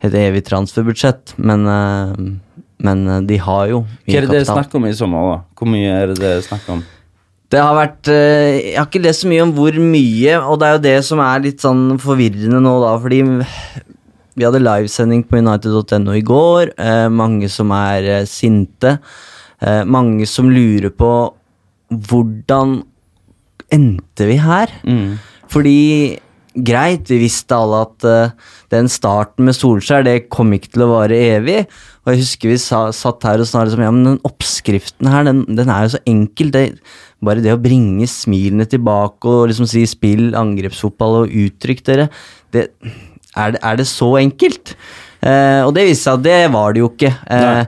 et 0.04 0.18
evig 0.20 0.44
transferbudsjett, 0.50 1.36
men, 1.38 1.68
eh, 1.68 2.16
men 2.84 3.06
eh, 3.08 3.24
de 3.30 3.40
har 3.42 3.70
jo 3.72 3.84
mye 3.86 4.12
Hva 4.12 4.20
er 4.20 4.28
det 4.28 4.42
det 4.42 4.50
snakker 4.50 4.80
om 4.80 4.90
i 4.90 4.98
sommer, 4.98 5.32
da? 5.32 5.40
Hvor 5.58 5.72
mye 5.72 5.96
er 5.96 6.12
det 6.12 6.20
det 6.22 6.34
snakker 6.48 6.78
om? 6.78 6.84
Det 7.54 7.62
har 7.62 7.76
vært 7.78 8.10
eh, 8.12 8.72
Jeg 8.72 8.78
har 8.80 8.88
ikke 8.90 9.04
lest 9.04 9.26
så 9.26 9.32
mye 9.32 9.44
om 9.46 9.54
hvor 9.56 9.78
mye, 9.80 10.38
og 10.42 10.60
det 10.60 10.70
er 10.70 10.78
jo 10.78 10.86
det 10.88 10.96
som 11.10 11.22
er 11.24 11.44
litt 11.44 11.64
sånn 11.64 11.84
forvirrende 12.02 12.62
nå, 12.64 12.78
da, 12.84 12.96
fordi 13.02 13.22
vi 14.34 14.48
hadde 14.48 14.64
livesending 14.64 15.22
på 15.30 15.38
United.no 15.44 16.16
i 16.18 16.24
går. 16.26 16.74
Eh, 16.82 17.08
mange 17.14 17.52
som 17.54 17.70
er 17.76 18.26
sinte. 18.30 18.98
Mange 19.88 20.26
som 20.28 20.50
lurer 20.52 20.92
på 20.92 21.10
hvordan 21.88 22.74
endte 23.72 24.26
vi 24.28 24.36
her? 24.42 24.74
Mm. 24.84 25.14
Fordi 25.54 25.78
greit, 26.54 27.10
vi 27.10 27.22
visste 27.24 27.58
alle 27.58 27.84
at 27.86 28.06
uh, 28.06 28.52
den 28.74 28.90
starten 28.92 29.48
med 29.48 29.58
Solskjær 29.58 30.06
det 30.06 30.28
kom 30.34 30.54
ikke 30.56 30.74
til 30.76 30.86
å 30.86 30.92
vare 30.92 31.18
evig. 31.36 31.64
Og 32.04 32.12
jeg 32.12 32.24
husker 32.24 32.52
vi 32.52 32.60
sa, 32.62 32.86
satt 32.96 33.24
her 33.28 33.42
og 33.42 33.48
snarere 33.48 33.74
som 33.74 33.84
ja, 33.84 33.94
men 33.94 34.10
den 34.10 34.20
oppskriften 34.28 35.10
her, 35.10 35.26
den, 35.28 35.44
den 35.58 35.72
er 35.72 35.86
jo 35.86 35.94
så 35.96 36.04
enkel. 36.10 36.52
Det, 36.54 36.66
bare 37.24 37.44
det 37.44 37.56
å 37.56 37.62
bringe 37.62 38.08
smilene 38.10 38.68
tilbake 38.70 39.30
og 39.30 39.48
liksom 39.52 39.70
si 39.70 39.86
spill 39.90 40.34
angrepsfotball 40.38 41.22
og 41.24 41.38
uttrykk 41.46 41.84
dere, 41.88 42.10
det, 42.54 42.68
er, 43.34 43.56
det, 43.56 43.64
er 43.64 43.80
det 43.80 43.88
så 43.90 44.12
enkelt? 44.20 44.76
Uh, 45.24 45.64
og 45.64 45.74
det 45.78 45.88
viste 45.88 46.10
seg 46.10 46.20
at 46.20 46.28
det 46.28 46.40
var 46.54 46.76
det 46.76 46.84
jo 46.84 46.92
ikke. 46.92 47.14
Uh, 47.32 47.64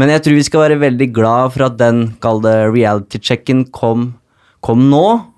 men 0.00 0.14
jeg 0.14 0.24
tror 0.24 0.38
vi 0.38 0.46
skal 0.46 0.64
være 0.64 0.80
veldig 0.82 1.10
glad 1.14 1.52
for 1.54 1.66
at 1.66 1.76
den, 1.80 2.06
kall 2.22 2.40
reality-checken, 2.46 3.66
kom, 3.74 4.12
kom 4.64 4.86
nå. 4.90 5.31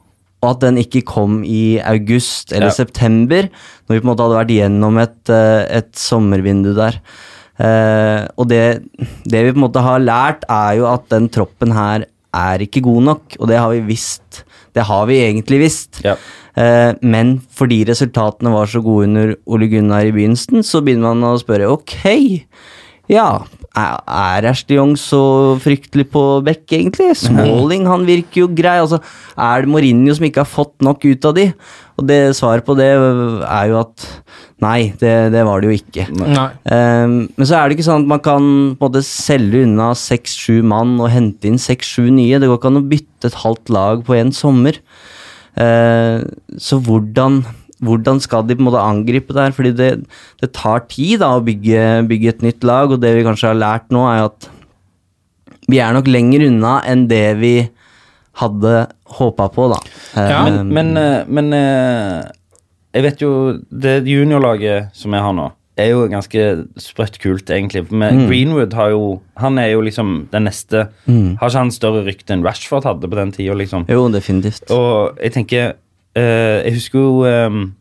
Og 0.45 0.51
at 0.53 0.65
den 0.67 0.79
ikke 0.83 1.01
kom 1.09 1.39
i 1.49 1.79
august 1.81 2.53
eller 2.53 2.69
Ja. 2.71 2.79
september, 2.85 3.49
når 3.89 3.97
vi 3.97 4.01
på 4.01 4.05
en 4.05 4.11
måte 4.13 4.25
hadde 4.27 4.41
vært 4.43 4.57
gjennom 4.59 4.99
et, 5.01 5.31
eh, 5.33 5.79
et 5.81 5.93
sommervindu 5.97 6.75
der. 6.77 7.01
Eh, 7.59 8.27
og 8.37 8.49
det, 8.51 8.83
det 9.25 9.45
vi 9.47 9.53
på 9.55 9.59
en 9.61 9.67
måte 9.69 9.83
har 9.85 10.03
lært, 10.03 10.45
er 10.51 10.77
jo 10.81 10.89
at 10.91 11.09
den 11.09 11.29
troppen 11.33 11.73
her 11.73 12.05
er 12.35 12.59
ikke 12.65 12.83
god 12.83 13.03
nok, 13.07 13.37
og 13.39 13.49
det 13.49 13.59
har 13.63 13.71
vi 13.71 13.81
visst. 13.95 14.43
Det 14.75 14.83
har 14.89 15.05
vi 15.07 15.21
egentlig 15.23 15.61
visst. 15.63 16.01
Eh, 16.59 16.93
men 17.03 17.37
fordi 17.55 17.85
resultatene 17.87 18.51
var 18.53 18.67
så 18.67 18.83
gode 18.83 19.07
under 19.07 19.35
Ole 19.47 19.69
Gunnar 19.71 20.03
i 20.09 20.11
begynnelsen, 20.15 20.65
så 20.67 20.83
begynner 20.83 21.15
man 21.15 21.29
å 21.31 21.39
spørre 21.39 21.71
ok, 21.71 21.95
ja, 23.09 23.29
er 23.75 24.47
Ashley 24.47 24.79
Young 24.79 24.95
så 24.99 25.21
fryktelig 25.63 26.07
på 26.13 26.23
bekk, 26.47 26.65
egentlig? 26.77 27.11
Smalling, 27.19 27.89
han 27.91 28.07
virker 28.07 28.45
jo 28.45 28.51
grei. 28.55 28.77
Altså, 28.83 29.01
er 29.35 29.65
det 29.65 29.73
Mourinho 29.73 30.15
som 30.15 30.27
ikke 30.29 30.45
har 30.45 30.51
fått 30.51 30.77
nok 30.85 31.05
ut 31.09 31.27
av 31.31 31.35
de? 31.39 31.49
Og 31.99 32.07
det 32.09 32.21
svaret 32.39 32.67
på 32.67 32.77
det 32.79 32.91
er 32.95 33.67
jo 33.71 33.81
at 33.81 34.07
nei, 34.63 34.95
det, 35.01 35.13
det 35.35 35.43
var 35.47 35.63
det 35.63 35.71
jo 35.71 35.79
ikke. 35.79 36.07
Um, 36.15 37.17
men 37.35 37.47
så 37.47 37.59
er 37.59 37.67
det 37.67 37.77
ikke 37.77 37.87
sånn 37.87 38.07
at 38.07 38.13
man 38.15 38.23
kan 38.25 38.47
både 38.81 39.03
selge 39.07 39.65
unna 39.67 39.93
seks-sju 39.99 40.63
mann 40.67 40.97
og 41.01 41.13
hente 41.13 41.51
inn 41.51 41.61
seks-sju 41.61 42.09
nye. 42.15 42.41
Det 42.41 42.51
går 42.51 42.61
ikke 42.61 42.73
an 42.73 42.83
å 42.83 42.87
bytte 42.95 43.31
et 43.31 43.43
halvt 43.43 43.75
lag 43.75 44.07
på 44.07 44.17
en 44.19 44.33
sommer. 44.35 44.79
Uh, 45.55 46.23
så 46.59 46.81
hvordan, 46.83 47.43
hvordan 47.85 48.21
skal 48.25 48.43
de 48.49 48.57
på 48.57 48.65
en 48.65 48.69
måte 48.71 48.83
angripe 48.83 49.35
det 49.37 49.45
her? 49.47 49.55
Fordi 49.57 49.73
det, 49.79 49.89
det 50.43 50.51
tar 50.57 50.85
tid 50.91 51.21
da 51.23 51.35
å 51.37 51.45
bygge, 51.45 51.85
bygge 52.11 52.33
et 52.35 52.45
nytt 52.47 52.65
lag, 52.67 52.91
og 52.95 53.01
det 53.05 53.15
vi 53.17 53.25
kanskje 53.27 53.53
har 53.53 53.61
lært 53.61 53.91
nå, 53.95 54.05
er 54.11 54.27
at 54.31 54.49
vi 55.71 55.79
er 55.81 55.95
nok 55.97 56.09
lenger 56.13 56.45
unna 56.51 56.79
enn 56.89 57.07
det 57.09 57.25
vi 57.41 57.55
hadde 58.41 58.87
håpa 59.19 59.47
på, 59.55 59.69
da. 59.73 59.79
Ja, 60.19 60.41
Um, 60.49 60.73
men, 60.75 60.97
eh, 60.99 61.23
men 61.31 61.53
eh, 61.55 62.25
jeg 62.95 63.03
vet 63.07 63.23
jo 63.23 63.31
Det 63.71 64.01
juniorlaget 64.07 64.91
som 64.95 65.15
jeg 65.15 65.23
har 65.23 65.33
nå, 65.35 65.47
er 65.79 65.89
jo 65.91 66.05
ganske 66.11 66.43
sprøtt 66.79 67.17
kult, 67.23 67.51
egentlig. 67.51 67.85
Men 67.91 68.21
Mm. 68.25 68.27
Greenwood 68.29 68.75
har 68.79 68.91
jo 68.93 69.21
Han 69.39 69.59
er 69.59 69.73
jo 69.73 69.81
liksom 69.83 70.29
den 70.31 70.45
neste 70.47 70.89
Mm. 71.09 71.37
Har 71.41 71.49
ikke 71.51 71.59
han 71.65 71.71
større 71.75 72.05
rykte 72.07 72.31
enn 72.35 72.45
Rashford 72.47 72.85
hadde 72.85 73.09
på 73.11 73.17
den 73.19 73.33
tida, 73.33 73.55
liksom? 73.55 73.87
Jo, 73.89 74.09
definitivt. 74.09 74.71
Og 74.71 75.17
jeg 75.23 75.33
tenker 75.35 75.65
eh, 75.67 75.73
Jeg 76.15 76.77
husker 76.77 76.99
jo 76.99 77.25
um, 77.27 77.75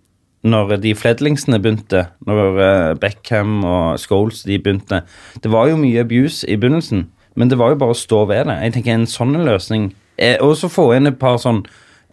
når 0.43 0.75
de 0.83 0.91
Fledlingsene 0.95 1.59
begynte, 1.63 2.07
når 2.27 2.57
eh, 2.59 2.95
Beckham 2.99 3.61
og 3.63 3.99
Scholes 4.01 4.41
de 4.43 4.57
begynte 4.59 5.01
Det 5.39 5.51
var 5.51 5.69
jo 5.69 5.77
mye 5.79 6.01
abuse 6.03 6.43
i 6.49 6.57
begynnelsen, 6.59 7.05
men 7.39 7.49
det 7.49 7.57
var 7.57 7.71
jo 7.71 7.79
bare 7.79 7.95
å 7.95 7.97
stå 7.97 8.25
ved 8.27 8.49
det. 8.49 8.57
Jeg 8.65 8.73
tenker 8.75 8.97
En 8.97 9.07
sånn 9.09 9.37
løsning 9.39 9.93
eh, 10.17 10.35
Og 10.43 10.57
så 10.59 10.69
få 10.69 10.89
inn 10.97 11.07
et 11.07 11.19
par 11.21 11.39
sånn 11.41 11.63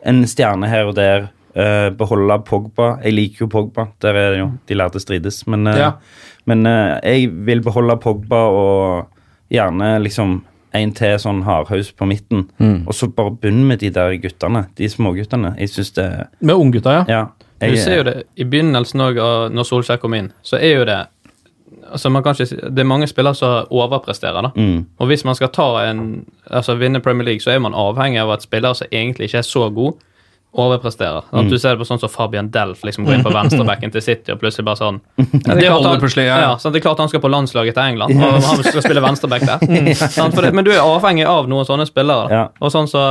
En 0.06 0.22
stjerne 0.30 0.70
her 0.70 0.88
og 0.88 0.96
der. 0.96 1.28
Uh, 1.50 1.90
beholde 1.98 2.37
Pogba. 2.46 2.92
Jeg 3.02 3.12
liker 3.16 3.42
jo 3.42 3.48
Pogba. 3.50 3.88
Der 4.00 4.14
er 4.14 4.28
det 4.33 4.38
jo 4.38 4.46
De 4.70 4.76
lærde 4.78 5.00
strides. 5.02 5.42
Men, 5.50 5.66
uh, 5.66 5.74
Ja. 5.76 5.88
men 6.46 6.62
uh, 6.64 7.00
jeg 7.02 7.26
vil 7.44 7.61
beholde 7.61 7.98
Pogba 8.00 8.44
og 8.54 9.11
gjerne 9.50 9.98
liksom 10.00 10.38
en 10.72 10.92
til 10.94 11.16
sånn 11.18 11.42
hardhaus 11.46 11.92
på 11.92 12.06
midten. 12.06 12.44
Mm. 12.59 12.85
Og 12.87 12.94
så 12.94 13.09
bare 13.11 13.35
begynn 13.35 13.64
med 13.68 13.80
de 13.83 13.90
der 13.94 14.16
guttene. 14.22 14.66
De 14.78 14.88
småguttene. 14.88 15.54
Jeg 15.59 15.72
syns 15.74 15.94
det 15.96 16.09
Med 16.40 16.54
unggutta, 16.54 17.00
ja. 17.00 17.04
Ja. 17.09 17.22
Du 17.61 17.76
ser 17.76 17.98
jo 17.98 18.04
det 18.09 18.22
i 18.40 18.44
begynnelsen 18.48 19.02
òg, 19.04 19.18
når 19.52 19.66
Solskjær 19.68 19.98
kom 20.00 20.14
inn, 20.16 20.30
så 20.42 20.56
er 20.56 20.78
jo 20.78 20.85
det 20.88 21.00
altså 21.90 22.09
man 22.09 22.22
kan 22.22 22.35
ikke, 22.35 22.70
Det 22.70 22.78
er 22.78 22.85
mange 22.88 23.06
spillere 23.06 23.35
som 23.35 23.66
overpresterer. 23.70 24.42
da. 24.42 24.50
Mm. 24.56 24.87
Og 24.98 25.06
hvis 25.06 25.24
man 25.24 25.35
skal 25.35 25.48
ta 25.48 25.90
en, 25.90 26.24
altså 26.50 26.74
vinne 26.74 27.00
Premier 27.00 27.24
League, 27.24 27.40
så 27.40 27.50
er 27.50 27.59
man 27.59 27.74
avhengig 27.74 28.20
av 28.20 28.30
at 28.30 28.42
spillere 28.42 28.74
som 28.74 28.87
egentlig 28.92 29.24
ikke 29.24 29.38
er 29.38 29.42
så 29.42 29.70
gode, 29.74 29.96
overpresterer. 30.53 31.25
Mm. 31.33 31.49
Du 31.51 31.59
ser 31.59 31.77
det 31.77 31.79
på 31.79 31.87
sånn 31.87 32.01
som 32.03 32.11
Fabian 32.11 32.49
Delf 32.51 32.83
liksom 32.83 33.05
går 33.07 33.19
inn 33.19 33.27
på 33.27 33.33
venstrebacken 33.39 33.93
til 33.95 34.03
City 34.03 34.33
og 34.35 34.41
plutselig 34.43 34.67
bare 34.67 34.81
sånn 34.81 34.99
Det 35.17 35.55
er 35.55 35.61
klart 35.69 35.87
han- 35.87 36.25
ja. 36.27 36.39
ja. 36.43 36.57
sånn, 36.59 36.73
Det 36.75 36.81
er 36.81 36.87
klart 36.89 36.99
han 36.99 37.13
skal 37.13 37.23
på 37.23 37.31
landslaget 37.31 37.77
til 37.77 37.83
England, 37.85 38.17
og 38.19 38.43
han 38.43 38.65
skal 38.65 38.83
spille 38.83 39.05
venstreback 39.05 39.47
der. 39.47 39.95
Sant? 40.17 40.35
Det, 40.35 40.51
men 40.55 40.67
du 40.67 40.73
er 40.75 40.83
avhengig 40.83 41.29
av 41.29 41.49
noen 41.51 41.69
sånne 41.69 41.87
spillere. 41.87 42.49
Og 42.61 42.75
sånn 42.75 42.91
så 42.91 43.05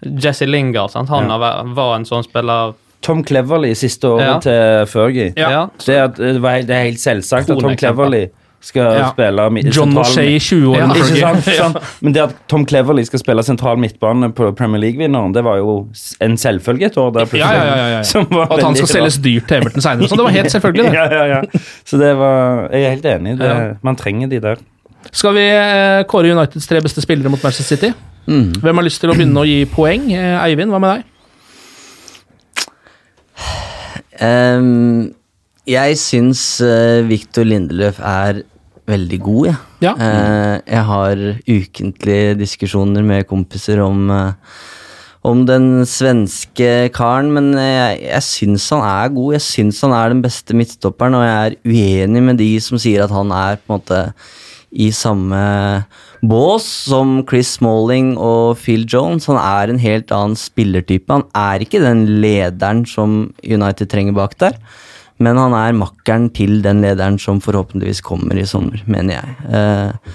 Jesse 0.00 0.46
Lingard, 0.48 0.94
sant? 0.94 1.10
han 1.12 1.28
var 1.74 1.96
en 1.96 2.06
sånn 2.08 2.24
spiller 2.24 2.76
Tom 3.00 3.22
Cleverley 3.24 3.74
siste 3.74 4.08
året 4.08 4.44
til 4.44 4.86
Fergie. 4.90 5.32
Ja. 5.36 5.66
Det, 5.80 5.96
er, 5.96 6.08
det, 6.16 6.40
var, 6.44 6.60
det 6.68 6.76
er 6.76 6.86
helt 6.90 7.00
selvsagt 7.00 7.48
at 7.48 7.56
Tom 7.58 7.72
Cleverly 7.74 7.80
Cleverley 7.80 8.28
skal 8.60 8.82
Ja. 8.98 9.06
spille 9.14 9.44
John 9.72 9.94
O'Shay 9.96 10.34
i 10.36 10.38
20 10.38 10.68
år 10.68 10.76
Ja, 10.76 11.32
sant, 11.34 11.44
sant? 11.44 11.76
Men 12.04 12.12
det 12.12 12.22
at 12.22 12.34
Tom 12.48 12.66
Cleverley 12.68 13.04
skal 13.08 13.18
spille 13.22 13.42
sentral 13.42 13.78
midtbane 13.80 14.28
på 14.36 14.50
Premier 14.56 14.80
League-vinneren, 14.82 15.32
det 15.32 15.42
var 15.44 15.56
jo 15.56 15.88
en 16.20 16.36
selvfølge 16.36 16.86
et 16.90 16.96
år 17.00 17.10
der. 17.16 17.26
Ja, 17.38 17.52
ja, 17.52 17.64
ja, 17.64 17.76
ja, 17.76 17.86
ja. 17.96 18.02
Som 18.12 18.26
var 18.30 18.46
Og 18.50 18.58
at 18.58 18.64
han 18.64 18.76
skal 18.76 18.88
selges 18.88 19.16
dyrt 19.24 19.48
til 19.48 19.56
Everton 19.62 19.80
seinere. 19.80 20.08
Det 20.12 20.18
var 20.26 20.30
helt 20.36 20.52
selvfølgelig. 20.56 20.84
det. 20.90 20.92
ja, 20.92 21.06
ja, 21.14 21.24
ja. 21.36 21.40
Så 21.84 21.96
det 21.98 22.12
var 22.18 22.68
Jeg 22.72 22.84
er 22.84 22.90
helt 22.90 23.06
enig. 23.14 23.38
Det, 23.38 23.46
Ja. 23.48 23.72
Man 23.82 23.96
trenger 23.96 24.28
de 24.28 24.40
der. 24.40 24.56
Skal 25.12 25.32
vi 25.34 25.46
eh, 25.48 26.02
kåre 26.04 26.28
Uniteds 26.36 26.66
tre 26.68 26.80
beste 26.84 27.00
spillere 27.00 27.30
mot 27.32 27.42
Manchester 27.42 27.76
City? 27.76 27.92
Mm. 28.28 28.52
Hvem 28.60 28.76
har 28.76 28.84
lyst 28.84 29.00
til 29.00 29.10
å 29.10 29.14
begynne 29.16 29.40
å 29.40 29.46
gi 29.48 29.64
poeng? 29.64 30.10
Eh, 30.12 30.36
Eivind, 30.44 30.70
hva 30.70 30.78
med 30.78 30.98
deg? 30.98 31.04
Um, 34.20 35.14
jeg 35.64 35.96
syns 35.96 36.40
uh, 36.60 37.00
Victor 37.08 37.46
Lindeløf 37.48 37.96
er 38.04 38.42
veldig 38.90 39.20
god, 39.22 39.46
jeg. 39.50 39.56
Ja. 39.86 39.94
Eh, 39.94 40.56
jeg 40.66 40.84
har 40.90 41.24
ukentlige 41.46 42.36
diskusjoner 42.42 43.06
med 43.06 43.28
kompiser 43.30 43.82
om 43.84 44.10
eh, 44.14 44.52
om 45.20 45.42
den 45.44 45.82
svenske 45.84 46.88
karen, 46.96 47.28
men 47.34 47.50
jeg, 47.52 47.98
jeg 48.06 48.24
syns 48.24 48.70
han 48.72 48.84
er 48.88 49.10
god. 49.12 49.34
Jeg 49.36 49.44
syns 49.44 49.80
han 49.84 49.92
er 49.92 50.14
den 50.14 50.22
beste 50.24 50.56
midtstopperen, 50.56 51.16
og 51.18 51.26
jeg 51.26 51.40
er 51.50 51.58
uenig 51.68 52.22
med 52.24 52.40
de 52.40 52.54
som 52.64 52.80
sier 52.80 53.04
at 53.04 53.12
han 53.12 53.34
er 53.36 53.60
på 53.60 53.68
en 53.68 53.82
måte 53.82 54.00
i 54.70 54.88
samme 54.94 55.40
bås 56.22 56.64
som 56.88 57.20
Chris 57.28 57.56
Smalling 57.58 58.14
og 58.20 58.58
Phil 58.62 58.86
Jones. 58.88 59.28
Han 59.28 59.40
er 59.40 59.72
en 59.72 59.82
helt 59.82 60.12
annen 60.14 60.38
spillertype. 60.38 61.10
Han 61.12 61.26
er 61.36 61.64
ikke 61.64 61.82
den 61.84 62.06
lederen 62.22 62.84
som 62.88 63.34
United 63.44 63.90
trenger 63.92 64.16
bak 64.16 64.38
der, 64.40 64.56
men 65.20 65.36
han 65.38 65.54
er 65.56 65.76
makkeren 65.76 66.30
til 66.36 66.60
den 66.64 66.80
lederen 66.84 67.18
som 67.20 67.40
forhåpentligvis 67.44 68.00
kommer 68.06 68.38
i 68.40 68.46
sommer, 68.48 68.80
mener 68.90 69.18
jeg. 69.18 69.34
Eh, 69.52 70.14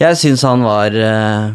jeg 0.00 0.18
syns 0.20 0.44
han 0.48 0.62
var 0.64 0.94
eh, 0.96 1.50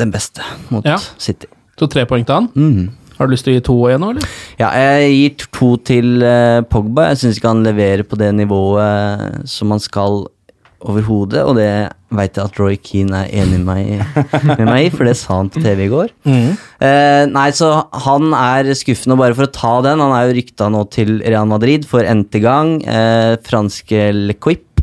den 0.00 0.12
beste 0.14 0.44
mot 0.72 0.84
Ja. 0.86 0.98
City. 1.18 1.48
Så 1.78 1.88
tre 1.90 2.04
poeng 2.06 2.24
til 2.26 2.34
han. 2.38 2.48
Mm. 2.54 2.92
Har 3.18 3.26
du 3.26 3.32
lyst 3.34 3.46
til 3.46 3.54
å 3.54 3.58
gi 3.58 3.62
to 3.66 3.74
igjen 3.88 4.02
nå, 4.02 4.10
eller? 4.14 4.28
Ja, 4.58 4.68
jeg 4.74 5.10
gir 5.14 5.48
to 5.54 5.68
til 5.86 6.22
eh, 6.26 6.60
Pogba. 6.70 7.08
Jeg 7.12 7.20
syns 7.22 7.38
ikke 7.38 7.52
han 7.52 7.64
leverer 7.66 8.02
på 8.06 8.18
det 8.18 8.32
nivået 8.34 9.44
som 9.50 9.70
han 9.74 9.82
skal 9.82 10.24
overhodet, 10.84 11.40
og 11.42 11.56
det 11.58 11.68
veit 12.14 12.36
jeg 12.38 12.44
at 12.46 12.58
Roy 12.60 12.76
Keane 12.78 13.24
er 13.24 13.32
enig 13.42 13.58
med 13.64 14.66
meg, 14.68 14.84
i, 14.86 14.90
for 14.94 15.08
det 15.08 15.16
sa 15.18 15.38
han 15.40 15.48
på 15.50 15.62
TV 15.64 15.86
i 15.86 15.90
går. 15.90 16.12
Eh, 16.84 17.24
nei, 17.30 17.48
så 17.56 17.70
han 18.06 18.34
er 18.36 18.68
skuffende, 18.78 19.16
og 19.16 19.22
bare 19.24 19.34
for 19.38 19.48
å 19.48 19.54
ta 19.54 19.72
den 19.86 20.02
Han 20.04 20.12
er 20.14 20.28
jo 20.28 20.36
rykta 20.36 20.68
nå 20.70 20.84
til 20.94 21.16
Real 21.24 21.48
Madrid 21.50 21.88
for 21.88 22.06
n-te 22.06 22.42
gang. 22.44 22.76
Eh, 22.84 23.34
franske 23.46 24.08
Le 24.14 24.36
Quip, 24.36 24.73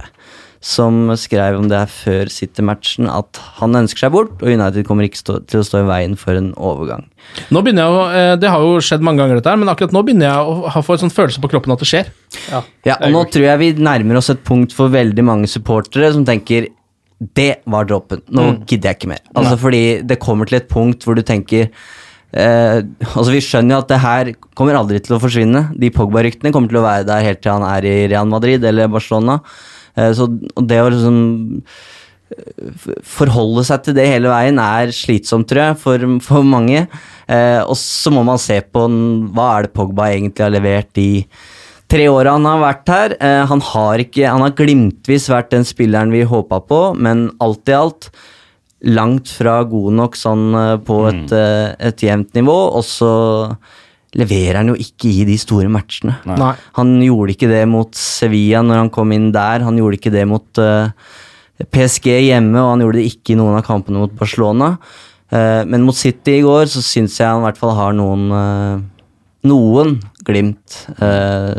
som 0.62 1.10
skrev 1.17 1.58
om 1.58 1.65
det 1.71 1.80
her 1.80 1.89
før 1.89 2.30
City-matchen, 2.30 3.08
at 3.10 3.39
han 3.58 3.74
ønsker 3.80 4.06
seg 4.06 4.12
bort, 4.13 4.36
og 4.43 4.50
United 4.50 4.86
kommer 4.86 5.08
ikke 5.08 5.17
stå, 5.17 5.39
til 5.50 5.63
å 5.63 5.65
stå 5.65 5.82
i 5.82 5.88
veien 5.89 6.13
for 6.19 6.38
en 6.38 6.52
overgang. 6.54 7.08
Nå 7.50 7.63
begynner 7.65 7.88
jeg 7.88 7.95
å, 7.97 8.04
eh, 8.13 8.36
Det 8.38 8.50
har 8.50 8.62
jo 8.62 8.78
skjedd 8.78 9.02
mange 9.02 9.24
ganger, 9.24 9.41
dette 9.41 9.50
her, 9.50 9.58
men 9.58 9.69
akkurat 9.74 9.91
nå 9.91 10.04
begynner 10.06 10.30
jeg 10.30 10.38
å 10.38 10.84
få 10.86 10.93
en 10.93 11.10
sånn 11.10 11.15
følelse 11.17 11.41
på 11.41 11.50
kroppen 11.50 11.74
at 11.74 11.80
det 11.80 11.89
skjer. 11.89 12.12
Ja. 12.52 12.62
Ja, 12.86 12.95
og 13.02 13.12
nå 13.12 13.24
tror 13.32 13.47
jeg 13.50 13.60
vi 13.60 13.74
nærmer 13.82 14.17
oss 14.17 14.30
et 14.30 14.43
punkt 14.43 14.71
for 14.71 14.89
veldig 14.89 15.26
mange 15.26 15.50
supportere 15.50 16.13
som 16.13 16.24
tenker 16.26 16.69
det 17.36 17.62
var 17.65 17.86
droppen. 17.86 18.21
Nå 18.30 18.65
gidder 18.65 18.91
jeg 18.91 19.00
ikke 19.00 19.12
mer. 19.13 19.21
Altså 19.36 19.58
Fordi 19.62 20.02
det 20.06 20.19
kommer 20.19 20.47
til 20.50 20.58
et 20.58 20.69
punkt 20.69 21.04
hvor 21.06 21.15
du 21.15 21.21
tenker 21.21 21.69
eh, 22.34 22.82
Altså 23.13 23.30
Vi 23.30 23.41
skjønner 23.45 23.76
jo 23.76 23.82
at 23.84 23.91
det 23.91 24.00
her 24.02 24.32
kommer 24.58 24.74
aldri 24.80 25.02
til 25.04 25.17
å 25.17 25.21
forsvinne. 25.21 25.67
De 25.78 25.91
Pogba-ryktene 25.93 26.52
kommer 26.52 26.69
til 26.69 26.82
å 26.82 26.86
være 26.86 27.06
der 27.06 27.28
helt 27.28 27.41
til 27.43 27.54
han 27.54 27.67
er 27.67 27.86
i 27.86 28.08
Real 28.10 28.26
Madrid 28.26 28.65
eller 28.65 28.89
Barcelona. 28.89 29.39
Eh, 29.95 30.12
så 30.17 30.27
det 30.30 30.82
å 30.82 30.91
liksom 30.91 31.19
forholde 33.04 33.63
seg 33.67 33.82
til 33.84 33.95
det 33.97 34.08
hele 34.08 34.32
veien 34.32 34.60
er 34.63 34.93
slitsomt, 34.95 35.49
tror 35.49 35.65
jeg, 35.65 35.80
for, 35.82 36.06
for 36.23 36.47
mange. 36.47 36.86
Eh, 37.27 37.60
og 37.62 37.75
så 37.80 38.13
må 38.13 38.23
man 38.27 38.39
se 38.41 38.62
på 38.63 38.86
hva 39.36 39.47
er 39.58 39.67
det 39.67 39.73
Pogba 39.75 40.12
egentlig 40.13 40.45
har 40.45 40.54
levert 40.54 41.01
i 41.01 41.12
tre 41.91 42.08
åra 42.08 42.38
han 42.38 42.47
har 42.47 42.62
vært 42.62 42.91
her. 42.93 43.15
Eh, 43.19 43.43
han 43.51 43.63
har 43.71 44.04
ikke, 44.04 44.27
han 44.27 44.45
har 44.45 44.56
glimtvis 44.58 45.30
vært 45.32 45.51
den 45.56 45.67
spilleren 45.67 46.13
vi 46.13 46.23
håpa 46.27 46.62
på, 46.67 46.82
men 46.95 47.30
alt 47.43 47.71
i 47.71 47.77
alt 47.77 48.12
langt 48.82 49.30
fra 49.30 49.60
god 49.69 49.97
nok 49.99 50.17
sånn 50.17 50.47
eh, 50.58 50.75
på 50.88 51.04
et, 51.12 51.36
eh, 51.36 51.73
et 51.91 52.06
jevnt 52.08 52.34
nivå. 52.38 52.58
Og 52.80 52.86
så 52.88 53.12
leverer 54.19 54.60
han 54.60 54.71
jo 54.74 54.78
ikke 54.80 55.10
i 55.12 55.26
de 55.28 55.38
store 55.39 55.69
matchene. 55.71 56.17
Nei. 56.28 56.54
Han 56.78 56.95
gjorde 57.04 57.36
ikke 57.36 57.52
det 57.52 57.63
mot 57.71 57.95
Sevilla 57.95 58.63
når 58.65 58.84
han 58.84 58.93
kom 58.93 59.13
inn 59.15 59.30
der. 59.36 59.63
Han 59.63 59.78
gjorde 59.80 60.00
ikke 60.00 60.13
det 60.13 60.26
mot 60.28 60.62
uh, 60.62 60.91
PSG 61.71 62.10
hjemme, 62.28 62.58
og 62.60 62.74
han 62.74 62.84
gjorde 62.84 63.00
det 63.00 63.08
ikke 63.13 63.36
i 63.36 63.39
noen 63.39 63.60
av 63.60 63.63
kampene 63.67 64.04
mot 64.04 64.15
Barcelona. 64.19 64.74
Uh, 65.32 65.63
men 65.63 65.88
mot 65.88 65.95
City 65.95 66.41
i 66.41 66.43
går 66.43 66.67
så 66.74 66.84
syns 66.84 67.15
jeg 67.21 67.30
han 67.30 67.39
i 67.39 67.47
hvert 67.47 67.62
fall 67.62 67.78
har 67.78 67.95
noen 67.95 68.28
uh, 68.36 68.84
noen 69.47 69.97
glimt 70.28 70.84
eh, 71.02 71.56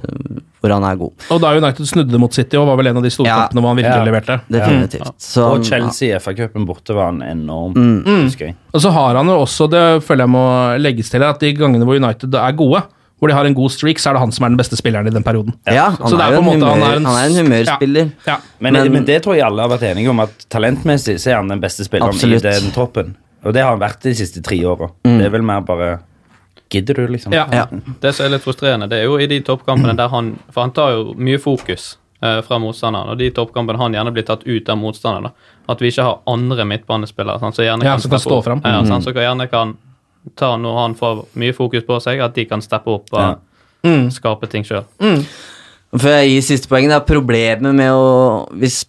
hvor 0.62 0.72
han 0.76 0.84
er 0.86 0.96
god. 0.96 1.12
Og 1.34 1.40
da 1.42 1.50
United 1.58 1.84
snudde 1.90 2.18
mot 2.22 2.32
City, 2.32 2.56
og 2.56 2.68
var 2.70 2.76
vel 2.78 2.86
en 2.92 2.96
av 2.96 3.02
de 3.02 3.10
store 3.10 3.26
storkampene 3.26 3.60
hvor 3.64 3.74
han 3.74 3.80
virkelig 3.82 3.98
Ja. 3.98 4.04
leverte. 4.06 4.40
Definitivt. 4.48 5.12
Så 5.18 5.44
Og 5.52 5.64
Chelsea 5.66 6.14
i 6.14 6.18
FA-cupen 6.18 6.64
borte 6.66 6.94
var 6.94 7.10
han 7.10 7.20
enorm, 7.22 7.74
Mm. 7.74 8.04
husker. 8.24 8.54
Og 8.72 8.80
så 8.80 8.90
har 8.92 9.16
han 9.16 9.26
jo 9.26 9.40
også, 9.42 9.68
det 9.70 10.02
føler 10.04 10.22
jeg 10.24 10.30
må 10.30 10.78
legges 10.80 11.10
til, 11.10 11.22
at 11.22 11.40
de 11.40 11.52
gangene 11.52 11.84
hvor 11.84 11.96
United 11.98 12.32
er 12.34 12.52
gode, 12.52 12.82
hvor 13.18 13.28
de 13.28 13.34
har 13.34 13.44
en 13.46 13.54
god 13.54 13.70
streak, 13.70 13.98
så 13.98 14.10
er 14.10 14.14
det 14.14 14.20
han 14.20 14.32
som 14.32 14.44
er 14.44 14.48
den 14.48 14.56
beste 14.58 14.76
spilleren 14.76 15.06
i 15.06 15.10
den 15.10 15.22
perioden. 15.22 15.52
Ja, 15.66 15.90
han, 15.90 16.12
er 16.12 16.32
er 16.32 16.38
en 16.38 16.44
måte- 16.44 16.66
han 16.66 16.82
er 16.82 16.96
en- 16.96 17.04
han 17.04 17.14
er 17.16 17.26
en 17.38 17.46
humørspiller. 17.46 18.12
Ja. 18.26 18.36
Men, 18.60 18.72
Men- 18.72 18.92
men, 18.92 19.04
det 19.04 19.22
tror 19.22 19.34
jeg 19.36 19.44
alle 19.44 19.62
har 19.62 19.68
vært 19.68 19.82
enige 19.94 20.10
om, 20.10 20.20
at 20.20 20.30
talentmessig 20.50 21.16
så 21.20 21.30
er 21.30 21.36
han 21.36 21.48
den 21.48 21.60
beste 21.60 21.84
spilleren 21.84 22.08
Absolutt. 22.14 22.44
i 22.44 22.50
den 22.60 22.70
toppen. 22.72 23.14
Og 23.44 23.52
det 23.52 23.62
har 23.62 23.70
han 23.76 23.80
vært 23.80 24.00
de 24.02 24.10
siste 24.14 24.40
tre 24.42 24.56
åra. 24.64 24.90
Det 25.04 25.24
er 25.24 25.30
vel 25.30 25.42
mer 25.42 25.60
bare 25.60 26.00
Gidder 26.72 26.94
du, 27.02 27.06
liksom? 27.12 27.34
Ja. 27.36 27.46
Ja. 27.52 27.66
Det 28.00 28.14
som 28.16 28.26
er 28.26 28.34
litt 28.36 28.44
frustrerende, 28.44 28.88
det 28.88 29.02
er 29.02 29.04
jo 29.10 29.18
i 29.20 29.26
de 29.30 29.40
toppkampene 29.44 29.94
der 29.98 30.08
han 30.12 30.32
For 30.50 30.64
han 30.64 30.72
tar 30.76 30.94
jo 30.96 31.12
mye 31.18 31.38
fokus 31.42 31.96
eh, 32.22 32.40
fra 32.46 32.58
motstanderen, 32.62 33.12
og 33.12 33.18
de 33.20 33.28
toppkampene 33.36 33.78
han 33.82 33.92
gjerne 33.98 34.12
blir 34.16 34.26
tatt 34.28 34.46
ut 34.46 34.68
av 34.72 34.78
motstanderen. 34.80 35.30
da. 35.30 35.52
At 35.72 35.80
vi 35.84 35.90
ikke 35.92 36.06
har 36.08 36.20
andre 36.26 36.64
midtbanespillere 36.70 37.38
sånn, 37.42 37.54
som 37.54 37.64
gjerne 37.66 37.84
Ja, 37.84 37.94
kan 37.96 38.00
som 38.06 38.10
kan 38.16 38.24
stå 38.24 38.42
fram. 38.46 38.62
Ja, 38.64 38.82
sant, 38.88 39.04
som 39.04 39.12
kan 39.14 39.22
gjerne 39.28 39.48
kan 39.52 39.76
ta 40.38 40.56
når 40.56 40.76
han 40.78 40.94
får 40.94 41.24
mye 41.42 41.52
fokus 41.54 41.82
på 41.86 42.00
seg, 42.00 42.20
at 42.22 42.34
de 42.34 42.44
kan 42.46 42.62
steppe 42.62 42.90
opp 42.90 43.12
og 43.12 43.20
Ja. 43.20 43.34
Mm. 43.84 44.10
skape 44.14 44.46
ting 44.48 44.62
sjøl. 44.62 44.84
Før 45.92 46.14
jeg 46.22 46.28
gir 46.30 46.42
siste 46.46 46.68
poeng, 46.70 46.86
er 46.90 47.00
problemet 47.00 47.74
med 47.74 47.90
å 47.90 48.48
Hvis 48.54 48.84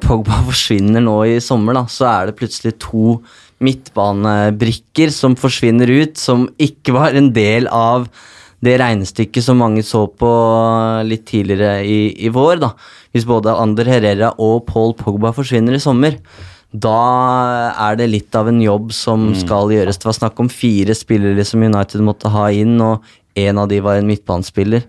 Pogba 0.00 0.38
forsvinner 0.48 1.02
nå 1.04 1.18
i 1.28 1.38
sommer, 1.44 1.74
da, 1.76 1.82
så 1.92 2.06
er 2.08 2.26
det 2.30 2.36
plutselig 2.38 2.78
to 2.80 3.18
midtbanebrikker 3.64 5.12
som 5.14 5.36
forsvinner 5.38 5.90
ut, 5.90 6.16
som 6.20 6.46
ikke 6.60 6.94
var 6.96 7.16
en 7.16 7.30
del 7.36 7.68
av 7.72 8.08
det 8.64 8.76
regnestykket 8.80 9.44
som 9.44 9.60
mange 9.60 9.82
så 9.84 10.06
på 10.08 10.30
litt 11.06 11.26
tidligere 11.28 11.84
i, 11.84 12.00
i 12.26 12.32
vår. 12.32 12.60
da. 12.62 12.72
Hvis 13.12 13.28
både 13.28 13.54
Ander 13.56 13.88
Herrera 13.88 14.32
og 14.42 14.64
Paul 14.68 14.94
Pogba 14.98 15.32
forsvinner 15.36 15.76
i 15.76 15.82
sommer, 15.82 16.18
da 16.76 17.72
er 17.88 17.96
det 17.96 18.08
litt 18.10 18.36
av 18.36 18.50
en 18.50 18.58
jobb 18.60 18.90
som 18.92 19.30
skal 19.38 19.70
gjøres. 19.72 20.00
Det 20.00 20.08
var 20.08 20.18
snakk 20.18 20.40
om 20.42 20.50
fire 20.52 20.96
spillere 20.96 21.44
som 21.46 21.62
United 21.64 22.02
måtte 22.04 22.32
ha 22.32 22.48
inn, 22.52 22.74
og 22.82 23.04
en 23.36 23.60
av 23.62 23.68
de 23.70 23.80
var 23.84 24.00
en 24.00 24.08
midtbanespiller. 24.08 24.84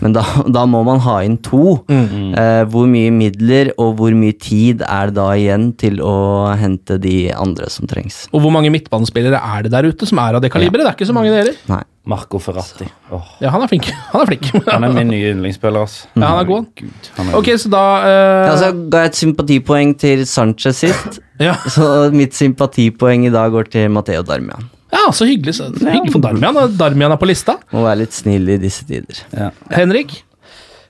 Men 0.00 0.14
da, 0.16 0.24
da 0.46 0.64
må 0.70 0.82
man 0.86 1.02
ha 1.04 1.20
inn 1.26 1.38
to. 1.44 1.80
Eh, 1.90 2.62
hvor 2.70 2.88
mye 2.90 3.12
midler 3.14 3.72
og 3.76 3.96
hvor 4.00 4.16
mye 4.16 4.36
tid 4.40 4.84
er 4.86 5.10
det 5.10 5.18
da 5.18 5.28
igjen 5.36 5.70
til 5.80 6.00
å 6.04 6.16
hente 6.60 6.98
de 7.02 7.30
andre 7.34 7.70
som 7.72 7.88
trengs? 7.90 8.24
Og 8.34 8.44
hvor 8.44 8.54
mange 8.54 8.72
midtbanespillere 8.72 9.40
er 9.40 9.66
det 9.66 9.74
der 9.74 9.90
ute 9.90 10.08
som 10.08 10.20
er 10.22 10.38
av 10.38 10.44
det 10.44 10.52
kaliberet? 10.54 10.86
Det 10.86 10.92
er 10.92 10.98
ikke 10.98 11.10
så 11.10 11.16
mange 11.16 11.32
det 11.32 11.42
gjelder. 11.42 11.64
Nei. 11.72 11.84
Marco 12.10 12.40
Ferratti. 12.40 12.86
Oh. 13.12 13.26
Ja, 13.42 13.50
han 13.52 13.62
er 13.62 13.68
flink. 13.70 13.90
Han 14.12 14.22
er 14.22 14.30
flink. 14.32 14.48
han 14.66 14.86
er 14.86 14.94
min 14.94 15.10
nye 15.12 15.34
yndlingsspiller. 15.34 15.84
Altså. 15.84 16.08
Ja, 16.16 16.30
han 16.32 16.40
er 16.40 16.48
god. 16.48 16.66
Gud, 16.80 17.10
han 17.18 17.28
er 17.28 17.38
Ok, 17.38 17.50
så 17.60 17.70
da 17.70 17.82
uh... 18.00 18.48
Ja, 18.48 18.56
så 18.58 18.70
ga 18.90 19.04
jeg 19.04 19.12
et 19.12 19.20
sympatipoeng 19.20 19.92
til 20.00 20.24
Sanchez 20.26 20.80
sist, 20.80 21.20
ja. 21.46 21.54
så 21.70 22.08
mitt 22.14 22.34
sympatipoeng 22.34 23.28
i 23.28 23.32
dag 23.34 23.52
går 23.54 23.70
til 23.76 23.90
Matteo 23.92 24.24
Darmian. 24.26 24.70
Ja, 24.92 25.12
så 25.12 25.24
hyggelig. 25.28 25.54
Så, 25.58 25.68
hyggelig 25.78 26.12
for 26.12 26.20
Darmian. 26.24 26.56
og 26.56 26.74
Darmian 26.78 27.12
er 27.14 27.20
på 27.20 27.28
lista. 27.30 27.58
Må 27.72 27.84
være 27.86 28.02
litt 28.04 28.12
snill 28.16 28.48
i 28.48 28.58
disse 28.62 28.84
tider. 28.88 29.22
ja. 29.36 29.50
Henrik? 29.70 30.22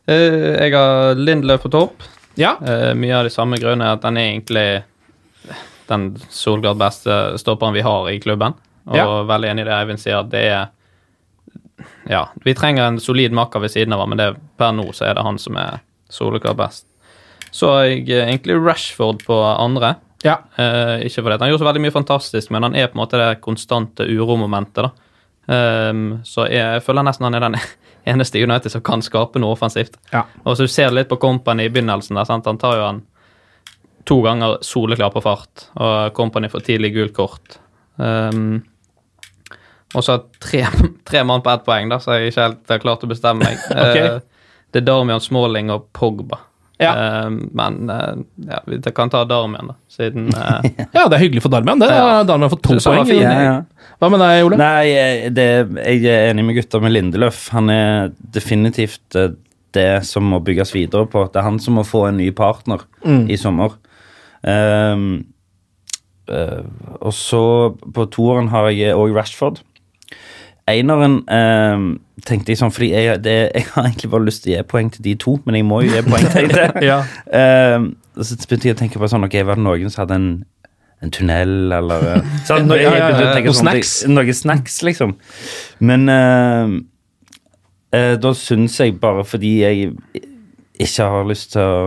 Eh, 0.09 0.65
jeg 0.65 0.73
har 0.75 1.15
Lindløf 1.19 1.63
på 1.67 1.71
topp. 1.71 2.03
Ja. 2.41 2.55
Eh, 2.65 2.95
mye 2.99 3.19
av 3.19 3.25
de 3.29 3.31
samme 3.35 3.59
grunnene 3.61 3.93
at 3.93 4.03
den 4.03 4.17
er 4.17 4.31
egentlig 4.33 4.67
den 5.91 6.05
solklart 6.31 6.79
beste 6.81 7.39
stopperen 7.39 7.75
vi 7.75 7.83
har 7.85 8.09
i 8.11 8.19
klubben. 8.23 8.55
Og 8.87 8.97
Ja. 8.97 9.07
veldig 9.29 9.51
enig 9.51 9.61
i 9.63 9.69
det 9.69 9.75
Eivind 9.77 10.01
sier, 10.01 10.21
at 10.21 10.31
det 10.31 10.45
er 10.51 10.69
Ja, 12.11 12.27
vi 12.45 12.53
trenger 12.55 12.89
en 12.89 12.99
solid 13.01 13.33
makker 13.33 13.61
ved 13.61 13.71
siden 13.71 13.93
av 13.95 14.01
ham, 14.01 14.11
men 14.11 14.19
det, 14.19 14.37
per 14.59 14.73
nå 14.73 14.89
så 14.93 15.07
er 15.09 15.15
det 15.15 15.23
han 15.25 15.39
som 15.39 15.57
er 15.57 15.81
soleklart 16.11 16.57
best. 16.59 16.85
Så 17.53 17.69
har 17.71 17.85
jeg 17.85 18.09
eh, 18.11 18.27
egentlig 18.27 18.57
Rashford 18.65 19.23
på 19.25 19.37
andre. 19.59 19.97
Ja. 20.25 20.41
Uh, 20.59 21.01
ikke 21.07 21.25
at 21.33 21.41
han 21.41 21.51
gjorde 21.51 21.63
så 21.63 21.69
veldig 21.69 21.85
mye 21.87 21.95
fantastisk, 21.95 22.51
men 22.53 22.67
han 22.67 22.77
er 22.77 22.91
på 22.91 22.99
en 22.99 23.03
måte 23.05 23.21
det 23.21 23.41
konstante 23.45 24.05
uromomentet. 24.05 24.89
da. 24.89 24.91
Um, 25.51 26.21
så 26.25 26.45
jeg, 26.47 26.61
jeg 26.63 26.83
føler 26.87 27.07
nesten 27.07 27.27
han 27.27 27.35
er 27.39 27.47
den 27.49 27.57
eneste 28.13 28.39
i 28.39 28.45
United 28.45 28.73
som 28.73 28.85
kan 28.87 29.03
skape 29.03 29.41
noe 29.43 29.57
offensivt. 29.57 29.97
Ja. 30.13 30.27
Og 30.45 30.57
så 30.57 30.69
Du 30.69 30.73
ser 30.73 30.93
litt 30.95 31.09
på 31.11 31.19
Company 31.21 31.67
i 31.67 31.73
begynnelsen. 31.73 32.17
der, 32.17 32.29
sant? 32.29 32.47
Han 32.47 32.61
tar 32.61 32.77
jo 32.79 32.85
han 32.87 33.05
to 34.09 34.21
ganger 34.25 34.59
soleklar 34.65 35.13
på 35.13 35.23
fart, 35.23 35.69
og 35.77 36.15
Company 36.17 36.49
får 36.49 36.67
tidlig 36.67 36.95
gult 36.95 37.15
kort. 37.17 37.59
Um, 37.97 38.63
og 39.95 40.05
så 40.07 40.21
tre, 40.41 40.65
tre 41.09 41.25
mann 41.25 41.43
på 41.43 41.53
ett 41.53 41.67
poeng, 41.67 41.91
da, 41.91 42.01
så 42.01 42.19
jeg 42.19 42.33
ikke 42.33 42.47
helt 42.47 42.75
har 42.75 42.85
klart 42.85 43.05
å 43.05 43.11
bestemme 43.11 43.49
meg. 43.49 43.67
okay. 43.71 44.07
uh, 44.17 44.47
det 44.71 44.83
er 44.83 44.87
Darmian 44.87 45.23
Smalling 45.23 45.73
og 45.75 45.91
Pogba. 45.97 46.39
Ja. 46.81 46.93
Uh, 46.97 47.35
men 47.53 47.91
uh, 47.93 48.23
ja, 48.49 48.63
vi 48.67 48.79
kan 48.97 49.11
ta 49.13 49.21
Darmian, 49.29 49.69
da, 49.73 49.77
siden 49.93 50.31
uh, 50.33 50.65
ja, 50.97 51.05
det 51.05 51.19
er 51.19 51.21
hyggelig 51.23 51.43
for 51.45 51.53
Darmian. 51.53 51.83
Det. 51.83 51.91
Ja. 51.93 52.23
Darmian 52.25 52.49
har 52.49 52.55
fått 52.55 52.65
to 52.65 52.79
poeng. 52.81 53.11
Ja, 53.21 53.35
ja. 53.45 53.59
Hva 54.01 54.09
med 54.15 54.23
deg, 54.25 54.41
Ole? 54.47 54.57
Nei, 54.57 54.87
eh, 54.97 55.27
det, 55.37 55.47
jeg 55.77 56.07
er 56.09 56.31
enig 56.31 56.47
med 56.49 56.57
gutta 56.57 56.81
med 56.81 56.95
Lindeløf. 56.95 57.51
Han 57.53 57.69
er 57.75 58.15
definitivt 58.33 59.19
det 59.77 59.91
som 60.09 60.25
må 60.33 60.41
bygges 60.43 60.73
videre 60.75 61.05
på. 61.11 61.27
Det 61.31 61.39
er 61.43 61.47
han 61.47 61.61
som 61.63 61.77
må 61.79 61.85
få 61.87 62.07
en 62.09 62.19
ny 62.23 62.31
partner 62.35 62.87
Mm. 63.05 63.31
i 63.33 63.37
sommer. 63.41 63.77
Um, 64.45 65.27
eh, 66.29 66.63
og 67.01 67.13
så 67.17 67.43
på 67.81 68.07
toeren 68.13 68.49
har 68.53 68.71
jeg 68.73 68.97
òg 68.97 69.15
Rashford. 69.17 69.61
Eineren 70.71 71.19
eh, 71.31 71.85
tenkte 72.27 72.53
jeg 72.53 72.61
sånn, 72.61 72.73
fordi 72.75 72.91
jeg, 72.93 73.19
det, 73.25 73.35
jeg 73.57 73.67
har 73.75 73.89
egentlig 73.89 74.11
bare 74.13 74.27
lyst 74.29 74.45
til 74.45 74.55
å 74.55 74.57
gi 74.59 74.69
poeng 74.71 74.91
til 74.95 75.05
de 75.07 75.15
to, 75.21 75.37
men 75.47 75.59
jeg 75.61 75.67
må 75.69 75.83
jo 75.85 75.93
gi 75.95 76.05
poeng 76.07 76.31
til 76.35 76.51
det. 76.55 76.69
Ja. 76.91 77.01
eh, 77.27 77.91
så 78.21 78.37
begynte 78.45 78.71
jeg 78.71 78.77
å 78.77 78.81
tenke 78.81 79.01
på 79.01 79.09
sånn, 79.11 79.25
ok, 79.29 79.37
var 79.49 79.61
det 79.61 79.65
noen 79.67 79.93
som 79.93 80.05
hadde 80.05 80.19
en, 80.21 80.29
en 81.05 81.15
tunnel, 81.15 81.55
eller 81.79 82.07
eh, 82.15 82.31
sånn, 82.49 82.71
jeg 82.75 82.85
Ja, 82.87 82.95
ja, 82.99 83.09
ja, 83.11 83.33
noen 83.39 83.51
sånn, 83.53 83.61
snacks. 83.65 83.95
Noe 84.11 84.37
snacks, 84.37 84.81
liksom. 84.87 85.17
Men 85.91 86.07
eh, 86.13 86.77
eh, 87.97 88.15
da 88.21 88.35
syns 88.37 88.79
jeg 88.83 88.99
bare 89.03 89.25
fordi 89.29 89.55
jeg 89.65 89.91
ikke 90.81 91.11
har 91.13 91.27
lyst 91.29 91.53
til 91.57 91.65
å 91.65 91.81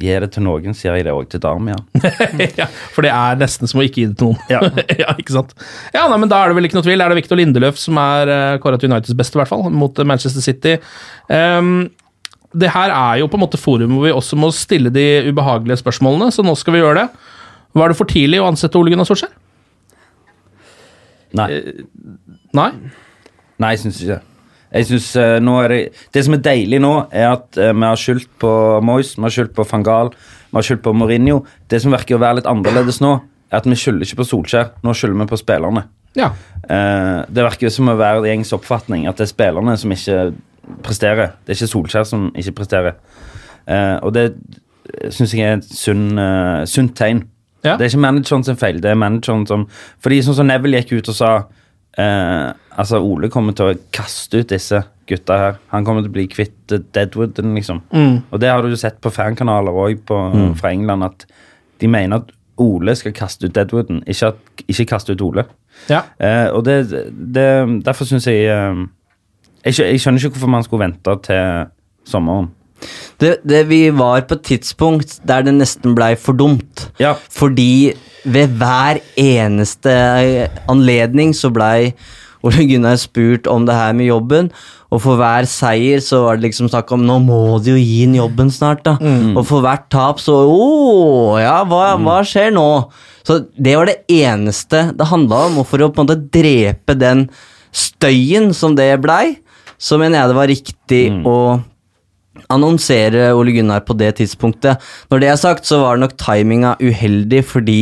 gi 0.00 0.14
det 0.24 0.30
til 0.34 0.44
noen, 0.46 0.74
sier 0.76 0.96
jeg 0.96 1.06
det 1.06 1.14
òg 1.14 1.28
til 1.32 1.42
Darmia. 1.42 1.76
ja, 2.60 2.66
for 2.94 3.06
det 3.06 3.12
er 3.14 3.38
nesten 3.40 3.70
som 3.70 3.82
å 3.82 3.86
ikke 3.86 4.02
gi 4.02 4.08
det 4.10 4.18
til 4.20 4.30
noen. 4.30 4.40
Ja. 4.52 4.60
ja, 5.02 5.14
ikke 5.18 5.36
sant? 5.36 5.54
Ja, 5.94 6.06
nei, 6.10 6.18
men 6.22 6.30
Da 6.32 6.42
er 6.42 6.50
det 6.50 6.58
vel 6.58 6.68
ikke 6.68 6.78
noe 6.78 6.86
tvil. 6.86 7.02
Er 7.04 7.12
det 7.12 7.18
Victor 7.20 7.40
Lindeløf 7.40 7.80
som 7.80 7.98
er 8.02 8.32
uh, 8.32 8.58
kåra 8.62 8.80
til 8.80 8.92
Uniteds 8.92 9.16
beste, 9.18 9.38
i 9.38 9.42
hvert 9.42 9.52
fall, 9.52 9.66
mot 9.74 9.98
eh, 9.98 10.08
Manchester 10.08 10.44
City. 10.44 10.76
Um, 11.28 11.90
det 12.56 12.70
her 12.72 12.94
er 12.94 13.18
jo 13.20 13.28
på 13.28 13.36
en 13.36 13.44
måte 13.44 13.60
forum 13.60 13.98
hvor 13.98 14.06
vi 14.06 14.14
også 14.14 14.38
må 14.40 14.48
stille 14.56 14.92
de 14.94 15.04
ubehagelige 15.28 15.82
spørsmålene, 15.82 16.30
så 16.32 16.44
nå 16.46 16.54
skal 16.56 16.76
vi 16.76 16.80
gjøre 16.80 17.02
det. 17.02 17.26
Var 17.76 17.92
det 17.92 17.98
for 17.98 18.08
tidlig 18.08 18.40
å 18.40 18.48
ansette 18.48 18.80
Ole 18.80 18.94
Gunnar 18.94 19.08
Solskjær? 19.08 19.34
Nei. 21.36 21.48
Nei? 22.56 22.70
Nei, 23.60 23.74
jeg 23.74 23.82
syns 23.84 24.00
ikke 24.00 24.16
det. 24.16 24.37
Jeg 24.72 24.86
synes, 24.86 25.16
eh, 25.16 25.38
er 25.40 25.68
det, 25.72 25.78
det 26.12 26.24
som 26.24 26.34
er 26.36 26.42
deilig 26.44 26.80
nå, 26.84 26.92
er 27.10 27.30
at 27.32 27.56
eh, 27.56 27.72
vi 27.72 27.86
har 27.86 27.96
skyldt 27.96 28.28
på 28.40 28.50
Moyes, 28.84 29.14
vi 29.16 29.24
har 29.24 29.32
skyldt 29.32 29.54
på 29.56 29.64
Fangal, 29.64 30.12
vi 30.50 30.58
har 30.58 30.66
skyldt 30.66 30.82
på 30.84 30.92
Mourinho. 30.92 31.40
Det 31.70 31.80
som 31.82 31.94
virker 31.94 32.18
å 32.18 32.22
være 32.22 32.40
litt 32.40 32.50
annerledes 32.50 33.00
nå, 33.04 33.14
er 33.48 33.60
at 33.62 33.68
vi 33.68 33.78
skylder 33.78 34.04
ikke 34.04 34.20
på 34.20 34.28
Solskjær, 34.28 34.74
nå 34.84 34.92
skylder 34.92 35.22
vi 35.22 35.28
på 35.30 35.40
spillerne. 35.40 35.86
Ja. 36.18 36.32
Eh, 36.68 37.24
det 37.32 37.46
virker 37.48 37.72
som 37.72 37.88
å 37.88 37.96
være 37.96 38.28
gjengs 38.28 38.52
oppfatning 38.56 39.08
at 39.08 39.16
det 39.16 39.28
er 39.28 39.32
spillerne 39.32 39.76
som 39.80 39.96
ikke 39.96 40.20
presterer. 40.84 41.34
Det 41.44 41.54
er 41.54 41.60
ikke 41.60 41.72
Solskjær 41.72 42.08
som 42.08 42.28
ikke 42.36 42.58
presterer. 42.60 42.98
Og 44.04 44.14
det 44.16 44.30
syns 45.12 45.34
jeg 45.36 45.44
er 45.44 45.58
et 45.58 45.72
sunn, 45.76 46.16
sunt 46.68 46.94
tegn. 46.96 47.26
Ja. 47.64 47.74
Det 47.76 47.84
er 47.84 47.90
ikke 47.90 48.00
manageren 48.00 48.44
sin 48.46 48.56
feil, 48.56 48.78
det 48.80 48.92
er 48.92 48.96
manageren 48.96 49.42
som 49.48 49.64
Fordi 50.00 50.20
sånn 50.24 50.36
som 50.38 50.46
Neville 50.48 50.78
gikk 50.80 51.02
ut 51.02 51.10
og 51.12 51.16
sa 51.18 51.30
eh, 51.98 52.48
Altså, 52.78 53.00
Ole 53.02 53.26
kommer 53.26 53.56
til 53.58 53.72
å 53.72 53.78
kaste 53.90 54.38
ut 54.38 54.52
disse 54.52 54.78
gutta 55.10 55.38
her. 55.40 55.56
Han 55.72 55.86
kommer 55.86 56.04
til 56.04 56.12
å 56.12 56.14
bli 56.14 56.28
kvitt 56.30 56.74
eh, 56.74 56.84
Deadwooden, 56.94 57.56
liksom. 57.58 57.82
Mm. 57.90 58.20
Og 58.30 58.42
det 58.42 58.52
har 58.52 58.62
du 58.62 58.76
sett 58.78 59.00
på 59.02 59.10
fankanaler 59.10 59.74
òg 59.74 60.04
fra 60.06 60.70
England, 60.70 61.08
at 61.08 61.26
de 61.82 61.90
mener 61.90 62.22
at 62.22 62.30
Ole 62.58 62.94
skal 62.98 63.14
kaste 63.14 63.48
ut 63.48 63.54
Deadwooden, 63.54 64.02
ikke, 64.06 64.32
at, 64.32 64.62
ikke 64.66 64.86
kaste 64.92 65.14
ut 65.14 65.24
Ole. 65.26 65.44
Ja. 65.90 66.04
Eh, 66.18 66.48
og 66.50 66.64
det, 66.66 66.78
det 67.34 67.48
Derfor 67.86 68.08
syns 68.08 68.26
jeg 68.26 68.48
eh, 68.50 68.80
jeg, 69.64 69.74
jeg 69.78 70.00
skjønner 70.00 70.22
ikke 70.22 70.36
hvorfor 70.36 70.50
man 70.50 70.64
skulle 70.66 70.86
vente 70.86 71.14
til 71.26 71.68
sommeren. 72.08 72.50
Det, 73.18 73.38
det 73.42 73.64
Vi 73.68 73.80
var 73.90 74.22
på 74.28 74.38
et 74.38 74.46
tidspunkt 74.52 75.18
der 75.26 75.42
det 75.46 75.56
nesten 75.56 75.96
blei 75.98 76.14
for 76.16 76.38
dumt. 76.38 76.88
Ja. 77.02 77.16
Fordi 77.30 77.94
ved 78.28 78.54
hver 78.60 79.00
eneste 79.18 79.92
anledning 80.68 81.34
så 81.34 81.50
blei 81.54 81.94
Ole 82.46 82.62
Gunnar 82.70 82.94
spurt 83.00 83.48
om 83.50 83.64
det 83.66 83.74
her 83.74 83.94
med 83.98 84.06
jobben, 84.06 84.48
og 84.94 85.00
for 85.02 85.18
hver 85.18 85.44
seier 85.50 85.98
så 86.00 86.20
var 86.22 86.38
det 86.38 86.46
liksom 86.46 86.68
snakk 86.70 86.92
om 86.94 87.02
nå 87.04 87.16
må 87.20 87.38
de 87.60 87.74
jo 87.74 87.80
gi 87.80 88.04
inn 88.06 88.14
jobben 88.14 88.48
snart, 88.54 88.84
da. 88.86 88.94
Og 89.34 89.42
for 89.48 89.64
hvert 89.64 89.88
tap 89.90 90.22
så 90.22 90.36
Å, 90.46 90.68
ja, 91.42 91.56
hva, 91.68 91.96
hva 91.98 92.20
skjer 92.24 92.54
nå? 92.54 92.68
Så 93.26 93.40
det 93.58 93.74
var 93.76 93.90
det 93.90 93.98
eneste 94.08 94.84
det 94.96 95.10
handla 95.10 95.42
om, 95.48 95.58
og 95.60 95.66
for 95.68 95.82
å 95.82 95.90
på 95.90 96.00
en 96.04 96.08
måte 96.08 96.30
drepe 96.38 96.94
den 96.96 97.26
støyen 97.74 98.54
som 98.56 98.78
det 98.78 98.92
blei, 99.02 99.34
så 99.76 99.98
mener 100.00 100.22
jeg 100.22 100.30
det 100.30 100.38
var 100.38 100.48
riktig 100.54 101.02
å 101.26 101.36
annonsere 102.50 103.32
Ole 103.36 103.52
Gunnar 103.56 103.80
på 103.88 103.96
det 103.98 104.14
tidspunktet. 104.22 104.80
Når 105.12 105.20
det 105.20 105.28
er 105.34 105.36
sagt, 105.40 105.68
så 105.68 105.82
var 105.82 106.00
nok 106.00 106.16
timinga 106.20 106.76
uheldig, 106.80 107.42
fordi 107.44 107.80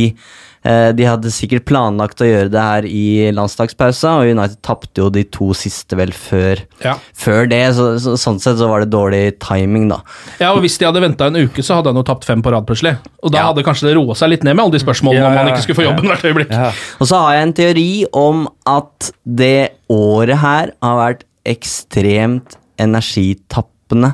eh, 0.67 0.89
de 0.91 1.05
hadde 1.07 1.31
sikkert 1.31 1.63
planlagt 1.69 2.19
å 2.19 2.27
gjøre 2.27 2.49
det 2.51 2.63
her 2.65 2.87
i 2.89 3.29
landslagspausa, 3.31 4.17
og 4.19 4.31
United 4.33 4.59
tapte 4.67 4.99
jo 4.99 5.07
de 5.13 5.23
to 5.31 5.53
siste 5.55 5.95
vel 5.95 6.11
før, 6.11 6.59
Ja. 6.83 6.97
før 7.15 7.47
det, 7.47 7.61
så, 7.77 7.85
så, 8.03 8.17
sånn 8.19 8.41
sett 8.43 8.59
så 8.59 8.67
var 8.67 8.83
det 8.83 8.89
dårlig 8.91 9.37
timing, 9.39 9.87
da. 9.93 10.01
ja, 10.41 10.51
og 10.51 10.59
Hvis 10.65 10.75
de 10.81 10.89
hadde 10.89 10.99
venta 11.05 11.29
en 11.31 11.39
uke, 11.47 11.63
så 11.63 11.77
hadde 11.79 11.93
han 11.93 12.01
jo 12.01 12.03
tapt 12.09 12.27
fem 12.27 12.43
på 12.43 12.51
rad 12.51 12.67
plutselig. 12.67 12.97
Og 13.23 13.31
da 13.31 13.39
Ja. 13.39 13.45
hadde 13.53 13.63
kanskje 13.63 13.87
det 13.87 13.95
roa 13.95 14.15
seg 14.19 14.33
litt 14.33 14.43
ned 14.43 14.55
med 14.59 14.65
alle 14.65 14.75
de 14.75 14.83
spørsmålene 14.83 15.23
Ja, 15.23 15.29
om 15.31 15.37
han 15.37 15.53
ikke 15.53 15.63
skulle 15.63 15.79
få 15.79 15.87
ja. 15.87 15.93
jobben 15.93 16.11
hvert 16.11 16.27
øyeblikk. 16.27 16.51
Ja. 16.51 16.71
Og 16.99 17.07
så 17.07 17.21
har 17.23 17.37
jeg 17.37 17.47
en 17.47 17.55
teori 17.61 17.89
om 18.11 18.43
at 18.67 19.11
det 19.23 19.69
året 19.89 20.41
her 20.43 20.73
har 20.83 20.99
vært 20.99 21.23
ekstremt 21.47 22.57
energitappende 22.77 24.13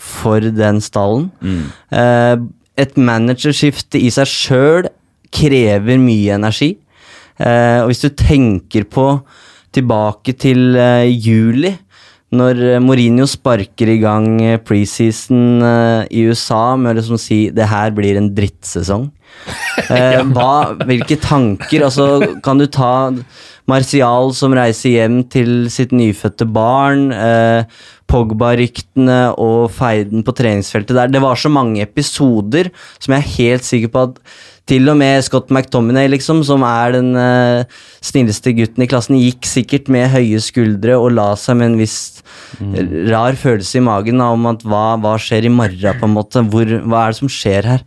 for 0.00 0.40
den 0.40 0.80
stallen. 0.80 1.28
Eh, 1.92 2.36
et 2.80 2.96
managerskifte 2.96 4.00
i 4.00 4.08
seg 4.14 4.30
sjøl 4.30 4.88
krever 5.34 6.00
mye 6.00 6.38
energi. 6.38 6.72
Eh, 7.40 7.78
og 7.82 7.90
hvis 7.90 8.04
du 8.04 8.10
tenker 8.16 8.88
på 8.88 9.06
tilbake 9.76 10.34
til 10.40 10.74
eh, 10.80 11.08
juli, 11.12 11.74
når 12.36 12.60
eh, 12.62 12.82
Mourinho 12.82 13.26
sparker 13.28 13.90
i 13.90 13.98
gang 14.02 14.38
eh, 14.44 14.58
preseason 14.62 15.64
eh, 15.66 16.02
i 16.14 16.26
USA 16.30 16.76
med 16.78 16.92
å 16.92 16.98
liksom 17.00 17.18
si 17.20 17.40
det 17.54 17.66
her 17.70 17.94
blir 17.96 18.20
en 18.20 18.32
drittsesong. 18.36 19.10
Eh, 19.90 20.20
hva, 20.34 20.76
hvilke 20.86 21.16
tanker 21.18 21.82
altså, 21.86 22.36
Kan 22.44 22.60
du 22.60 22.66
ta 22.70 23.08
Martial 23.70 24.28
som 24.36 24.52
reiser 24.54 24.92
hjem 24.92 25.16
til 25.32 25.70
sitt 25.72 25.94
nyfødte 25.96 26.46
barn? 26.46 27.08
Pogba-ryktene 28.10 29.18
og 29.40 29.70
feiden 29.74 30.22
på 30.26 30.34
treningsfeltet 30.36 30.94
der. 30.98 31.10
Det 31.10 31.22
var 31.24 31.40
så 31.40 31.50
mange 31.50 31.82
episoder 31.82 32.70
som 33.00 33.16
jeg 33.16 33.24
er 33.24 33.34
helt 33.38 33.66
sikker 33.66 33.94
på 33.94 34.04
at 34.10 34.20
til 34.70 34.90
og 34.92 34.98
med 35.00 35.24
Scott 35.26 35.50
McTominay, 35.50 36.06
liksom, 36.12 36.44
som 36.46 36.62
er 36.66 36.94
den 36.94 37.10
uh, 37.18 37.66
snilleste 38.04 38.54
gutten 38.54 38.84
i 38.84 38.88
klassen, 38.90 39.18
gikk 39.18 39.48
sikkert 39.48 39.90
med 39.90 40.12
høye 40.12 40.38
skuldre 40.42 40.98
og 41.00 41.10
la 41.16 41.32
seg 41.38 41.58
med 41.58 41.72
en 41.72 41.80
viss 41.80 41.98
rar 43.10 43.36
følelse 43.38 43.80
i 43.80 43.84
magen 43.84 44.22
da, 44.22 44.30
om 44.34 44.46
at 44.50 44.62
hva, 44.66 44.84
hva 45.02 45.16
skjer 45.20 45.48
i 45.48 45.52
morgen, 45.52 45.98
på 46.00 46.06
en 46.06 46.14
måte. 46.14 46.44
Hvor, 46.52 46.70
hva 46.86 47.04
er 47.04 47.14
det 47.14 47.20
som 47.20 47.32
skjer 47.32 47.68
her? 47.74 47.84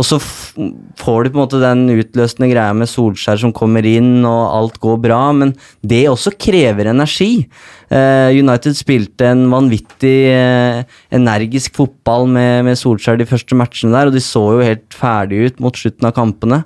Og 0.00 0.06
så 0.08 0.16
får 0.18 1.26
du 1.26 1.30
på 1.32 1.36
en 1.36 1.42
måte 1.42 1.60
den 1.60 1.84
utløsende 1.92 2.48
greia 2.48 2.72
med 2.76 2.88
Solskjær 2.88 3.42
som 3.42 3.52
kommer 3.56 3.84
inn, 3.84 4.24
og 4.24 4.40
alt 4.56 4.78
går 4.80 5.00
bra, 5.04 5.20
men 5.36 5.52
det 5.84 6.06
også 6.08 6.32
krever 6.40 6.88
energi. 6.92 7.44
Uh, 7.92 8.32
United 8.32 8.78
spilte 8.78 9.28
en 9.28 9.44
vanvittig 9.52 10.16
uh, 10.32 10.80
energisk 11.12 11.76
fotball 11.76 12.24
med, 12.24 12.64
med 12.70 12.80
Solskjær 12.80 13.20
de 13.20 13.28
første 13.28 13.58
matchene 13.58 13.92
der, 13.92 14.08
og 14.08 14.16
de 14.16 14.24
så 14.24 14.46
jo 14.56 14.64
helt 14.64 14.96
ferdige 14.96 15.52
ut 15.52 15.64
mot 15.64 15.76
slutten 15.76 16.08
av 16.08 16.16
kampene. 16.16 16.62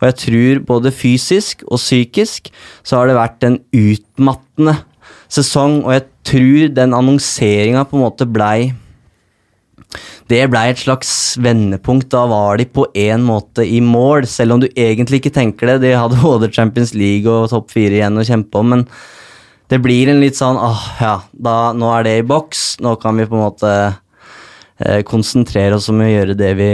Og 0.00 0.08
jeg 0.08 0.20
tror 0.24 0.62
både 0.72 0.94
fysisk 0.96 1.66
og 1.68 1.76
psykisk 1.82 2.48
så 2.80 3.02
har 3.02 3.10
det 3.10 3.20
vært 3.20 3.44
en 3.44 3.60
utmattende 3.76 4.78
sesong, 5.30 5.82
og 5.84 5.92
jeg 5.98 6.06
tror 6.26 6.72
den 6.80 6.96
annonseringa 6.96 7.84
på 7.84 7.98
en 7.98 8.06
måte 8.08 8.28
blei 8.28 8.70
det 10.30 10.44
blei 10.50 10.68
et 10.70 10.82
slags 10.82 11.12
vendepunkt. 11.42 12.10
Da 12.12 12.24
var 12.30 12.60
de 12.60 12.66
på 12.70 12.86
en 12.94 13.24
måte 13.26 13.64
i 13.66 13.80
mål, 13.82 14.28
selv 14.30 14.56
om 14.56 14.62
du 14.62 14.68
egentlig 14.70 15.20
ikke 15.20 15.34
tenker 15.34 15.72
det. 15.72 15.80
De 15.86 15.94
hadde 15.96 16.20
både 16.24 16.52
Champions 16.54 16.94
League 16.94 17.30
og 17.30 17.50
topp 17.52 17.72
fire 17.74 17.98
igjen 17.98 18.20
å 18.20 18.26
kjempe 18.26 18.62
om, 18.62 18.76
men 18.76 18.86
det 19.70 19.78
blir 19.82 20.10
en 20.10 20.22
litt 20.22 20.38
sånn 20.38 20.58
åh, 20.58 20.86
ja, 20.98 21.16
da, 21.30 21.56
nå 21.76 21.90
er 21.94 22.06
det 22.06 22.14
i 22.20 22.26
boks. 22.26 22.80
Nå 22.82 22.96
kan 23.02 23.18
vi 23.18 23.26
på 23.30 23.36
en 23.38 23.44
måte 23.44 23.72
eh, 23.86 25.02
konsentrere 25.06 25.78
oss 25.78 25.86
om 25.92 26.02
å 26.02 26.08
gjøre 26.08 26.34
det 26.38 26.50
vi, 26.58 26.70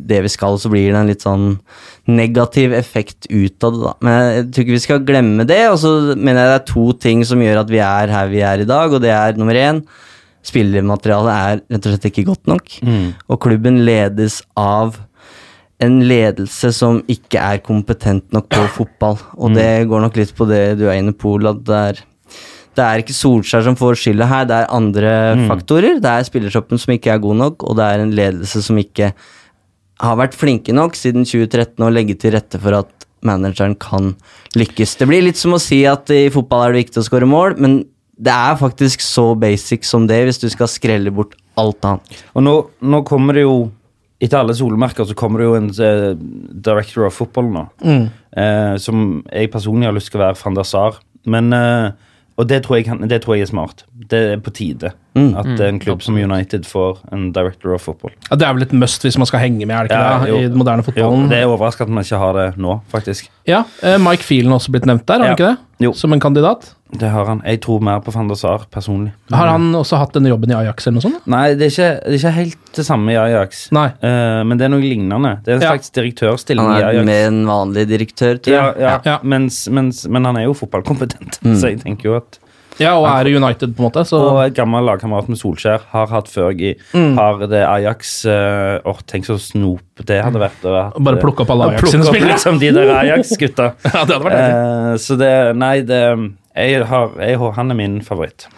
det 0.00 0.22
vi 0.24 0.32
skal, 0.32 0.56
så 0.60 0.72
blir 0.72 0.88
det 0.88 1.02
en 1.02 1.10
litt 1.12 1.26
sånn 1.26 1.50
negativ 2.10 2.72
effekt 2.74 3.28
ut 3.28 3.66
av 3.66 3.74
det, 3.74 3.82
da. 3.84 3.92
Men 4.06 4.20
jeg 4.20 4.46
tror 4.48 4.64
ikke 4.64 4.76
vi 4.78 4.84
skal 4.86 5.04
glemme 5.06 5.44
det, 5.48 5.60
og 5.68 5.76
så 5.82 5.92
mener 6.14 6.40
jeg 6.40 6.52
det 6.52 6.60
er 6.60 6.70
to 6.72 6.86
ting 6.96 7.26
som 7.28 7.44
gjør 7.44 7.60
at 7.62 7.72
vi 7.72 7.82
er 7.84 8.14
her 8.16 8.32
vi 8.32 8.40
er 8.46 8.64
i 8.64 8.68
dag, 8.68 8.96
og 8.96 9.04
det 9.04 9.12
er 9.14 9.36
nummer 9.40 9.60
én 9.60 9.84
Spillermaterialet 10.46 11.32
er 11.34 11.62
rett 11.68 11.86
og 11.86 11.92
slett 11.94 12.08
ikke 12.10 12.26
godt 12.30 12.48
nok, 12.48 12.76
og 13.28 13.40
klubben 13.44 13.82
ledes 13.84 14.40
av 14.56 14.96
en 15.80 15.98
ledelse 16.04 16.70
som 16.76 17.00
ikke 17.08 17.40
er 17.40 17.60
kompetent 17.64 18.32
nok 18.32 18.48
på 18.52 18.62
fotball, 18.78 19.18
og 19.36 19.56
det 19.56 19.88
går 19.90 20.06
nok 20.06 20.16
litt 20.20 20.32
på 20.36 20.48
det 20.48 20.78
du 20.80 20.86
er 20.88 21.00
inne 21.00 21.16
på, 21.16 21.36
at 21.48 21.60
det 21.66 21.82
er 21.90 22.06
det 22.78 22.84
er 22.86 23.02
ikke 23.02 23.16
Solskjær 23.16 23.64
som 23.66 23.76
får 23.76 23.98
skylda 23.98 24.28
her, 24.30 24.44
det 24.46 24.56
er 24.56 24.72
andre 24.72 25.12
faktorer. 25.50 25.98
Det 26.00 26.10
er 26.10 26.24
spillertroppen 26.24 26.78
som 26.78 26.92
ikke 26.94 27.10
er 27.12 27.22
god 27.22 27.36
nok, 27.40 27.64
og 27.66 27.76
det 27.76 27.86
er 27.86 28.04
en 28.04 28.14
ledelse 28.14 28.62
som 28.62 28.78
ikke 28.80 29.10
har 30.00 30.16
vært 30.16 30.36
flinke 30.38 30.72
nok 30.72 30.94
siden 30.96 31.26
2013 31.26 31.82
å 31.84 31.90
legge 31.92 32.16
til 32.20 32.32
rette 32.36 32.60
for 32.62 32.78
at 32.78 33.06
manageren 33.26 33.74
kan 33.76 34.14
lykkes. 34.56 34.94
Det 34.96 35.08
blir 35.10 35.26
litt 35.26 35.40
som 35.40 35.56
å 35.56 35.60
si 35.60 35.82
at 35.88 36.08
i 36.14 36.30
fotball 36.32 36.68
er 36.68 36.72
det 36.72 36.84
viktig 36.84 37.02
å 37.02 37.08
skåre 37.10 37.28
mål, 37.28 37.58
men 37.60 37.82
det 38.20 38.32
er 38.32 38.58
faktisk 38.60 39.00
så 39.04 39.30
basic 39.38 39.86
som 39.88 40.06
det 40.08 40.18
hvis 40.26 40.40
du 40.42 40.48
skal 40.52 40.68
skrelle 40.68 41.12
bort 41.14 41.36
alt 41.60 41.84
annet. 41.88 42.18
Og 42.36 42.44
nå, 42.44 42.56
nå 42.80 43.04
kommer 43.08 43.38
det 43.38 43.46
jo 43.46 43.60
Etter 44.20 44.42
alle 44.42 44.52
solmerker 44.52 45.06
så 45.08 45.14
kommer 45.16 45.40
det 45.40 45.46
jo 45.46 45.54
en 45.56 45.68
uh, 45.80 46.10
director 46.52 47.06
of 47.06 47.14
football 47.16 47.46
nå. 47.54 47.62
Mm. 47.80 48.02
Uh, 48.36 48.74
som 48.76 49.22
jeg 49.32 49.48
personlig 49.48 49.88
har 49.88 49.94
lyst 49.96 50.12
til 50.12 50.20
å 50.20 50.26
være 50.26 50.36
van 50.42 50.58
der 50.58 50.68
Sar. 50.68 50.98
Men 51.24 51.48
eh, 51.56 51.92
Og 52.36 52.48
det 52.48 52.62
tror, 52.64 52.76
jeg, 52.76 53.08
det 53.08 53.22
tror 53.24 53.36
jeg 53.36 53.46
er 53.46 53.50
smart. 53.50 53.82
Det 53.92 54.20
er 54.34 54.38
på 54.44 54.52
tide 54.56 54.92
Mm. 55.16 55.32
at 55.36 55.60
en 55.66 55.78
klubb 55.82 56.02
som 56.02 56.14
United 56.14 56.62
får 56.70 56.98
en 57.12 57.32
director 57.32 57.72
of 57.74 57.82
football. 57.82 58.12
Ja, 58.30 58.36
det 58.36 58.46
er 58.46 58.52
vel 58.54 58.62
et 58.62 58.72
must 58.72 59.02
hvis 59.02 59.18
man 59.18 59.26
skal 59.26 59.40
henge 59.40 59.66
med, 59.66 59.74
er 59.74 59.88
det 59.88 59.90
ikke 59.90 59.98
Ja, 60.04 60.18
det? 60.22 60.28
jo. 60.30 60.36
I 60.38 60.48
den 60.48 60.58
moderne 60.58 60.82
fotballen. 60.86 61.24
Jo, 61.24 61.28
det 61.28 61.38
er 61.40 61.46
overraskende 61.50 61.88
at 61.90 61.94
man 61.96 62.04
ikke 62.04 62.18
har 62.22 62.32
det 62.38 62.56
nå, 62.62 62.80
faktisk. 62.92 63.28
Ja, 63.48 63.64
eh, 63.82 63.98
Mike 63.98 64.22
Phelan 64.22 64.52
har 64.52 64.60
også 64.60 64.70
blitt 64.70 64.86
nevnt 64.86 65.06
der, 65.06 65.18
har 65.18 65.26
han 65.26 65.26
Ja. 65.26 65.34
ikke 65.34 65.50
det? 65.50 65.58
Jo. 65.80 65.92
Som 65.94 66.12
en 66.12 66.20
kandidat. 66.20 66.74
Det 66.92 67.08
har 67.10 67.24
han. 67.24 67.40
Jeg 67.46 67.60
tror 67.62 67.80
mer 67.80 68.00
på 68.00 68.12
van 68.12 68.28
der 68.28 68.34
Sar 68.36 68.66
personlig. 68.70 69.12
Har 69.32 69.48
han 69.48 69.72
også 69.74 69.96
hatt 69.98 70.12
denne 70.12 70.28
jobben 70.28 70.50
i 70.50 70.54
Ajax 70.54 70.86
eller 70.86 71.00
noe 71.00 71.02
sånt? 71.10 71.26
Nei, 71.26 71.54
det 71.54 71.62
er 71.62 71.70
ikke, 71.70 72.04
det 72.04 72.12
er 72.12 72.18
ikke 72.18 72.32
helt 72.34 72.72
det 72.76 72.84
samme 72.86 73.08
i 73.12 73.16
Ajax. 73.16 73.68
Nei. 73.72 73.86
Uh, 74.02 74.42
men 74.44 74.58
det 74.58 74.64
er 74.66 74.68
noe 74.74 74.80
lignende. 74.82 75.42
Det 75.44 75.48
er 75.52 75.56
en 75.56 75.62
Ja. 75.62 75.70
slags 75.72 75.90
direktørstilling 75.90 76.66
Han 76.66 76.82
er 76.82 77.02
med 77.04 77.26
en 77.28 77.46
vanlig 77.46 77.86
direktør, 77.88 78.38
tror 78.42 78.52
Ja, 78.54 78.64
jeg. 78.72 78.80
ja. 78.80 79.00
Ja. 79.04 79.18
Mens, 79.22 79.68
mens, 79.68 80.06
men 80.08 80.24
han 80.24 80.36
er 80.36 80.44
jo 80.44 80.52
fotballkompetent, 80.54 81.40
Mm. 81.42 81.54
så 81.60 81.68
jeg 81.70 81.80
tenker 81.82 82.02
jo 82.04 82.16
at 82.16 82.38
Ja, 82.80 82.94
og 82.96 83.06
er 83.10 83.28
United, 83.36 83.74
på 83.76 83.82
en 83.84 83.88
måte. 83.90 84.04
Så 84.08 84.18
Og 84.18 84.40
et 84.46 84.56
gammel 84.56 84.86
lagkamerat 84.88 85.28
med 85.30 85.38
Solskjær 85.40 85.84
har 85.92 86.10
hatt 86.12 86.30
før 86.32 86.50
i 86.56 86.74
Mm. 86.94 87.14
Har 87.18 87.42
det 87.50 87.60
Ajax 87.66 88.24
uh, 88.26 88.80
Åh, 88.88 89.00
tenk 89.06 89.26
så 89.28 89.36
snop 89.38 90.04
det 90.08 90.20
hadde 90.24 90.40
vært. 90.40 90.62
ha 90.64 90.88
Bare 90.96 91.18
eh, 91.18 91.22
plukke 91.22 91.44
opp 91.44 91.50
alle 91.52 91.70
Ajax 91.74 91.92
sine 91.92 92.06
spillere. 92.06 92.32
Liksom 92.32 92.60
de 92.62 92.70
der 92.72 92.92
Ajax-gutta. 92.96 93.72
Ja, 93.84 94.04
det 94.08 94.16
hadde 94.16 94.20
vært. 94.24 94.38
Eh, 94.40 94.92
så 95.04 95.16
det 95.20 95.32
Nei, 95.60 95.74
det 95.86 96.00
jeg 96.60 96.82
har, 96.90 97.12
jeg, 97.22 97.38
han 97.56 97.70
er 97.70 97.76
min 97.78 98.00
favoritt. 98.02 98.48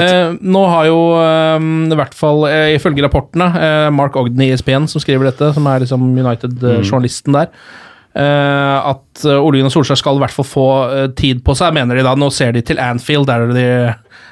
Eh, 0.00 0.32
nå 0.40 0.62
har 0.70 0.86
jo 0.88 0.98
eh, 1.20 1.66
i 1.92 1.98
hvert 1.98 2.16
fall, 2.16 2.46
eh, 2.48 2.72
ifølge 2.78 3.04
rapportene, 3.04 3.50
eh, 3.60 3.88
Mark 3.94 4.16
Ogden 4.16 4.40
i 4.40 4.48
ESPN 4.54 4.88
som 4.90 5.02
skriver 5.02 5.28
dette, 5.28 5.52
som 5.54 5.68
er 5.68 5.84
liksom 5.84 6.06
United-journalisten 6.16 7.36
der, 7.36 7.50
eh, 7.52 7.83
at 8.14 9.24
eh, 9.26 9.40
og 9.40 9.50
Gunnar 9.56 9.72
Solskjær 9.74 9.98
skal 9.98 10.18
i 10.18 10.22
hvert 10.22 10.34
fall 10.34 10.46
få 10.46 10.66
eh, 10.86 11.06
tid 11.18 11.40
på 11.46 11.56
seg, 11.58 11.74
mener 11.74 11.98
de 11.98 12.04
da. 12.06 12.14
Nå 12.18 12.28
ser 12.34 12.54
de 12.54 12.62
til 12.62 12.78
Anfield, 12.82 13.26
der 13.26 13.42
er 13.42 13.54
det, 13.56 13.64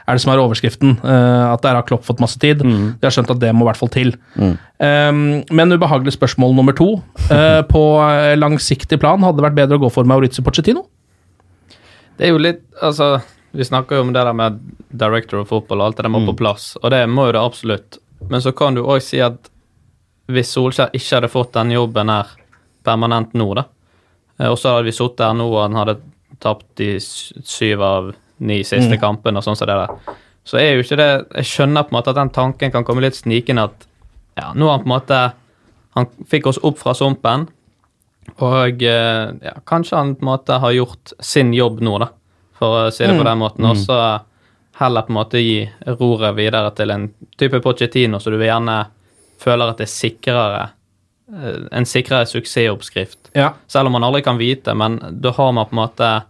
er 0.06 0.18
det 0.18 0.22
som 0.22 0.32
er 0.32 0.42
overskriften. 0.42 0.94
eh, 1.02 1.44
at 1.48 1.64
der 1.64 1.78
har 1.80 1.86
Klopp 1.88 2.06
fått 2.06 2.22
masse 2.22 2.38
tid. 2.42 2.62
De 2.62 3.02
har 3.02 3.14
skjønt 3.14 3.32
at 3.34 3.40
det 3.42 3.50
må 3.56 3.66
i 3.66 3.70
hvert 3.72 3.80
fall 3.80 3.90
til. 3.92 4.14
Eh, 4.38 5.10
men 5.10 5.74
ubehagelig 5.74 6.14
spørsmål 6.14 6.54
nummer 6.54 6.76
to. 6.78 6.94
Uh, 7.26 7.62
på 7.72 7.82
eh, 8.06 8.36
langsiktig 8.38 9.00
plan 9.02 9.22
hadde 9.22 9.40
det 9.40 9.46
vært 9.48 9.58
bedre 9.58 9.80
å 9.80 9.82
gå 9.82 9.90
for 9.94 10.06
Maurizio 10.08 10.44
Pochettino? 10.46 10.86
Det 12.18 12.28
er 12.28 12.34
jo 12.34 12.42
litt 12.42 12.60
Altså, 12.82 13.16
vi 13.54 13.64
snakker 13.66 13.98
jo 13.98 14.06
om 14.06 14.12
det 14.14 14.22
der 14.26 14.34
med 14.34 14.58
director 14.90 15.42
of 15.42 15.50
football 15.50 15.82
og 15.82 15.90
alt 15.90 15.98
det 15.98 16.06
der 16.06 16.12
må 16.12 16.22
på 16.26 16.34
plass, 16.38 16.72
og 16.82 16.90
det 16.94 17.04
må 17.10 17.28
jo 17.28 17.34
det 17.36 17.42
absolutt. 17.42 17.98
Men 18.30 18.42
så 18.42 18.50
kan 18.56 18.74
du 18.74 18.82
òg 18.82 19.02
si 19.04 19.20
at 19.22 19.50
hvis 20.32 20.50
Solskjær 20.54 20.94
ikke 20.96 21.18
hadde 21.18 21.30
fått 21.30 21.52
den 21.54 21.74
jobben 21.74 22.10
her 22.10 22.30
permanent 22.84 23.34
nå, 23.38 23.48
da, 23.58 23.66
eh, 24.38 24.48
og 24.48 24.58
så 24.60 24.76
hadde 24.76 24.88
vi 24.88 24.96
sittet 24.96 25.24
her 25.26 25.38
nå 25.38 25.48
og 25.52 25.62
han 25.64 25.78
hadde 25.80 26.00
tapt 26.42 26.66
de 26.80 26.96
syv 26.98 27.82
av 27.86 28.12
ni 28.42 28.62
siste 28.66 28.98
kampene 28.98 29.38
og 29.38 29.46
sånn 29.46 29.58
som 29.58 29.68
det 29.70 29.78
der, 29.78 30.18
så 30.42 30.58
er 30.58 30.72
jo 30.72 30.82
ikke 30.82 30.98
det 30.98 31.10
Jeg 31.38 31.46
skjønner 31.46 31.86
på 31.86 31.92
en 31.92 31.96
måte 32.00 32.10
at 32.10 32.18
den 32.18 32.32
tanken 32.34 32.72
kan 32.74 32.86
komme 32.86 33.04
litt 33.04 33.14
snikende 33.14 33.68
at 33.68 33.84
ja, 34.34 34.48
nå 34.56 34.66
har 34.66 34.80
han 34.80 34.82
på 34.82 34.88
en 34.88 34.94
måte 34.96 35.18
Han 35.94 36.08
fikk 36.26 36.48
oss 36.48 36.58
opp 36.64 36.78
fra 36.80 36.94
sumpen. 36.96 37.42
Og 38.40 38.82
eh, 38.82 39.24
ja, 39.44 39.52
kanskje 39.68 39.98
han 39.98 40.14
på 40.16 40.24
en 40.24 40.30
måte 40.30 40.56
har 40.62 40.72
gjort 40.72 41.12
sin 41.20 41.50
jobb 41.52 41.82
nå, 41.84 41.98
da, 42.00 42.08
for 42.56 42.78
å 42.78 42.92
si 42.94 43.04
det 43.04 43.18
på 43.18 43.26
den 43.28 43.42
måten. 43.42 43.66
Og 43.68 43.76
så 43.76 43.98
heller 44.80 45.04
på 45.04 45.12
en 45.12 45.18
måte 45.18 45.42
gi 45.42 45.58
roret 46.00 46.32
videre 46.38 46.70
til 46.78 46.94
en 46.94 47.04
type 47.36 47.60
Pochettino, 47.60 48.22
så 48.22 48.32
du 48.32 48.38
vil 48.38 48.48
gjerne 48.48 48.78
føler 49.42 49.72
at 49.72 49.82
det 49.82 49.88
er 49.88 49.92
sikrere 49.92 50.62
en 51.72 51.86
sikrere 51.86 52.26
suksessoppskrift. 52.26 53.30
Ja. 53.34 53.52
Selv 53.66 53.86
om 53.86 53.92
man 53.92 54.04
aldri 54.04 54.22
kan 54.22 54.38
vite, 54.38 54.74
men 54.74 54.98
da 55.22 55.30
har 55.36 55.52
man 55.52 55.66
på 55.66 55.72
en 55.76 55.82
måte 55.88 56.22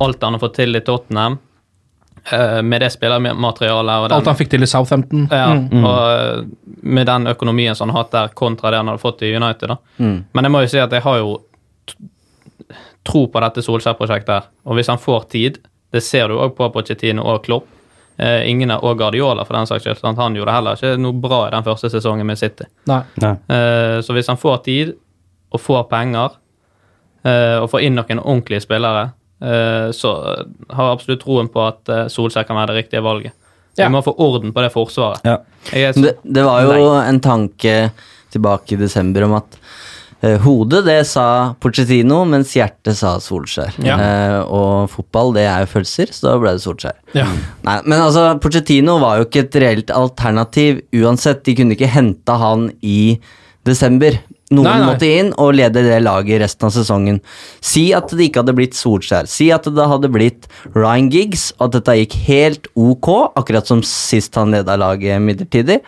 alt 0.00 0.22
han 0.22 0.32
har 0.34 0.40
fått 0.42 0.54
til 0.58 0.76
i 0.76 0.80
Tottenham, 0.80 1.38
eh, 2.32 2.62
med 2.62 2.80
det 2.82 2.90
spillermaterialet 2.92 4.02
og 4.02 4.08
den, 4.08 4.16
Alt 4.18 4.26
han 4.26 4.36
fikk 4.36 4.50
til 4.50 4.62
i 4.62 4.66
Southampton. 4.66 5.28
ja, 5.30 5.52
Mm. 5.54 5.84
og 5.84 6.00
eh, 6.18 6.44
med 6.82 7.06
den 7.06 7.26
økonomien 7.26 7.74
som 7.76 7.88
han 7.88 7.96
har 7.96 8.02
hatt 8.04 8.10
der, 8.12 8.28
kontra 8.34 8.70
det 8.70 8.76
han 8.82 8.88
hadde 8.88 9.00
fått 9.04 9.22
i 9.22 9.34
United. 9.36 9.68
da. 9.68 9.76
Mm. 9.98 10.24
Men 10.34 10.44
jeg 10.44 10.52
må 10.52 10.60
jo 10.62 10.68
si 10.68 10.78
at 10.78 10.90
jeg 10.92 11.02
har 11.02 11.18
jo 11.18 11.38
tro 13.08 13.26
på 13.28 13.40
dette 13.40 13.62
Solskjær-prosjektet. 13.64 14.28
her. 14.34 14.42
Og 14.66 14.74
hvis 14.76 14.88
han 14.90 14.98
får 15.00 15.28
tid, 15.32 15.58
det 15.92 16.02
ser 16.04 16.28
du 16.28 16.34
òg 16.36 16.54
på 16.56 16.68
Pochettino 16.72 17.22
og 17.24 17.44
Klopp, 17.44 17.66
eh, 18.18 18.48
ingen 18.50 18.70
av, 18.74 18.84
og 18.84 18.98
Guardiola 18.98 19.44
for 19.46 19.56
den 19.58 19.66
saks 19.70 19.84
skyld, 19.86 20.00
sant? 20.00 20.18
han 20.18 20.36
gjorde 20.36 20.54
heller 20.54 20.78
ikke 20.78 20.96
noe 21.00 21.16
bra 21.22 21.44
i 21.48 21.52
den 21.54 21.66
første 21.66 21.90
sesongen 21.92 22.26
med 22.28 22.38
City. 22.40 22.66
Nei. 22.90 23.02
Eh, 23.22 23.98
så 24.04 24.16
hvis 24.16 24.28
han 24.30 24.40
får 24.40 24.62
tid, 24.66 24.94
og 25.54 25.60
får 25.64 25.86
penger, 25.88 26.36
eh, 27.24 27.56
og 27.62 27.70
får 27.72 27.86
inn 27.86 27.96
noen 27.96 28.20
ordentlige 28.20 28.64
spillere, 28.66 29.10
eh, 29.40 29.88
så 29.96 30.14
har 30.70 30.84
jeg 30.84 30.96
absolutt 30.98 31.22
troen 31.24 31.48
på 31.52 31.62
at 31.64 31.88
eh, 31.94 32.06
Solskjær 32.12 32.46
kan 32.48 32.58
være 32.60 32.74
det 32.74 32.82
riktige 32.84 33.04
valget. 33.04 33.32
Ja. 33.78 33.86
Vi 33.86 33.94
må 33.94 34.02
få 34.02 34.14
orden 34.18 34.52
på 34.52 34.62
det 34.64 34.72
forsvaret. 34.74 35.22
Ja. 35.24 35.38
Jeg 35.72 35.82
er 35.88 35.92
så 35.94 36.02
Det, 36.02 36.16
det 36.24 36.44
var 36.44 36.64
jo 36.66 36.78
nei. 36.82 37.04
en 37.08 37.20
tanke 37.22 37.74
tilbake 38.34 38.74
i 38.74 38.80
desember 38.80 39.24
om 39.28 39.36
at 39.38 39.58
hodet, 40.42 40.82
det 40.88 40.98
sa 41.06 41.54
Pochettino, 41.62 42.24
mens 42.26 42.50
hjertet 42.56 42.96
sa 42.98 43.14
Solskjær. 43.22 43.76
Ja. 43.86 43.98
Eh, 44.02 44.38
og 44.50 44.90
fotball, 44.90 45.30
det 45.36 45.44
er 45.46 45.62
jo 45.62 45.72
følelser, 45.76 46.10
så 46.14 46.26
da 46.26 46.36
ble 46.42 46.56
det 46.56 46.64
Solskjær. 46.64 46.96
Ja. 47.14 47.28
Nei, 47.66 47.76
men 47.86 48.00
altså, 48.00 48.24
Pochettino 48.42 48.98
var 49.02 49.20
jo 49.20 49.28
ikke 49.28 49.44
et 49.46 49.58
reelt 49.62 49.92
alternativ 49.94 50.82
uansett. 50.98 51.44
De 51.46 51.54
kunne 51.58 51.78
ikke 51.78 51.92
henta 51.92 52.38
han 52.42 52.66
i 52.82 53.20
desember. 53.68 54.18
Noen 54.48 54.64
Nei, 54.64 54.76
nei. 54.80 54.86
måtte 54.88 55.08
inn 55.12 55.26
og 55.36 55.50
lede 55.58 55.82
det 55.84 55.98
laget 56.00 56.40
resten 56.40 56.68
av 56.68 56.72
sesongen. 56.72 57.18
Si 57.60 57.82
at 57.92 58.08
det 58.16 58.30
ikke 58.30 58.40
hadde 58.40 58.54
blitt 58.56 58.78
Solskjær. 58.78 59.28
Si 59.28 59.50
at 59.52 59.66
det 59.68 59.88
hadde 59.90 60.08
blitt 60.14 60.46
Ryan 60.72 61.10
Giggs, 61.12 61.50
og 61.58 61.66
at 61.66 61.74
dette 61.76 61.96
gikk 61.98 62.16
helt 62.30 62.70
ok, 62.72 63.10
akkurat 63.36 63.68
som 63.68 63.82
sist 63.84 64.38
han 64.40 64.56
leda 64.56 64.78
laget 64.80 65.20
midlertidig. 65.20 65.82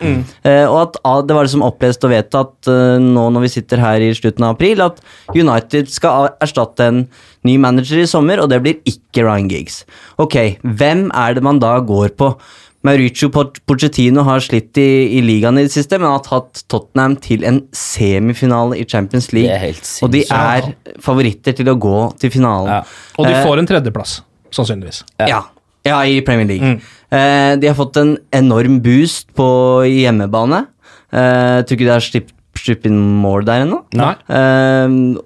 Eh, 0.45 0.67
og 0.69 0.77
at 1.01 1.01
det 1.25 1.37
var 1.39 1.47
liksom 1.49 1.65
opplest 1.65 2.05
og 2.05 2.13
vedtatt 2.13 2.69
eh, 2.69 3.01
nå 3.01 3.25
når 3.33 3.47
vi 3.47 3.53
sitter 3.57 3.81
her 3.81 4.05
i 4.05 4.13
slutten 4.13 4.45
av 4.45 4.53
april, 4.59 4.85
at 4.85 5.01
United 5.33 5.89
skal 5.89 6.29
erstatte 6.45 6.85
en 6.91 7.03
ny 7.47 7.57
manager 7.57 8.03
i 8.03 8.09
sommer, 8.09 8.43
og 8.43 8.51
det 8.53 8.61
blir 8.61 8.77
ikke 8.85 9.25
Ryan 9.25 9.49
Giggs. 9.49 9.81
Ok, 10.21 10.37
hvem 10.61 11.07
er 11.17 11.33
det 11.33 11.41
man 11.49 11.57
da 11.63 11.79
går 11.81 12.13
på? 12.13 12.35
Mauricio 12.83 13.29
Poch- 13.29 13.59
Pochettino 13.69 14.23
har 14.25 14.39
slitt 14.41 14.77
i, 14.81 14.87
i 15.17 15.21
ligaen 15.21 15.59
i 15.61 15.65
det 15.67 15.73
siste, 15.73 15.99
men 16.01 16.09
har 16.09 16.23
tatt 16.25 16.63
Tottenham 16.71 17.13
til 17.21 17.43
en 17.45 17.59
semifinale 17.77 18.79
i 18.81 18.85
Champions 18.89 19.29
League. 19.35 19.51
Det 19.51 19.57
er 19.59 19.65
helt 19.67 19.91
og 20.01 20.11
de 20.15 20.23
er 20.33 20.71
favoritter 21.05 21.53
til 21.59 21.69
å 21.69 21.75
gå 21.77 21.97
til 22.21 22.33
finalen. 22.33 22.71
Ja. 22.79 22.81
Og 23.19 23.29
de 23.29 23.35
Eh, 23.37 23.43
får 23.45 23.61
en 23.61 23.69
tredjeplass, 23.69 24.15
sannsynligvis. 24.51 25.03
ja. 25.29 25.43
ja, 25.85 26.01
i 26.09 26.21
Premier 26.25 26.47
League. 26.49 26.73
Mm. 26.73 26.81
Eh, 27.11 27.55
de 27.61 27.67
har 27.69 27.77
fått 27.77 27.97
en 28.01 28.15
enorm 28.33 28.79
boost 28.81 29.29
på 29.37 29.47
hjemmebane. 29.85 30.65
Eh, 31.13 31.61
tror 31.61 31.77
ikke 31.77 31.85
de 31.85 31.93
har 31.93 32.01
slipp- 32.01 32.33
sluppet 32.61 32.85
inn 32.89 32.97
mål 33.21 33.45
der 33.47 33.63
ennå. 33.63 33.83
Nei. 33.95 34.11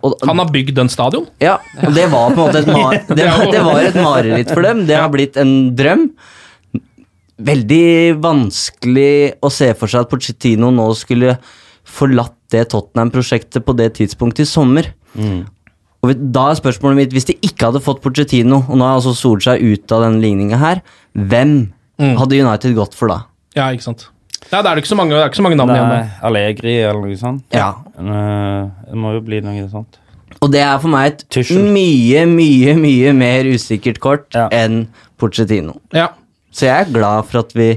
Og, 0.03 0.13
Han 0.27 0.39
har 0.43 0.51
bygd 0.53 0.75
den 0.77 0.89
stadion. 0.91 1.25
ja, 1.41 1.55
og 1.83 1.93
det 1.95 2.05
var 2.11 2.31
på 2.31 2.35
en 2.35 2.47
måte 2.47 2.61
et, 2.61 2.67
mar 2.67 2.93
det, 3.09 3.15
det 3.51 3.63
var 3.63 3.79
et 3.81 3.95
mareritt 3.95 4.51
for 4.53 4.61
dem. 4.61 4.85
Det 4.87 4.95
har 4.99 5.09
blitt 5.09 5.37
en 5.41 5.75
drøm. 5.75 6.09
Veldig 7.41 8.15
vanskelig 8.23 9.35
å 9.43 9.49
se 9.51 9.73
for 9.75 9.91
seg 9.91 10.05
at 10.05 10.11
Pochettino 10.11 10.69
nå 10.73 10.87
skulle 10.97 11.37
forlatt 11.85 12.33
det 12.53 12.67
Tottenham-prosjektet 12.71 13.65
på 13.65 13.75
det 13.77 13.91
tidspunktet 13.99 14.45
i 14.45 14.49
sommer. 14.49 14.91
Og 16.05 16.11
da 16.35 16.49
er 16.51 16.59
spørsmålet 16.59 16.99
mitt, 16.99 17.13
hvis 17.15 17.25
de 17.31 17.35
ikke 17.45 17.71
hadde 17.71 17.81
fått 17.83 18.01
Pochettino, 18.03 18.61
og 18.69 18.77
nå 18.77 18.85
har 18.85 18.99
altså 18.99 19.13
Solskjær 19.17 19.61
ute 19.61 19.95
av 19.97 20.03
den 20.05 20.19
ligninga 20.23 20.59
her, 20.61 20.81
hvem 21.17 21.55
hadde 21.99 22.39
United 22.41 22.75
gått 22.77 22.95
for 22.97 23.09
da? 23.11 23.19
Ja, 23.57 23.69
ikke 23.73 23.87
sant. 23.89 24.07
Ja, 24.51 24.59
det 24.61 24.69
er 24.69 24.77
ikke 24.81 24.91
så 24.91 24.97
mange, 24.99 25.15
det 25.15 25.23
er 25.23 25.29
ikke 25.31 25.39
så 25.39 25.45
mange 25.47 25.57
navn 25.57 25.71
igjen. 25.73 25.89
Nei. 25.89 26.09
Allegri 26.27 26.75
eller 26.85 27.01
noe 27.07 27.15
sånt. 27.17 27.45
Ja. 27.55 27.71
Eh, 27.97 28.67
det 28.91 28.99
må 29.01 29.15
jo 29.15 29.23
bli 29.25 29.39
noe 29.41 29.63
sånt. 29.71 29.97
Og 30.43 30.51
det 30.53 30.61
er 30.61 30.75
for 30.83 30.91
meg 30.91 31.07
et 31.13 31.23
Tuchel. 31.33 31.63
mye, 31.73 32.25
mye, 32.29 32.75
mye 32.77 33.13
mer 33.15 33.47
usikkert 33.49 33.97
kort 34.03 34.27
Ja. 34.35 34.47
enn 34.53 34.87
Pochettino. 35.17 35.79
Ja. 35.95 36.09
Så 36.55 36.67
jeg 36.69 36.85
er 36.85 36.91
glad 36.95 37.25
for 37.27 37.41
at 37.43 37.51
vi 37.57 37.69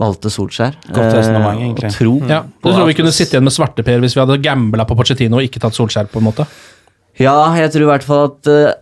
valgte 0.00 0.30
Solskjær. 0.32 0.76
Godt 0.92 1.14
resonnement, 1.16 1.56
Eh, 1.58 1.64
egentlig. 1.66 1.88
Og 1.90 1.96
tro 1.96 2.12
ja. 2.28 2.42
Du 2.62 2.68
tror 2.72 2.86
vi 2.88 2.94
kunne 2.96 3.12
sitte 3.12 3.36
igjen 3.36 3.44
med 3.48 3.52
svarteper 3.56 4.00
hvis 4.00 4.14
vi 4.16 4.20
hadde 4.22 4.36
gambla 4.44 4.84
på 4.88 4.96
Pochettino 4.96 5.40
og 5.40 5.44
ikke 5.48 5.60
tatt 5.60 5.76
Solskjær? 5.76 6.08
på 6.12 6.20
en 6.20 6.28
måte? 6.28 6.46
Ja, 7.20 7.34
jeg 7.56 7.72
tror 7.72 7.82
i 7.84 7.90
hvert 7.90 8.06
fall 8.06 8.24
at 8.30 8.48
uh, 8.48 8.72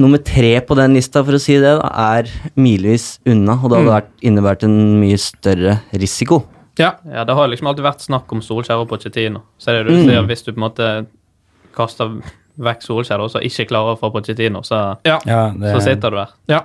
nummer 0.00 0.18
tre 0.24 0.60
på 0.64 0.76
den 0.78 0.94
lista, 0.96 1.22
for 1.26 1.36
å 1.36 1.40
si 1.42 1.58
det, 1.60 1.74
da, 1.80 1.90
er 2.16 2.30
milevis 2.56 3.18
unna. 3.28 3.58
Og 3.60 3.68
det 3.70 3.78
hadde 3.80 3.92
vært, 3.92 4.10
innebært 4.22 4.64
en 4.64 4.78
mye 5.00 5.18
større 5.20 5.80
risiko. 5.92 6.44
Ja. 6.78 6.94
Ja, 7.04 7.24
Det 7.28 7.34
har 7.36 7.48
liksom 7.52 7.68
alltid 7.68 7.84
vært 7.84 8.00
snakk 8.06 8.32
om 8.32 8.40
Solskjær 8.40 8.80
og 8.80 8.88
Pochettino. 8.88 9.42
Så 9.60 9.68
er 9.74 9.82
det 9.84 9.92
du 9.92 9.98
Mm. 9.98 10.04
sier, 10.08 10.22
hvis 10.26 10.44
du 10.44 10.52
på 10.52 10.56
en 10.62 10.70
måte 10.70 11.06
kaster 11.76 12.22
vekk 12.58 12.82
Solskjær 12.82 13.20
og 13.20 13.30
så 13.30 13.40
ikke 13.44 13.68
klarer 13.68 13.94
å 13.96 14.00
få 14.00 14.10
Pochettino, 14.12 14.62
så, 14.64 14.96
ja. 15.04 15.18
Så 15.24 15.80
sitter 15.84 16.10
du 16.10 16.16
der. 16.16 16.28
Ja. 16.48 16.60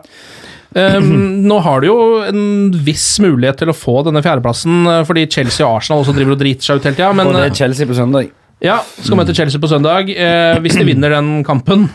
Ehm, 0.76 1.48
nå 1.48 1.58
har 1.64 1.82
du 1.82 1.88
jo 1.88 2.00
en 2.28 2.72
viss 2.84 3.08
mulighet 3.24 3.62
til 3.62 3.72
å 3.72 3.76
få 3.76 4.02
denne 4.04 4.24
fjerdeplassen, 4.24 4.82
eh, 4.92 5.04
fordi 5.08 5.24
Chelsea 5.32 5.64
og 5.64 5.80
Arsenal 5.80 6.04
også 6.04 6.16
driver 6.18 6.36
og 6.36 6.42
driter 6.42 6.68
seg 6.68 6.82
ut 6.82 6.90
hele 6.90 6.98
tida. 7.00 7.14
Men 7.16 7.32
det 7.32 7.46
eh, 7.46 7.56
Chelsea 7.56 7.88
på 7.88 7.96
søndag. 7.96 8.32
ja, 8.64 8.82
skal 9.00 9.20
møte 9.20 9.36
Chelsea 9.36 9.62
på 9.62 9.72
søndag. 9.72 10.12
Eh, 10.12 10.60
hvis 10.60 10.76
de 10.76 10.88
vinner 10.88 11.16
den 11.16 11.46
kampen, 11.48 11.88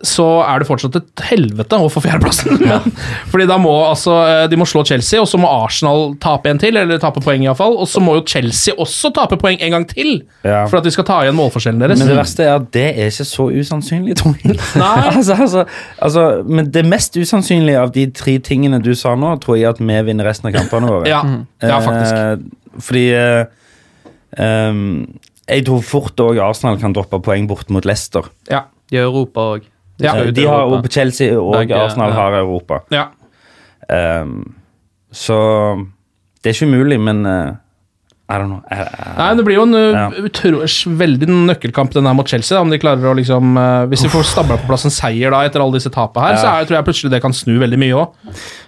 så 0.00 0.24
er 0.40 0.62
det 0.62 0.66
fortsatt 0.68 0.96
et 0.96 1.22
helvete 1.28 1.76
å 1.76 1.88
få 1.92 2.00
fjerdeplassen. 2.00 2.62
Fordi 3.32 3.46
da 3.48 3.58
må 3.60 3.72
altså 3.84 4.14
eh, 4.24 4.44
De 4.48 4.56
må 4.56 4.64
slå 4.68 4.80
Chelsea, 4.88 5.20
og 5.20 5.28
så 5.28 5.36
må 5.40 5.50
Arsenal 5.50 6.14
tape 6.22 6.48
en 6.48 6.60
til, 6.60 6.78
eller 6.80 7.00
tape 7.02 7.20
poeng 7.24 7.44
iallfall. 7.44 7.76
Og 7.76 7.88
så 7.90 8.00
må 8.00 8.14
jo 8.16 8.24
Chelsea 8.28 8.72
også 8.80 9.10
tape 9.16 9.36
poeng 9.40 9.60
en 9.60 9.74
gang 9.76 9.84
til, 9.90 10.22
Ja. 10.46 10.62
for 10.70 10.80
at 10.80 10.86
de 10.88 10.92
skal 10.94 11.04
ta 11.08 11.18
igjen 11.24 11.36
målforskjellen 11.36 11.82
deres. 11.84 12.00
Men 12.00 12.08
det 12.08 12.16
verste 12.16 12.46
er 12.46 12.54
at 12.56 12.70
det 12.72 12.86
er 12.94 13.10
ikke 13.12 13.26
så 13.28 13.48
usannsynlig. 13.52 14.16
Nei. 14.80 14.94
altså, 15.10 15.36
altså, 15.36 15.64
altså, 15.98 16.24
men 16.48 16.70
det 16.72 16.86
mest 16.88 17.18
usannsynlige 17.20 17.82
av 17.82 17.92
de 17.96 18.06
tre 18.16 18.38
tingene 18.44 18.80
du 18.80 18.94
sa 18.96 19.12
nå, 19.18 19.34
tror 19.44 19.58
jeg 19.60 19.68
at 19.74 19.82
vi 19.84 19.98
vinner 20.08 20.28
resten 20.28 20.48
av 20.48 20.56
kampene 20.56 20.88
våre. 20.88 21.10
Ja, 21.10 21.20
ja 21.60 21.80
faktisk. 21.84 22.16
Eh, 22.16 22.80
fordi 22.80 23.04
eh, 23.18 23.42
um, 24.38 24.80
Jeg 25.50 25.66
tror 25.66 25.82
fort 25.84 26.20
òg 26.22 26.38
Arsenal 26.40 26.78
kan 26.80 26.94
droppe 26.96 27.18
poeng 27.26 27.48
bort 27.50 27.68
mot 27.74 27.84
Leicester. 27.84 28.30
Ja. 28.48 28.64
I 28.90 29.02
Europa 29.02 29.44
òg. 29.58 29.68
Ja, 30.00 30.14
Eh, 30.16 30.30
de 30.32 30.44
har 30.46 30.60
Europa. 30.66 30.88
Chelsea 30.88 31.32
og 31.38 31.52
Begge, 31.58 31.76
Arsenal 31.76 32.10
ja. 32.10 32.16
har 32.16 32.32
Europa. 32.40 32.80
ja. 32.90 33.08
Um, 33.90 34.54
så 35.12 35.34
det 36.42 36.50
er 36.50 36.54
ikke 36.54 36.68
umulig, 36.70 37.00
men 37.02 37.24
uh, 37.26 37.56
I 38.30 38.36
don't 38.38 38.46
know. 38.46 38.60
Jeg- 38.70 38.86
I, 38.86 39.16
Nei, 39.18 39.34
Det 39.34 39.44
blir 39.44 39.56
jo 39.56 39.62
en 39.64 39.72
Ja. 39.74 40.04
utro- 40.22 40.62
veldig 41.00 41.26
nøkkelkamp 41.48 41.90
den 41.92 42.06
her 42.06 42.14
mot 42.14 42.28
Chelsea. 42.28 42.54
Da, 42.56 42.60
om 42.62 42.70
de 42.70 42.78
klarer 42.78 43.02
å 43.10 43.14
liksom 43.18 43.56
uh, 43.58 43.86
Hvis 43.90 44.02
de 44.02 44.08
får 44.08 44.22
stabla 44.30 44.56
på 44.60 44.68
plass 44.68 44.84
en 44.84 44.90
seier 44.94 45.30
da 45.32 45.40
etter 45.42 45.60
alle 45.60 45.72
disse 45.80 45.90
tapene 45.90 46.22
her, 46.28 46.34
Ja. 46.34 46.38
så 46.38 46.46
er, 46.60 46.64
tror 46.66 46.76
jeg 46.78 46.84
plutselig 46.86 47.10
det 47.10 47.22
kan 47.22 47.32
snu 47.32 47.58
veldig 47.58 47.78
mye 47.82 47.98
òg. 47.98 48.14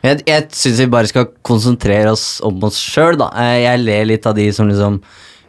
Jeg, 0.02 0.22
jeg 0.26 0.48
syns 0.50 0.78
vi 0.82 0.86
bare 0.86 1.06
skal 1.06 1.26
konsentrere 1.44 2.10
oss 2.10 2.40
om 2.42 2.58
oss 2.64 2.76
sjøl, 2.82 3.16
da. 3.16 3.30
Eh, 3.38 3.62
Jeg 3.62 3.78
ler 3.84 4.04
litt 4.04 4.26
av 4.26 4.34
de 4.34 4.50
som 4.52 4.66
liksom 4.68 5.00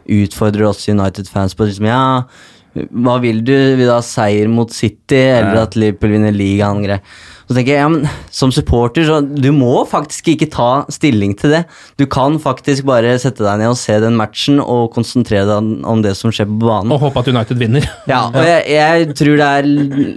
utfordrer 0.06 0.68
oss 0.68 0.86
United-fans 0.88 1.54
på 1.56 1.66
liksom, 1.66 1.86
ja, 1.86 2.22
hva 2.74 3.20
vil 3.22 3.44
du? 3.46 3.54
Vil 3.78 3.86
du 3.86 3.92
ha 3.92 4.02
seier 4.04 4.50
mot 4.50 4.72
City, 4.74 5.20
eller 5.20 5.62
at 5.62 5.76
Liverpool 5.78 6.16
vinner 6.16 6.34
ligaen? 6.34 6.82
Så 7.44 7.54
tenker 7.54 7.74
jeg, 7.74 7.80
ja, 7.82 7.88
men 7.92 8.06
Som 8.34 8.52
supporter 8.54 9.04
så 9.06 9.20
du 9.22 9.50
må 9.54 9.84
faktisk 9.88 10.32
ikke 10.32 10.48
ta 10.52 10.68
stilling 10.92 11.34
til 11.38 11.54
det. 11.54 11.62
Du 12.00 12.06
kan 12.10 12.38
faktisk 12.42 12.86
bare 12.88 13.14
sette 13.20 13.44
deg 13.44 13.60
ned 13.60 13.74
og 13.74 13.78
se 13.78 13.98
den 14.02 14.16
matchen 14.18 14.62
og 14.62 14.88
konsentrere 14.94 15.46
deg 15.50 15.84
om 15.88 16.04
det 16.04 16.14
som 16.18 16.32
skjer 16.34 16.48
på 16.50 16.60
banen. 16.64 16.94
Og 16.94 17.02
håpe 17.04 17.22
at 17.22 17.30
United 17.34 17.60
vinner. 17.60 17.90
Ja, 18.10 18.26
og 18.28 18.44
jeg, 18.44 18.64
jeg 18.68 19.14
tror 19.16 19.38
det 19.40 19.50
er 19.58 19.68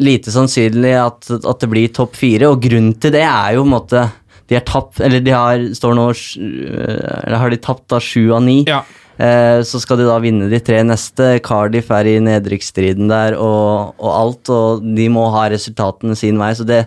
lite 0.04 0.32
sannsynlig 0.34 0.94
at, 1.00 1.30
at 1.38 1.62
det 1.64 1.70
blir 1.72 1.92
topp 1.94 2.18
fire, 2.20 2.50
og 2.52 2.62
grunnen 2.64 2.96
til 3.00 3.14
det 3.16 3.24
er 3.26 3.56
jo 3.56 3.64
på 3.64 3.68
en 3.68 3.76
måte 3.76 4.08
De 4.48 4.56
har 4.58 4.66
tapt, 4.68 5.02
eller 5.04 5.24
de 5.24 5.34
har, 5.34 5.64
står 5.76 5.96
nå 5.98 6.06
Eller 6.12 7.38
har 7.42 7.52
de 7.52 7.60
tapt 7.64 7.88
da 7.92 8.00
sju 8.04 8.32
av 8.36 8.44
ni? 8.46 8.62
Ja. 8.68 8.82
Eh, 9.18 9.60
så 9.66 9.82
skal 9.82 9.98
de 10.02 10.08
da 10.08 10.18
vinne 10.22 10.50
de 10.52 10.60
tre 10.62 10.84
neste. 10.86 11.38
Cardiff 11.46 11.90
er 11.94 12.10
i 12.10 12.18
nedrykksstriden 12.24 13.10
der 13.10 13.38
og, 13.38 13.96
og 13.98 14.12
alt, 14.14 14.52
og 14.54 14.86
de 14.98 15.08
må 15.14 15.26
ha 15.34 15.48
resultatene 15.54 16.18
sin 16.18 16.38
vei. 16.42 16.52
Så 16.58 16.68
det, 16.68 16.84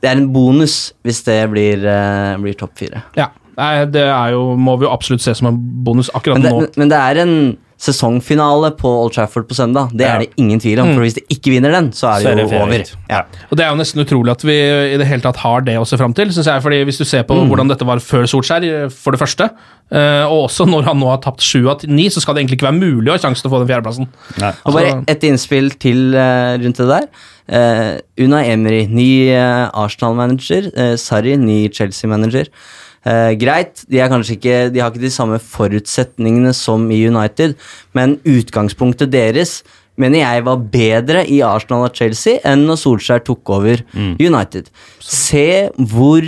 det 0.00 0.10
er 0.10 0.20
en 0.20 0.30
bonus 0.32 0.94
hvis 1.06 1.20
det 1.28 1.42
blir, 1.52 1.84
eh, 1.84 2.34
blir 2.40 2.56
topp 2.58 2.78
fire. 2.80 3.04
Ja. 3.18 3.30
Nei, 3.58 3.72
det 3.90 4.04
er 4.06 4.36
jo, 4.36 4.52
må 4.54 4.76
vi 4.78 4.86
jo 4.86 4.92
absolutt 4.94 5.24
se 5.24 5.32
som 5.34 5.48
en 5.50 5.56
bonus 5.82 6.12
akkurat 6.14 6.38
Men 6.38 6.44
det, 6.46 6.52
nå. 6.54 6.66
men 6.78 6.92
det 6.92 6.98
er 6.98 7.20
en 7.24 7.32
sesongfinale 7.78 8.72
på 8.78 8.90
Old 9.04 9.12
Trafford 9.14 9.46
på 9.48 9.54
søndag. 9.54 9.92
Det 9.94 10.06
er 10.06 10.24
det 10.24 10.32
ingen 10.40 10.58
tvil 10.60 10.80
om. 10.82 10.90
For 10.96 11.04
hvis 11.06 11.14
de 11.14 11.22
ikke 11.30 11.52
vinner 11.54 11.70
den, 11.74 11.92
så 11.94 12.08
er 12.10 12.18
det, 12.18 12.24
Så 12.24 12.30
er 12.32 12.34
det 12.40 12.46
jo 12.50 12.58
over. 12.58 12.84
Ja. 13.08 13.20
Og 13.50 13.56
Det 13.56 13.64
er 13.64 13.70
jo 13.70 13.78
nesten 13.78 14.02
utrolig 14.02 14.32
at 14.34 14.42
vi 14.44 14.56
i 14.58 14.96
det 14.98 15.06
hele 15.06 15.22
tatt 15.22 15.36
har 15.44 15.60
det 15.62 15.76
å 15.78 15.86
se 15.86 15.96
fram 16.00 16.12
til. 16.14 16.32
Synes 16.34 16.46
jeg, 16.50 16.62
fordi 16.64 16.82
Hvis 16.88 16.98
du 16.98 17.04
ser 17.04 17.22
på 17.22 17.38
Mm. 17.38 17.48
hvordan 17.48 17.68
dette 17.68 17.86
var 17.86 17.98
før 18.02 18.26
Solskjær, 18.26 18.90
for 18.90 19.12
det 19.12 19.20
første, 19.20 19.50
eh, 19.92 20.24
og 20.26 20.48
også 20.50 20.66
når 20.66 20.84
han 20.84 20.98
nå 20.98 21.06
har 21.08 21.18
tapt 21.18 21.40
sju 21.40 21.68
av 21.70 21.84
ni, 21.86 22.08
så 22.08 22.20
skal 22.20 22.34
det 22.34 22.42
egentlig 22.44 22.58
ikke 22.58 22.70
være 22.72 22.80
mulig 22.82 23.08
å 23.08 23.12
ha 23.12 23.18
sjanse 23.18 23.42
til 23.42 23.50
å 23.50 23.54
få 23.54 23.64
den 23.64 23.70
fjerdeplassen. 23.70 24.08
Nei. 24.40 24.52
Og 24.66 24.74
bare 24.74 25.04
et 25.06 25.20
innspill 25.22 25.70
til 25.78 26.14
eh, 26.14 26.58
rundt 26.58 26.76
det 26.76 26.88
der. 26.88 27.08
Uh, 27.50 27.96
Una 28.20 28.42
Emery, 28.44 28.86
ny 28.86 29.30
eh, 29.30 29.70
Arsenal-manager. 29.72 30.96
Sarri, 31.00 31.36
ny 31.38 31.68
Chelsea-manager. 31.72 32.44
Eh, 33.06 33.32
greit, 33.38 33.84
de, 33.88 34.00
ikke, 34.02 34.70
de 34.74 34.80
har 34.82 34.90
ikke 34.90 35.04
de 35.04 35.10
samme 35.14 35.38
forutsetningene 35.38 36.54
som 36.56 36.88
i 36.90 37.04
United, 37.06 37.54
men 37.94 38.18
utgangspunktet 38.26 39.12
deres 39.12 39.62
mener 39.98 40.22
jeg 40.22 40.44
var 40.46 40.56
bedre 40.72 41.24
i 41.26 41.40
Arsenal 41.42 41.88
og 41.88 41.94
Chelsea 41.98 42.38
enn 42.46 42.66
når 42.68 42.78
Solskjær 42.82 43.24
tok 43.26 43.50
over 43.50 43.82
United. 44.18 44.68
Se 45.02 45.68
hvor 45.74 46.22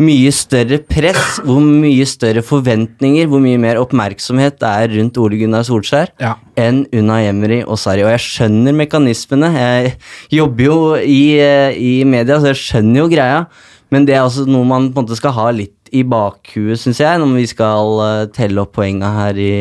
mye 0.00 0.30
større 0.32 0.78
press, 0.88 1.38
hvor 1.44 1.60
mye 1.60 2.06
større 2.08 2.42
forventninger, 2.44 3.28
hvor 3.28 3.42
mye 3.44 3.60
mer 3.60 3.80
oppmerksomhet 3.82 4.56
det 4.60 4.68
er 4.70 4.94
rundt 4.96 5.18
Ole 5.20 5.40
Gunnar 5.40 5.66
Solskjær 5.68 6.12
Ja. 6.20 6.34
enn 6.56 6.86
Unai 6.92 7.26
Emery 7.28 7.62
og 7.66 7.76
Sarri. 7.78 8.04
Og 8.04 8.12
jeg 8.16 8.24
skjønner 8.24 8.76
mekanismene. 8.76 9.52
Jeg 9.56 9.96
jobber 10.32 10.64
jo 10.64 10.78
i, 10.96 11.36
eh, 11.38 11.72
i 11.76 12.04
media, 12.04 12.40
så 12.40 12.52
jeg 12.54 12.60
skjønner 12.64 12.96
jo 13.02 13.08
greia. 13.08 13.46
Men 13.90 14.06
det 14.06 14.14
er 14.14 14.22
også 14.22 14.46
noe 14.46 14.64
man 14.64 14.92
på 14.92 15.00
en 15.00 15.06
måte 15.06 15.16
skal 15.16 15.32
ha 15.32 15.50
litt 15.50 15.79
i 15.96 16.02
bakhuet, 16.06 16.78
syns 16.80 17.00
jeg, 17.02 17.18
når 17.22 17.34
vi 17.38 17.46
skal 17.50 18.00
eh, 18.04 18.26
telle 18.36 18.62
opp 18.62 18.72
poenga 18.78 19.10
her 19.16 19.40
i, 19.40 19.52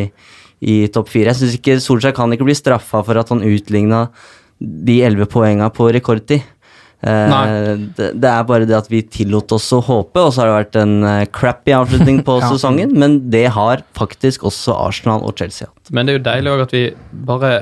i 0.62 0.76
topp 0.94 1.10
fire. 1.14 1.32
Jeg 1.34 1.40
syns 1.42 1.58
ikke 1.60 1.80
Solskjær 1.82 2.16
kan 2.18 2.32
ikke 2.36 2.48
bli 2.50 2.56
straffa 2.58 3.02
for 3.08 3.18
at 3.22 3.30
han 3.34 3.44
utligna 3.48 4.08
de 4.60 5.00
elleve 5.08 5.26
poenga 5.32 5.70
på 5.74 5.88
rekordtid. 5.96 6.44
Eh, 7.00 7.80
det, 7.96 8.10
det 8.20 8.28
er 8.34 8.44
bare 8.44 8.66
det 8.68 8.76
at 8.76 8.90
vi 8.92 9.00
tillot 9.08 9.54
oss 9.56 9.70
å 9.72 9.80
håpe, 9.88 10.20
og 10.20 10.34
så 10.36 10.42
har 10.44 10.50
det 10.50 10.58
vært 10.58 10.80
en 10.82 10.96
eh, 11.08 11.26
crappy 11.32 11.72
avslutning 11.78 12.22
på 12.28 12.40
Ja. 12.44 12.50
sesongen. 12.52 12.92
Men 13.00 13.20
det 13.32 13.46
har 13.56 13.86
faktisk 13.98 14.44
også 14.50 14.76
Arsenal 14.88 15.24
og 15.24 15.38
Chelsea 15.40 15.70
hatt. 15.70 15.94
Men 15.96 16.06
det 16.10 16.14
er 16.14 16.20
jo 16.20 16.26
deilig 16.28 16.56
òg 16.58 16.66
at 16.68 16.76
vi 16.76 16.86
bare 17.32 17.54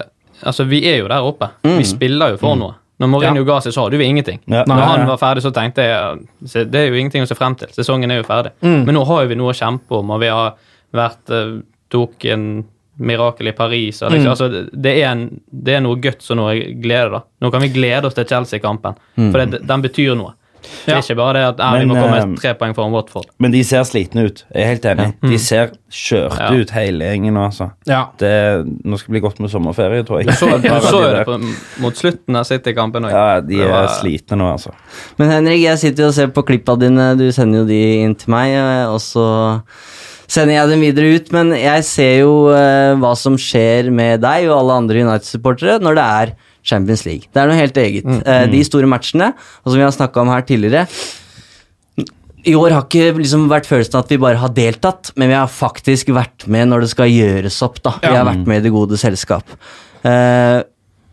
Altså, 0.45 0.68
vi 0.70 0.84
er 0.86 0.99
jo 0.99 1.07
der 1.09 1.26
oppe. 1.26 1.47
Mm. 1.65 1.80
Vi 1.80 1.86
spiller 1.89 2.36
jo 2.36 2.38
for 2.38 2.53
noe. 2.59 2.76
Når 3.00 3.10
Mourinho 3.12 3.43
ga 3.45 3.60
seg, 3.62 3.74
så 3.76 3.84
hadde 3.86 3.98
vi 4.02 4.06
ingenting. 4.10 4.39
Ja. 4.50 4.64
Når 4.66 4.80
han 4.82 5.04
var 5.08 5.18
ferdig, 5.22 5.43
så 5.45 5.52
tenkte 5.54 5.84
jeg 5.86 5.91
ja, 5.93 6.64
det 6.66 6.80
er 6.80 6.88
jo 6.89 6.95
ingenting 6.98 7.22
å 7.22 7.28
se 7.30 7.36
frem 7.38 7.54
til. 7.60 7.70
Sesongen 7.76 8.10
er 8.12 8.24
jo 8.24 8.26
ferdig. 8.26 8.52
Mm. 8.66 8.80
Men 8.88 8.95
nå 8.98 9.04
har 9.06 9.28
vi 9.30 9.36
noe 9.38 9.54
å 9.54 9.58
kjempe 9.58 10.00
om, 10.00 10.10
og 10.16 10.20
vi 10.24 10.32
har 10.34 10.56
vært 10.98 11.30
eh, 11.30 11.52
tok 11.93 12.26
en 12.34 12.48
mirakel 12.98 13.52
i 13.52 13.54
Paris. 13.54 14.00
Liksom, 14.02 14.24
Mm. 14.26 14.30
altså, 14.32 14.48
det, 14.74 14.95
er 15.04 15.12
en, 15.12 15.28
det 15.54 15.76
er 15.78 15.82
noe 15.86 16.00
guts 16.02 16.32
og 16.34 16.38
noe 16.39 16.56
glede. 16.82 17.12
da. 17.14 17.22
Nå 17.45 17.52
kan 17.54 17.62
vi 17.62 17.70
glede 17.70 18.10
oss 18.10 18.16
til 18.18 18.26
Chelsea-kampen, 18.26 18.98
for 19.30 19.45
det, 19.45 19.62
den 19.70 19.82
betyr 19.86 20.16
noe. 20.18 20.34
Det 20.86 20.93
er 20.95 21.01
ikke 21.03 21.15
bare 21.20 21.34
det 21.38 21.43
at 21.49 21.59
ja, 21.63 21.70
vi 21.80 21.88
må 21.89 21.95
komme 21.97 22.18
eh, 22.22 22.36
tre 22.41 22.53
poeng 22.59 22.76
foran 22.78 22.93
Watford. 22.95 23.28
Men 23.43 23.51
de 23.55 23.61
ser 23.68 23.84
slitne 23.88 24.26
ut. 24.30 24.43
Jeg 24.53 24.63
er 24.63 24.72
helt 24.74 24.88
enig. 24.91 25.07
De 25.24 25.39
ser 25.41 25.72
kjørte 25.91 26.38
Ja. 26.41 26.49
ut, 26.61 26.72
hele 26.76 27.09
gjengen 27.11 27.36
nå, 27.38 27.45
altså. 27.49 27.70
Ja. 27.88 28.01
Det, 28.20 28.32
nå 28.84 28.97
skal 28.99 29.11
det 29.11 29.15
bli 29.18 29.24
godt 29.28 29.39
med 29.43 29.51
sommerferie, 29.53 30.03
tror 30.07 30.22
jeg. 30.24 30.30
Du 30.32 30.34
så, 30.39 30.49
du 30.63 30.68
så 30.88 31.03
det 31.05 31.26
på, 31.28 31.38
mot 31.84 31.95
slutten 31.99 32.36
av 32.39 32.47
City-kampen 32.49 33.07
òg. 33.07 33.13
Ja, 33.15 33.39
de 33.43 33.61
er 33.68 33.88
slitne 33.99 34.39
nå, 34.41 34.49
altså. 34.57 34.74
Men 35.20 35.32
Henrik, 35.36 35.61
jeg 35.65 35.84
sitter 35.84 36.07
jo 36.07 36.11
og 36.11 36.18
ser 36.20 36.34
på 36.36 36.43
klippa 36.47 36.76
dine. 36.80 37.11
Du 37.20 37.28
sender 37.36 37.63
jo 37.63 37.70
de 37.70 37.82
inn 38.03 38.15
til 38.20 38.34
meg, 38.36 38.55
eh, 38.57 38.86
og 38.91 38.99
så 39.03 39.28
sender 40.28 40.57
jeg 40.57 40.72
dem 40.74 40.82
videre 40.84 41.13
ut. 41.15 41.32
Men 41.36 41.53
jeg 41.55 41.86
ser 41.88 42.13
jo 42.26 42.34
eh, 42.55 42.93
hva 42.99 43.13
som 43.20 43.38
skjer 43.39 43.88
med 43.95 44.22
deg 44.26 44.49
og 44.49 44.57
alle 44.59 44.80
andre 44.84 45.05
United-supportere 45.07 45.80
når 45.84 45.99
det 45.99 46.07
er 46.22 46.34
Champions 46.68 47.05
League. 47.07 47.32
Det 47.32 47.41
er 47.41 47.49
noe 47.49 47.57
helt 47.59 47.80
eget. 47.82 48.07
Eh, 48.20 48.43
de 48.51 48.59
store 48.68 48.89
matchene, 48.89 49.32
og 49.63 49.72
som 49.72 49.80
vi 49.80 49.86
har 49.86 49.95
snakka 49.95 50.24
om 50.24 50.34
her 50.34 50.45
tidligere 50.47 50.86
I 52.47 52.53
år 52.55 52.76
har 52.76 52.86
ikke 52.86 53.18
liksom 53.18 53.47
vært 53.51 53.68
følelsen 53.68 53.97
at 53.99 54.11
vi 54.13 54.20
bare 54.24 54.39
har 54.39 54.53
deltatt, 54.55 55.11
men 55.20 55.32
vi 55.32 55.36
har 55.36 55.49
faktisk 55.51 56.13
vært 56.15 56.45
med 56.47 56.70
når 56.72 56.86
det 56.86 56.91
skal 56.93 57.11
gjøres 57.11 57.57
opp. 57.65 57.82
da. 57.84 57.97
Vi 58.03 58.13
har 58.13 58.28
vært 58.28 58.47
med 58.47 58.61
i 58.61 58.68
det 58.68 58.72
gode 58.76 58.99
selskap. 58.99 59.57
Eh, 60.07 60.61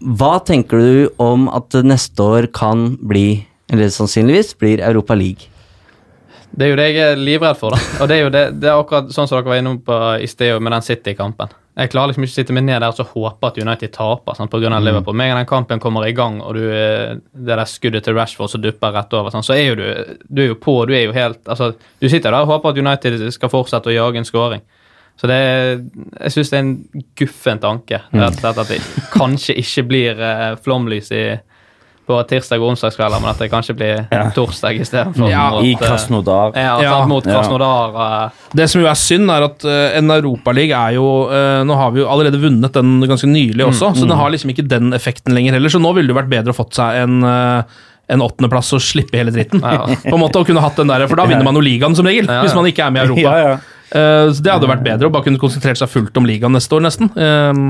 hva 0.05 0.35
tenker 0.45 0.79
du 0.79 1.09
om 1.23 1.49
at 1.49 1.75
neste 1.83 2.23
år 2.23 2.51
kan 2.55 2.93
bli, 3.01 3.47
eller 3.73 3.91
sannsynligvis 3.91 4.55
blir, 4.61 4.85
Europa 4.85 5.17
League? 5.19 5.51
Det 6.55 6.67
er 6.67 6.71
jo 6.71 6.79
det 6.79 6.87
jeg 6.87 7.03
er 7.03 7.19
livredd 7.19 7.59
for, 7.59 7.75
da. 7.75 7.99
Og 8.03 8.09
det 8.11 8.17
er 8.17 8.23
jo 8.23 8.31
det, 8.31 8.45
det 8.63 8.71
er 8.71 8.79
akkurat 8.79 9.11
sånn 9.15 9.27
som 9.27 9.41
dere 9.41 9.51
var 9.51 9.61
innom 9.61 9.81
på 9.83 9.99
i 10.23 10.29
sted 10.31 10.55
med 10.63 10.75
den 10.77 10.85
City-kampen. 10.87 11.55
Jeg 11.75 11.91
klarer 11.91 12.13
liksom 12.13 12.23
ikke 12.23 12.31
å 12.31 12.37
sitte 12.37 12.55
meg 12.55 12.63
ned 12.69 12.85
der 12.85 13.01
og 13.03 13.09
håpe 13.17 13.49
at 13.49 13.57
United 13.59 13.91
taper 13.97 14.37
sant, 14.39 14.51
på 14.53 14.61
grunn 14.63 14.77
av 14.77 14.85
Liverpool. 14.87 15.17
Med 15.19 15.27
en 15.27 15.33
gang 15.33 15.41
den 15.41 15.49
kampen 15.51 15.83
kommer 15.83 16.07
i 16.07 16.15
gang, 16.15 16.37
og 16.39 16.55
du, 16.55 16.63
eh, 16.71 17.17
det 17.35 17.57
der 17.59 17.65
skuddet 17.67 18.07
til 18.07 18.15
Rashford 18.15 18.53
som 18.53 18.63
dupper 18.63 18.95
rett 18.95 19.17
over, 19.19 19.35
sant, 19.35 19.47
så 19.49 19.57
er 19.57 19.65
jo 19.73 19.81
du, 19.81 20.15
du 20.31 20.43
er 20.45 20.53
jo 20.53 20.61
på. 20.63 20.77
Du 20.87 20.95
er 20.95 21.09
jo 21.09 21.17
helt 21.17 21.43
altså, 21.51 21.73
Du 21.99 22.07
sitter 22.07 22.31
der 22.31 22.47
og 22.47 22.53
håper 22.53 22.71
at 22.71 22.79
United 22.79 23.27
skal 23.35 23.51
fortsette 23.51 23.91
å 23.91 23.97
jage 23.97 24.23
en 24.23 24.29
scoring. 24.29 24.63
Så 25.19 25.27
det 25.31 25.41
jeg 25.41 26.35
syns 26.35 26.53
det 26.53 26.59
er 26.59 26.63
en 26.63 27.05
guffen 27.19 27.63
tanke. 27.63 28.01
Rett 28.15 28.39
og 28.39 28.41
slett 28.45 28.63
at 28.63 28.71
det 28.71 28.81
kanskje 29.11 29.59
ikke 29.59 29.87
blir 29.91 30.23
eh, 30.31 30.55
flomlys 30.63 31.11
i, 31.11 31.25
på 32.07 32.19
tirsdag 32.29 32.61
og 32.63 32.73
onsdagskvelder, 32.75 33.23
men 33.23 33.31
at 33.33 33.41
det 33.41 33.49
kanskje 33.53 33.77
blir 33.79 34.03
torsdag 34.37 34.81
istedenfor. 34.83 35.31
Ja, 35.31 35.47
mot, 35.55 35.65
I 35.65 35.73
eh, 35.73 35.81
Krasnodar. 35.81 36.53
Ja, 36.59 36.75
Ja. 36.83 36.99
mot 37.09 37.25
Krasnodar. 37.25 37.97
Ja. 37.97 38.51
Det 38.53 38.69
som 38.71 38.83
jo 38.83 38.89
er 38.91 38.99
synd, 38.99 39.31
er 39.33 39.47
at 39.49 39.65
uh, 39.65 39.97
en 39.99 40.11
Europaliga 40.15 40.85
er 40.91 40.99
jo 40.99 41.07
eh, 41.33 41.63
Nå 41.65 41.79
har 41.79 41.95
vi 41.95 42.03
jo 42.03 42.09
allerede 42.11 42.41
vunnet 42.43 42.77
den 42.77 43.01
ganske 43.09 43.29
nylig 43.31 43.65
også, 43.67 43.95
så 43.97 44.07
den 44.09 44.17
har 44.19 44.31
liksom 44.35 44.53
ikke 44.53 44.67
den 44.69 44.93
effekten 44.97 45.35
lenger 45.37 45.57
heller. 45.57 45.73
Så 45.73 45.81
nå 45.83 45.95
ville 45.97 46.13
det 46.13 46.19
vært 46.21 46.33
bedre 46.33 46.55
å 46.55 46.59
fått 46.61 46.77
seg 46.79 47.03
en 47.05 47.21
uh, 47.25 47.83
en 48.13 48.21
åttendeplass 48.21 48.69
og 48.77 48.83
slippe 48.85 49.17
hele 49.17 49.33
dritten. 49.33 49.63
Ja. 49.65 49.87
På 50.05 50.17
en 50.19 50.21
måte 50.21 50.43
å 50.43 50.45
kunne 50.45 50.61
hatt 50.61 50.77
den 50.77 50.91
der, 50.93 51.07
For 51.09 51.17
da 51.17 51.25
vinner 51.31 51.47
man 51.47 51.57
jo 51.57 51.63
ligaen 51.65 51.97
som 51.97 52.05
regel, 52.05 52.29
Ja, 52.29 52.43
ja. 52.43 52.43
hvis 52.45 52.57
man 52.57 52.69
ikke 52.69 52.85
er 52.85 52.93
med 52.93 53.01
i 53.01 53.09
Europa. 53.09 53.61
Eh, 53.93 54.31
så 54.33 54.43
Det 54.43 54.53
hadde 54.53 54.69
vært 54.71 54.85
bedre 54.85 55.09
å 55.09 55.13
bare 55.13 55.27
kunne 55.27 55.41
konsentrert 55.41 55.79
seg 55.79 55.91
fullt 55.93 56.17
om 56.17 56.27
ligaen 56.27 56.55
neste 56.57 56.73
år, 56.77 56.85
nesten. 56.87 57.11
Eh, 57.13 57.61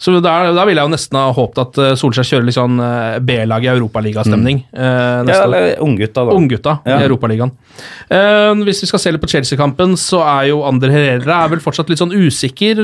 så 0.00 0.14
da, 0.22 0.34
der 0.54 0.68
ville 0.68 0.80
jeg 0.80 0.88
jo 0.88 0.94
nesten 0.94 1.18
ha 1.18 1.26
håpet 1.36 1.60
at 1.64 1.80
eh, 1.82 1.92
Solskjær 2.00 2.28
kjører 2.28 2.46
litt 2.48 2.56
sånn 2.56 2.78
eh, 2.84 3.18
B-lag 3.26 3.66
i 3.66 3.70
europaligastemning 3.72 4.62
uh, 4.70 5.26
ja, 5.28 5.42
eller 5.44 5.74
unggutta, 5.82 6.24
da. 6.28 6.36
Unggutta 6.36 6.76
Ja. 6.88 7.00
i 7.00 7.08
Europaligaen. 7.08 7.52
Eh, 8.08 8.62
hvis 8.66 8.84
vi 8.84 8.90
skal 8.90 9.02
se 9.02 9.12
litt 9.12 9.22
på 9.22 9.30
Chelsea-kampen, 9.30 9.96
så 10.00 10.22
er 10.24 10.50
jo 10.52 10.62
Ander 10.68 10.92
Herrera 10.94 11.42
er 11.44 11.52
vel 11.54 11.62
fortsatt 11.64 11.90
litt 11.92 12.00
sånn 12.00 12.14
usikker. 12.14 12.80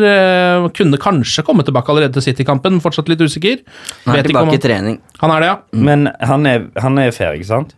kunne 0.77 1.01
kanskje 1.01 1.45
komme 1.47 1.65
tilbake 1.65 1.93
allerede 1.93 2.19
til 2.19 2.27
City-kampen, 2.29 2.81
fortsatt 2.85 3.09
litt 3.09 3.23
usikker. 3.23 3.63
Han 4.05 4.15
er 4.15 4.23
Vet 4.23 4.31
ikke 4.31 4.43
om 4.43 4.51
tilbake 4.51 4.61
i 4.61 4.65
trening. 4.67 5.01
Han 5.23 5.33
er 5.37 5.45
det, 5.45 5.53
ja. 5.53 5.57
Men 5.87 6.09
han 6.21 6.47
er, 6.47 6.69
han 6.83 6.99
er 6.99 7.15
ferdig, 7.17 7.47
sant? 7.49 7.75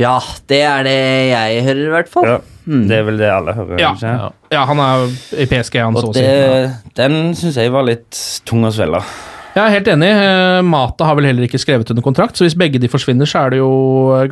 Ja, 0.00 0.18
det 0.50 0.62
er 0.66 0.86
det 0.86 0.98
jeg 1.30 1.62
hører, 1.68 1.84
i 1.84 1.94
hvert 1.94 2.10
fall. 2.10 2.26
Ja. 2.28 2.40
Det 2.64 2.96
er 2.96 3.04
vel 3.04 3.18
det 3.20 3.28
alle 3.28 3.52
hører. 3.56 3.78
Ja. 3.80 3.92
ikke? 3.94 4.12
Ja. 4.16 4.30
Ja, 4.54 4.64
han 4.70 4.80
er 4.80 5.04
i 5.36 5.46
PSG, 5.50 5.78
han 5.82 5.96
så 5.98 6.08
Og 6.08 6.10
å 6.10 6.16
si. 6.16 6.22
det, 6.24 6.72
den 6.96 7.34
syns 7.36 7.58
jeg 7.60 7.72
var 7.74 7.84
litt 7.84 8.20
tung 8.48 8.64
å 8.64 8.72
svelge. 8.72 9.02
Jeg 9.54 9.62
er 9.62 9.74
helt 9.76 9.88
enig. 9.92 10.08
Eh, 10.10 10.60
Mata 10.66 11.06
har 11.06 11.14
vel 11.18 11.28
heller 11.28 11.46
ikke 11.46 11.60
skrevet 11.62 11.90
under 11.92 12.02
kontrakt, 12.02 12.34
så 12.38 12.46
hvis 12.46 12.56
begge 12.58 12.80
de 12.82 12.88
forsvinner, 12.90 13.28
så 13.28 13.44
er 13.44 13.54
det 13.54 13.60
jo 13.60 13.70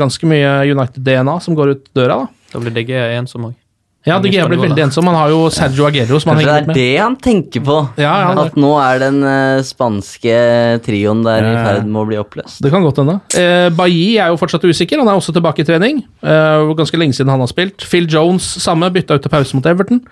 ganske 0.00 0.26
mye 0.26 0.54
United-DNA 0.72 1.36
som 1.44 1.54
går 1.58 1.74
ut 1.76 1.84
døra, 1.94 2.22
da. 2.24 2.46
Da 2.52 2.60
blir 2.64 2.74
DG 2.74 2.90
ensom 3.20 3.46
òg. 3.50 3.54
Ja, 4.02 4.16
DG 4.18 4.34
Gea 4.34 4.48
blitt 4.50 4.62
veldig 4.64 4.82
ensom. 4.88 5.06
Han 5.06 5.14
har 5.14 5.30
jo 5.30 5.44
Sergio 5.54 5.86
Aguero 5.86 6.18
som 6.18 6.32
han 6.32 6.40
Kanskje 6.40 6.54
det 6.66 6.72
er 6.72 6.78
det 6.78 6.98
han 6.98 7.16
tenker 7.22 7.62
på? 7.62 7.76
Ja, 8.02 8.14
ja, 8.24 8.32
At 8.42 8.56
nå 8.58 8.72
er 8.82 8.98
den 9.04 9.20
eh, 9.22 9.60
spanske 9.66 10.34
trioen 10.82 11.22
der 11.22 11.46
i 11.46 11.52
ferd 11.54 11.86
med 11.86 12.00
å 12.02 12.06
bli 12.10 12.18
oppløst. 12.18 12.58
Det 12.64 12.72
kan 12.74 12.82
godt 12.82 12.98
hende. 12.98 13.20
Eh, 13.38 13.68
Bailly 13.78 14.16
er 14.18 14.32
jo 14.32 14.40
fortsatt 14.40 14.66
usikker. 14.66 14.98
Han 14.98 15.10
er 15.12 15.20
også 15.20 15.34
tilbake 15.36 15.62
i 15.62 15.68
trening. 15.68 16.02
Eh, 16.18 16.72
ganske 16.78 16.98
lenge 16.98 17.14
siden 17.14 17.30
han 17.30 17.44
har 17.44 17.50
spilt. 17.52 17.86
Phil 17.86 18.10
Jones 18.10 18.48
samme, 18.64 18.90
bytta 18.90 19.20
ut 19.20 19.22
til 19.22 19.32
pause 19.32 19.58
mot 19.58 19.70
Everton. 19.70 20.02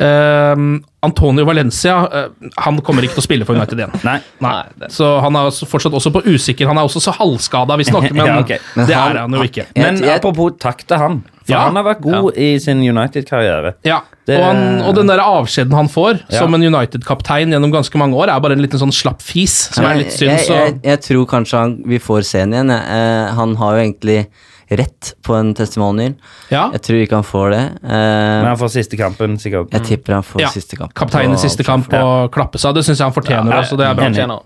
Eh, 0.00 0.64
Antonio 1.06 1.44
Valencia 1.46 2.08
eh, 2.12 2.24
han 2.64 2.80
kommer 2.82 3.04
ikke 3.06 3.14
til 3.14 3.22
å 3.22 3.26
spille 3.28 3.46
for 3.46 3.54
United 3.54 3.78
igjen. 3.78 3.92
Nei. 4.08 4.16
Nei. 4.42 4.88
Så 4.90 5.06
han 5.22 5.36
er 5.38 5.50
fortsatt 5.70 5.94
også 5.94 6.10
på 6.14 6.24
usikker. 6.26 6.66
Han 6.66 6.80
er 6.80 6.88
også 6.88 7.02
så 7.04 7.14
halvskada, 7.14 7.76
visstnok, 7.78 8.08
men 8.18 8.26
Ja, 8.26 8.38
okay. 8.42 8.58
Men 8.74 8.88
det 8.90 8.96
han- 8.98 9.12
er 9.16 9.20
han 9.22 9.36
jo 9.38 9.44
ikke. 9.46 9.66
Men 9.78 10.00
apropos 10.16 10.56
takk 10.58 10.82
til 10.90 10.98
han. 10.98 11.20
For 11.48 11.54
Ja. 11.54 11.60
han 11.68 11.76
har 11.80 11.84
vært 11.86 12.02
god 12.04 12.36
i 12.36 12.48
sin 12.60 12.82
United-karriere. 12.84 13.74
Ja, 13.86 14.00
Det- 14.26 14.36
og, 14.36 14.44
han, 14.44 14.58
og 14.84 14.94
den 14.98 15.06
der 15.08 15.22
avskjeden 15.22 15.72
han 15.72 15.88
får 15.88 16.18
Ja. 16.28 16.40
som 16.42 16.52
en 16.58 16.60
United-kaptein 16.66 17.54
gjennom 17.54 17.72
ganske 17.72 17.96
mange 17.96 18.18
år, 18.18 18.28
er 18.34 18.40
bare 18.44 18.52
en 18.58 18.60
liten 18.66 18.78
sånn 18.82 18.92
slapp 18.92 19.22
fis, 19.22 19.54
som 19.72 19.86
er 19.88 20.02
litt 20.02 20.12
synd. 20.12 20.34
jeg, 20.34 20.46
jeg, 20.50 20.80
jeg 20.84 21.00
tror 21.06 21.24
kanskje 21.30 21.58
han, 21.62 21.78
vi 21.86 21.98
får 22.02 22.26
se 22.28 22.40
ham 22.42 22.52
igjen. 22.52 22.70
Eh, 22.74 23.32
han 23.38 23.54
har 23.56 23.78
jo 23.78 23.86
egentlig 23.86 24.26
rett 24.70 25.14
på 25.24 25.32
en 25.34 25.54
testimonial. 25.56 26.14
ja, 26.52 26.68
Jeg 26.74 26.82
tror 26.84 26.98
ikke 27.00 27.16
han 27.16 27.24
får 27.24 27.50
det. 27.54 27.60
Uh, 27.82 27.88
Men 27.90 28.46
han 28.50 28.58
får 28.60 28.68
siste 28.74 28.98
kampen, 29.00 29.38
sikkert. 29.40 29.70
jeg 29.72 29.82
tipper 29.86 30.12
han 30.18 30.22
får 30.22 30.40
Ja. 30.42 30.48
siste 30.52 30.76
kamp. 30.76 30.92
Kapteinens 30.94 31.44
i 31.44 31.48
siste 31.48 31.64
kamp 31.64 31.92
og 31.94 32.30
klappe 32.34 32.58
seg. 32.60 32.74
Det 32.74 32.84
syns 32.84 32.98
jeg 33.00 33.06
han 33.06 33.14
fortjener. 33.16 33.50
Ja, 33.54 33.62
også, 33.62 33.78
det 33.80 33.86
er 33.88 33.94
bra. 33.94 34.38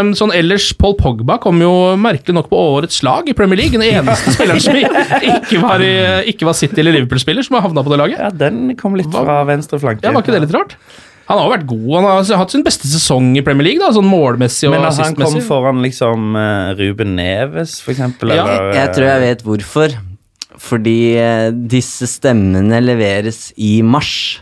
Um, 0.00 0.12
sånn 0.14 0.32
ellers, 0.34 0.72
Paul 0.78 0.94
Pogba 0.94 1.38
kom 1.42 1.60
jo 1.60 1.96
merkelig 1.96 2.34
nok 2.34 2.48
på 2.52 2.56
årets 2.76 3.02
lag 3.02 3.28
i 3.28 3.32
Premier 3.34 3.58
League. 3.58 3.72
Den 3.78 3.82
eneste 3.82 4.30
spilleren 4.36 4.60
som 4.62 4.74
ikke 5.40 5.60
var, 5.62 5.80
i, 5.82 5.92
ikke 6.30 6.46
var 6.46 6.54
City- 6.54 6.78
eller 6.80 6.92
Liverpool-spiller, 7.00 7.42
som 7.42 7.58
har 7.58 7.62
havna 7.66 7.82
på 7.82 7.90
det 7.90 7.98
laget. 7.98 8.18
Ja, 8.22 8.30
den 8.30 8.76
kom 8.76 8.94
litt 8.94 9.10
fra 9.10 9.42
venstre 9.48 9.80
flanke. 9.82 10.04
Ja, 10.06 10.12
Var 10.12 10.22
ikke 10.22 10.32
det 10.38 10.42
litt 10.46 10.54
rart? 10.54 10.76
Han 11.30 11.38
har 11.38 11.46
jo 11.46 11.52
vært 11.52 11.66
god. 11.70 11.88
Han 11.94 12.06
har 12.08 12.38
hatt 12.40 12.50
sin 12.56 12.64
beste 12.66 12.88
sesong 12.90 13.28
i 13.38 13.42
Premier 13.46 13.68
League, 13.68 13.78
da, 13.78 13.92
sånn 13.94 14.08
målmessig 14.10 14.66
og 14.66 14.74
Men 14.74 14.86
at 14.88 14.98
han 14.98 15.14
kom 15.14 15.36
foran 15.46 15.78
liksom 15.84 16.34
eh, 16.34 16.72
Ruben 16.80 17.14
Neves, 17.14 17.76
for 17.84 17.94
eksempel? 17.94 18.32
Ja, 18.34 18.42
eller, 18.48 18.72
Jeg 18.74 18.94
tror 18.96 19.06
jeg 19.12 19.22
vet 19.28 19.44
hvorfor. 19.46 19.94
Fordi 20.60 20.96
eh, 21.22 21.48
disse 21.70 22.08
stemmene 22.10 22.82
leveres 22.82 23.52
i 23.56 23.78
mars. 23.86 24.40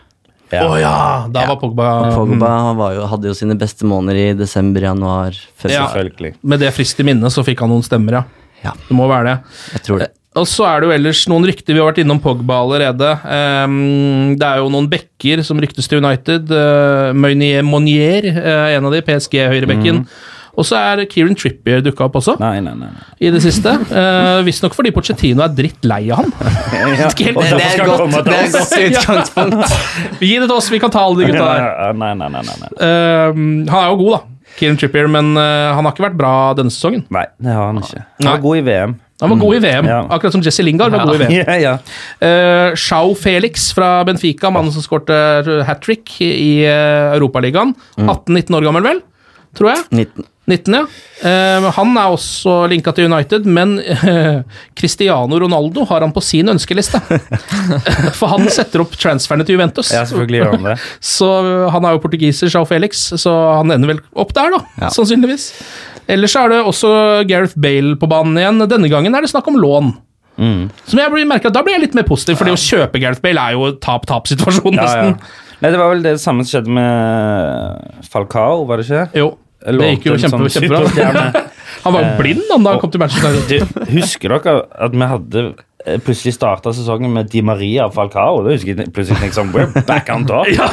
ja. 0.50 0.64
Å 0.64 0.78
ja! 0.80 0.94
Da 1.28 1.44
var 1.50 1.60
Pogba, 1.60 1.90
Pogba 2.16 2.52
var 2.78 2.96
jo, 2.96 3.04
hadde 3.12 3.28
jo 3.28 3.36
sine 3.36 3.54
beste 3.60 3.84
måneder 3.86 4.22
i 4.22 4.26
desember, 4.38 4.88
januar, 4.88 5.36
før 5.60 5.76
Ja. 5.76 5.84
Selvfølgelig. 5.92 6.34
Med 6.40 6.64
det 6.64 6.72
frist 6.72 7.04
i 7.04 7.06
minnet 7.06 7.36
så 7.36 7.44
fikk 7.44 7.60
han 7.66 7.70
noen 7.74 7.84
stemmer, 7.84 8.22
ja. 8.22 8.24
Ja. 8.64 8.72
Det 8.88 8.96
må 8.96 9.06
være 9.12 9.28
det. 9.28 9.36
Jeg 9.76 9.84
tror 9.86 10.00
det. 10.02 10.08
Og 10.38 10.48
så 10.48 10.66
er 10.68 10.80
det 10.80 10.88
jo 10.88 10.94
ellers 10.96 11.24
noen 11.30 11.46
rykter. 11.48 11.74
Vi 11.74 11.82
har 11.82 11.90
vært 11.90 12.00
innom 12.04 12.20
Pogba 12.22 12.60
allerede. 12.62 13.12
Ehm, 13.26 14.34
det 14.38 14.46
er 14.46 14.62
jo 14.62 14.70
noen 14.72 14.88
backer 14.90 15.42
som 15.46 15.60
ryktes 15.60 15.90
til 15.90 16.02
United. 16.02 16.50
Uh, 16.52 17.12
Meunier 17.16 17.64
Monier, 17.66 18.28
eh, 18.32 18.74
en 18.76 18.88
av 18.88 18.94
de, 18.94 19.02
PSG-høyrebekken. 19.06 20.04
Og 20.58 20.66
så 20.66 20.74
er 20.74 21.04
Kieran 21.06 21.36
Trippier 21.38 21.82
dukka 21.86 22.08
opp 22.08 22.16
også, 22.18 22.34
Nei, 22.42 22.56
nei, 22.64 22.72
nei. 22.74 22.88
i 23.22 23.30
det 23.30 23.38
siste. 23.44 23.70
Uh, 23.92 24.40
Visstnok 24.46 24.74
fordi 24.74 24.90
Pochettino 24.94 25.44
er 25.44 25.52
dritt 25.54 25.86
lei 25.86 26.08
av 26.10 26.24
han. 26.24 26.32
Ja. 26.78 27.10
Det 27.14 27.28
er 27.28 27.84
godt, 27.86 28.24
det 28.26 28.34
er 28.34 28.50
godt 28.54 28.72
utgangspunkt. 28.78 29.76
Gi 30.18 30.34
det 30.34 30.48
til 30.48 30.56
oss, 30.56 30.70
vi 30.72 30.80
kan 30.82 30.92
ta 30.94 31.04
alle 31.06 31.22
de 31.22 31.30
gutta 31.30 31.46
der. 31.46 31.94
Nei, 31.98 32.10
nei, 32.18 32.28
nei. 32.34 32.42
nei. 32.48 32.72
Ehm, 32.86 33.46
han 33.70 33.84
er 33.84 33.92
jo 33.92 34.00
god, 34.02 34.16
da. 34.16 34.20
Kieran 34.58 34.78
Trippier, 34.80 35.06
men 35.10 35.36
eh, 35.38 35.68
han 35.74 35.86
har 35.86 35.94
ikke 35.94 36.08
vært 36.08 36.18
bra 36.18 36.32
denne 36.58 36.72
sesongen. 36.74 37.04
Nei, 37.14 37.26
det 37.38 37.54
har 37.54 37.70
han 37.70 37.78
ikke. 37.82 38.02
Han 38.22 38.32
var 38.32 38.42
god 38.42 38.58
i 38.60 38.64
VM. 38.66 38.96
Han 39.20 39.32
var 39.34 39.40
god 39.42 39.56
i 39.56 39.60
VM, 39.64 39.86
Ja. 39.90 40.00
akkurat 40.14 40.32
som 40.36 40.42
Jesse 40.46 40.62
Lingard 40.62 40.92
var 40.94 41.04
god 41.08 41.16
i 41.16 41.24
VM. 41.24 41.32
Ja, 41.48 41.56
ja. 41.58 41.74
Uh, 42.22 42.74
Shao 42.78 43.14
Felix 43.18 43.72
fra 43.74 44.04
Benfica, 44.06 44.50
mannen 44.54 44.72
som 44.72 44.84
skårte 44.84 45.64
hat 45.66 45.82
trick 45.82 46.20
i 46.22 46.62
uh, 46.68 47.14
Europaligaen. 47.18 47.74
18-19 47.98 48.54
år 48.60 48.68
gammel, 48.70 48.86
vel? 48.92 49.00
Tror 49.58 49.72
jeg. 49.74 49.86
19. 50.06 50.26
19, 50.48 50.72
ja. 50.72 50.84
Uh, 51.20 51.66
han 51.76 51.90
er 52.00 52.14
også 52.14 52.52
linka 52.72 52.92
til 52.96 53.04
United, 53.10 53.44
men 53.44 53.74
eh, 53.82 54.38
Cristiano 54.78 55.36
Ronaldo 55.42 55.84
har 55.90 56.00
han 56.06 56.14
på 56.14 56.22
sin 56.24 56.48
ønskeliste. 56.48 57.00
For 58.18 58.30
han 58.32 58.46
setter 58.52 58.80
opp 58.80 58.94
transferne 58.96 59.44
til 59.44 59.58
Juventus. 59.58 59.90
ja, 59.92 60.06
selvfølgelig 60.08 60.40
gjør 60.40 60.54
han 60.54 60.68
det. 60.70 60.76
Så 61.04 61.28
eh, 61.42 61.66
han 61.74 61.84
er 61.84 61.96
jo 61.98 62.00
portugiser, 62.06 62.48
Shao 62.54 62.64
Felix, 62.70 63.02
så 63.20 63.34
han 63.58 63.74
ender 63.76 63.92
vel 63.92 64.00
opp 64.16 64.32
der, 64.38 64.54
da. 64.56 64.62
Ja. 64.86 64.92
Sannsynligvis. 64.94 65.50
Ellers 66.08 66.34
er 66.40 66.52
det 66.54 66.60
også 66.64 66.90
Gareth 67.28 67.58
Bale 67.60 67.96
på 68.00 68.08
banen 68.10 68.38
igjen. 68.40 68.62
Denne 68.70 68.88
gangen 68.92 69.14
er 69.14 69.24
det 69.24 69.30
snakk 69.32 69.48
om 69.50 69.58
lån. 69.60 69.90
Mm. 70.38 70.68
Som 70.86 71.00
jeg 71.02 71.10
blir 71.12 71.26
merket, 71.26 71.52
Da 71.52 71.64
blir 71.66 71.74
jeg 71.74 71.88
litt 71.88 71.98
mer 71.98 72.06
positiv, 72.06 72.38
for 72.38 72.46
det 72.48 72.54
å 72.54 72.62
kjøpe 72.62 73.00
Gareth 73.02 73.20
Bale 73.24 73.42
er 73.42 73.56
jo 73.58 73.72
tap-tap-situasjon, 73.82 74.78
Ja, 74.78 74.86
ja. 74.86 75.04
nesten. 75.10 75.44
Nei, 75.58 75.70
det 75.74 75.78
var 75.80 75.90
vel 75.90 76.04
det 76.04 76.14
samme 76.22 76.44
som 76.46 76.52
skjedde 76.52 76.70
med 76.76 78.06
Falcao, 78.06 78.62
var 78.68 78.78
det 78.78 78.86
ikke? 78.86 79.06
Jo, 79.18 79.32
det 79.66 79.88
gikk 79.96 80.06
jo 80.06 80.18
kjempe, 80.22 80.46
sånn 80.46 80.68
kjempebra. 80.70 81.46
Han 81.84 81.94
var 81.94 82.04
jo 82.04 82.12
blind 82.18 82.46
han 82.50 82.64
da 82.64 82.72
han 82.74 82.80
kom 82.82 82.90
til 82.94 83.02
Manchester 83.02 83.34
United. 83.34 83.90
Husker 83.92 84.32
dere 84.34 84.54
at 84.86 84.94
vi 84.94 85.08
hadde 85.10 85.42
eh, 85.42 85.64
plutselig 86.02 86.34
starta 86.34 86.72
sesongen 86.74 87.12
med 87.14 87.28
Di 87.30 87.40
Maria 87.46 87.84
og 87.86 87.94
Falcao? 87.94 88.40
Det 88.42 88.56
husker 88.56 88.80
jeg 88.82 88.90
plutselig 88.94 89.20
tenkte 89.22 89.38
sånn, 89.38 89.52
We're 89.54 89.84
back 89.86 90.10
on 90.12 90.24
top. 90.26 90.48
ja. 90.58 90.66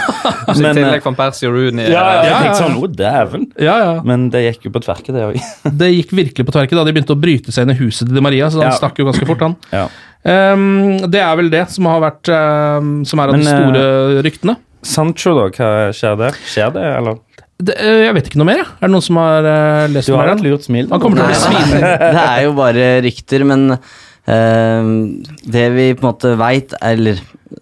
Men, 0.50 0.72
I 0.72 0.80
tillegg 0.80 1.06
van 1.06 1.18
Persie 1.20 1.50
og 1.50 1.54
Rooney. 1.56 1.86
ja, 1.92 2.02
ja, 2.02 2.24
jeg 2.24 2.32
Ja, 2.32 2.40
tenkte 2.42 2.64
sånn, 2.64 2.78
oh, 2.82 2.88
dæven. 2.90 3.46
Ja, 3.62 3.76
ja. 3.84 3.92
Men 4.08 4.28
det 4.34 4.42
gikk 4.48 4.66
jo 4.68 4.74
på 4.76 4.82
tverke, 4.86 5.14
det 5.16 5.28
òg. 5.28 5.38
Det 5.82 5.92
gikk 5.94 6.16
virkelig 6.18 6.48
på 6.48 6.56
tverket 6.56 6.80
da 6.80 6.86
de 6.88 6.96
begynte 6.96 7.14
å 7.16 7.20
bryte 7.22 7.54
seg 7.54 7.68
inn 7.68 7.76
i 7.76 7.80
huset 7.84 8.08
til 8.10 8.18
Di 8.18 8.24
Maria, 8.26 8.50
så 8.50 8.64
han 8.64 8.72
Ja. 8.72 8.80
stakk 8.80 8.98
jo 9.00 9.06
ganske 9.12 9.28
fort, 9.30 9.46
han. 9.46 9.56
Ja. 9.76 9.86
Um, 10.26 10.98
det 11.14 11.22
er 11.22 11.36
vel 11.38 11.52
det 11.54 11.68
som 11.70 11.86
har 11.86 12.00
vært 12.02 12.32
um, 12.34 13.04
Som 13.06 13.22
er 13.22 13.30
av 13.30 13.36
Men, 13.38 13.44
de 13.46 13.52
store 13.52 14.24
ryktene. 14.26 14.56
Sancho, 14.82 15.36
da? 15.38 15.44
Hva 15.54 15.70
skjer 15.94 16.18
der? 16.18 16.40
Skjer 16.50 16.74
det, 16.74 16.86
eller? 16.98 17.20
Det, 17.56 17.76
eh, 17.80 18.02
jeg 18.08 18.16
vet 18.18 18.26
ikke 18.32 18.40
noe 18.42 18.50
mer. 18.50 18.64
Er 18.66 18.90
det 18.90 18.92
noen 18.92 19.06
som 19.06 19.20
har 19.22 19.46
eh, 19.48 19.86
lest 19.94 20.10
Du 20.10 20.16
har 20.18 20.34
et 20.34 20.42
lurt 20.44 20.66
smil. 20.66 20.90
Han 20.92 21.00
kommer 21.04 21.22
til 21.22 21.28
å 21.28 21.30
bli 21.30 21.38
svin. 21.40 21.86
det 22.18 22.26
er 22.26 22.42
jo 22.48 22.58
bare 22.58 22.90
rykter, 23.06 23.46
men 23.48 23.78
Eh, 23.78 23.96
det 24.26 25.66
vi 25.76 25.90
på 25.94 26.02
en 26.02 26.10
måte 26.10 26.32
veit, 26.40 26.74
eller 26.82 27.20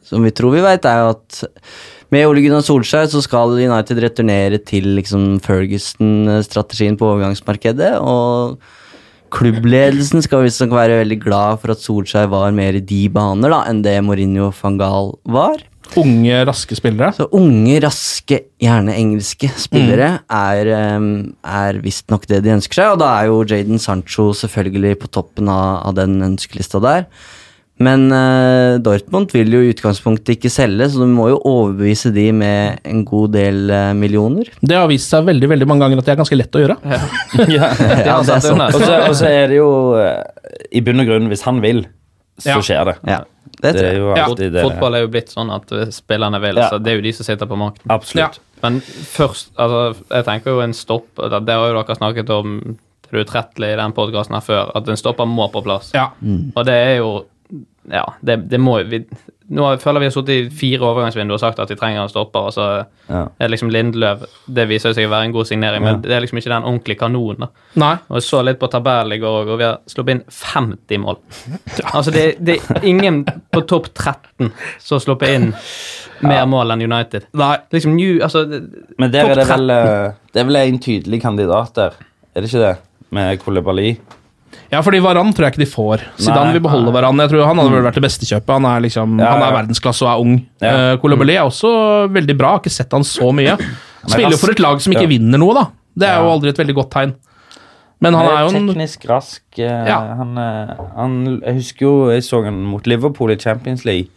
som 0.08 0.24
vi 0.24 0.32
tror 0.36 0.56
vi 0.56 0.64
veit, 0.64 0.86
er 0.88 1.02
jo 1.02 1.10
at 1.16 1.42
med 2.14 2.28
Ole 2.30 2.44
Gunnar 2.44 2.64
Solskjær 2.64 3.10
så 3.10 3.24
skal 3.26 3.56
United 3.58 4.00
returnere 4.04 4.60
til 4.62 4.92
liksom 5.00 5.42
Ferguson-strategien 5.44 6.98
på 7.00 7.10
overgangsmarkedet. 7.10 7.96
og 8.00 8.62
Klubbledelsen 9.34 10.22
skal 10.22 10.44
visstnok 10.46 10.76
være 10.78 11.00
veldig 11.00 11.18
glad 11.24 11.62
for 11.64 11.74
at 11.74 11.82
Solskjær 11.82 12.30
var 12.30 12.54
mer 12.54 12.78
i 12.78 12.84
de 12.86 13.08
baner 13.10 13.50
da, 13.50 13.64
enn 13.66 13.82
det 13.82 13.96
Mourinho 14.06 14.52
van 14.60 14.78
Gaal 14.78 15.16
var. 15.26 15.64
Unge, 16.00 16.40
raske 16.50 16.78
spillere. 16.78 17.12
Så 17.18 17.28
unge, 17.36 17.78
raske, 17.84 18.40
gjerne 18.62 18.96
engelske 18.98 19.50
spillere 19.60 20.10
er, 20.32 20.74
um, 20.98 21.08
er 21.46 21.80
visstnok 21.84 22.28
det 22.30 22.42
de 22.46 22.56
ønsker 22.56 22.82
seg, 22.82 22.96
og 22.96 23.04
da 23.04 23.14
er 23.20 23.30
jo 23.30 23.44
Jaden 23.48 23.82
Sancho 23.82 24.32
selvfølgelig 24.38 24.98
på 25.04 25.12
toppen 25.14 25.52
av, 25.52 25.84
av 25.90 25.98
den 26.00 26.20
ønskelista 26.26 26.82
der. 26.84 27.08
Men 27.82 28.06
uh, 28.14 28.78
Dortmund 28.84 29.32
vil 29.34 29.50
jo 29.56 29.64
i 29.64 29.72
utgangspunktet 29.74 30.36
ikke 30.36 30.52
selge, 30.54 30.92
så 30.94 31.02
du 31.02 31.10
må 31.10 31.32
jo 31.32 31.40
overbevise 31.42 32.12
de 32.14 32.28
med 32.36 32.84
en 32.86 33.02
god 33.08 33.34
del 33.34 33.64
uh, 33.74 33.96
millioner. 33.98 34.52
Det 34.62 34.78
har 34.78 34.86
vist 34.92 35.10
seg 35.10 35.26
veldig 35.26 35.50
veldig 35.56 35.68
mange 35.70 35.88
ganger 35.88 36.04
at 36.04 36.10
det 36.10 36.14
er 36.14 36.22
ganske 36.22 36.38
lett 36.38 36.60
å 36.60 36.64
gjøre. 36.64 36.78
ja, 37.50 37.72
Ja, 38.08 38.22
det 38.22 38.36
er 38.38 38.46
sånn. 38.46 38.62
Og 38.70 38.78
så 38.78 38.94
og 39.08 39.18
så 39.18 39.32
er 39.32 39.50
det 39.52 39.58
jo 39.58 39.72
eh, 39.98 40.22
I 40.78 40.84
bunn 40.86 41.02
og 41.02 41.10
grunn, 41.10 41.32
hvis 41.34 41.46
han 41.48 41.64
vil, 41.66 41.84
så 42.40 42.48
Ja. 42.50 42.62
skjer 42.62 42.86
det. 42.86 42.96
Ja, 43.08 43.20
det 43.62 43.74
det, 43.76 43.84
er 43.84 43.98
jo 44.00 44.16
Ja, 44.16 44.26
alltid 44.26 44.54
det. 44.54 44.64
Fotball 44.64 44.96
er 44.96 45.02
jo 45.06 45.08
blitt 45.14 45.30
sånn 45.30 45.52
at 45.54 45.72
eh, 45.72 45.86
spillerne 45.94 46.40
vil, 46.42 46.56
Ja. 46.56 46.70
så 46.70 46.80
det 46.82 46.92
er 46.92 46.96
jo 46.98 47.02
de 47.02 47.12
som 47.14 47.24
sitter 47.26 47.46
på 47.46 47.58
makten. 47.58 47.86
Absolutt. 47.90 48.40
Men 48.64 48.80
først, 48.82 49.52
altså, 49.60 50.02
jeg 50.10 50.26
tenker 50.26 50.52
jo 50.52 50.62
en 50.62 50.72
stopp 50.74 51.16
Det 51.20 51.46
det 51.46 51.54
har 51.54 51.68
jo 51.74 51.84
dere 51.84 51.96
snakket 51.98 52.30
om 52.30 52.78
til 53.04 53.20
det 53.20 53.28
utrettelige 53.28 53.74
i 53.74 53.82
den 53.82 53.92
podkasten 53.94 54.34
her 54.34 54.42
før, 54.42 54.72
at 54.76 54.88
en 54.88 54.96
stopper 54.98 55.26
må 55.28 55.52
på 55.52 55.62
plass. 55.64 55.92
Ja. 55.94 56.10
Og 56.56 56.66
det 56.66 56.74
er 56.74 56.98
jo 56.98 57.26
Ja, 57.92 58.06
det, 58.24 58.48
det 58.50 58.60
må 58.60 58.78
vi 58.88 59.06
Nå 59.50 59.78
føler 59.82 60.00
vi 60.00 60.06
har 60.08 60.12
sittet 60.16 60.30
i 60.30 60.50
fire 60.56 60.80
overgangsvinduer 60.88 61.36
og 61.36 61.40
sagt 61.42 61.60
at 61.60 61.68
de 61.68 61.76
trenger 61.76 62.02
en 62.04 62.10
stopper, 62.10 62.40
og 62.48 62.54
så 62.56 62.86
Ja. 63.10 63.26
er 63.40 63.48
liksom 63.50 63.70
Lindløv 63.70 64.24
Det 64.48 64.68
viser 64.70 64.94
seg 64.94 65.06
å 65.06 65.10
være 65.12 65.26
en 65.26 65.32
god 65.34 65.46
signering, 65.46 65.84
men 65.84 66.02
det 66.02 66.12
er 66.12 66.22
liksom 66.22 66.38
ikke 66.40 66.50
den 66.54 66.64
ordentlige 66.64 66.98
kanonen. 67.00 67.40
da. 67.40 67.48
Nei. 67.76 67.94
Og 68.10 68.16
Jeg 68.16 68.24
så 68.24 68.44
litt 68.46 68.60
på 68.60 68.70
tabellen 68.72 69.12
i 69.12 69.18
går, 69.20 69.50
og 69.52 69.58
vi 69.58 69.64
har 69.64 69.80
sluppet 69.88 70.10
inn 70.16 70.24
50 70.30 70.98
mål. 70.98 71.18
Altså, 71.94 72.12
det, 72.12 72.36
det 72.40 72.60
er 72.70 72.84
ingen 72.88 73.26
på 73.26 73.62
topp 73.68 73.90
13 73.94 74.52
som 74.80 74.96
har 74.98 75.04
sluppet 75.04 75.30
inn 75.36 75.54
mer 76.22 76.46
mål 76.46 76.72
enn 76.72 76.82
United. 76.82 77.26
Nei. 77.34 77.58
Liksom 77.72 77.96
New, 77.96 78.22
altså, 78.24 78.46
Men 78.98 79.12
der 79.12 79.26
er 79.30 79.36
det 79.36 79.48
vel 79.48 79.68
13. 79.68 79.70
eh, 79.70 80.12
Det 80.34 80.40
er 80.42 80.46
vel 80.46 80.56
en 80.56 80.80
tydelig 80.80 81.22
kandidat 81.22 81.74
der, 81.76 81.92
er 82.36 82.42
det 82.42 82.50
ikke 82.54 82.64
det? 82.70 82.78
Med 83.12 83.40
Kolibali. 83.44 83.98
Ja, 84.72 84.82
fordi 84.82 85.00
Varan 85.04 85.34
tror 85.34 85.46
jeg 85.48 85.54
ikke 85.54 85.64
de 85.66 85.70
får. 85.72 86.02
Zidane 86.18 86.46
Nei. 86.50 86.54
vil 86.58 86.62
beholde 86.66 86.94
Varan. 86.96 87.18
Jeg 87.24 87.30
tror 87.30 87.46
Han 87.46 87.58
hadde 87.62 87.72
vel 87.76 87.84
vært 87.86 88.00
det 88.00 88.04
beste 88.06 88.26
kjøpet. 88.30 88.54
Han 88.56 88.66
er 88.66 88.80
liksom, 88.86 89.20
Ja, 89.20 89.32
han 89.36 89.44
er 89.46 89.54
verdensklasse 89.60 90.06
og 90.06 90.10
er 90.14 90.24
ung. 90.26 90.36
Ja. 90.62 90.72
Ja. 90.74 90.96
Koulibaly 90.98 91.36
er 91.38 91.44
også 91.46 91.74
veldig 92.14 92.38
bra. 92.38 92.56
Har 92.56 92.64
ikke 92.64 92.74
sett 92.74 92.92
han 92.92 93.04
så 93.04 93.30
mye. 93.36 93.58
Spiller 94.08 94.32
jo 94.36 94.42
for 94.42 94.52
et 94.52 94.60
lag 94.60 94.82
som 94.82 94.94
ikke 94.96 95.06
Ja. 95.08 95.12
vinner 95.14 95.38
noe, 95.40 95.54
da. 95.54 95.66
Det 95.96 96.08
er 96.10 96.22
jo 96.24 96.32
aldri 96.34 96.50
et 96.50 96.58
veldig 96.58 96.76
godt 96.76 96.92
tegn. 96.92 97.14
Men 98.04 98.14
han 98.18 98.26
er 98.28 98.42
jo 98.44 98.50
en 98.58 98.68
teknisk 98.68 99.06
rask. 99.08 99.42
Uh, 99.58 99.64
Ja. 99.88 100.00
han, 100.20 100.38
eh, 100.38 100.74
han, 100.98 101.14
jeg 101.46 101.54
husker 101.56 101.86
jo 101.86 101.94
jeg 102.12 102.24
så 102.26 102.42
han 102.44 102.58
mot 102.68 102.84
Liverpool 102.90 103.32
i 103.32 103.38
Champions 103.40 103.86
League, 103.86 104.10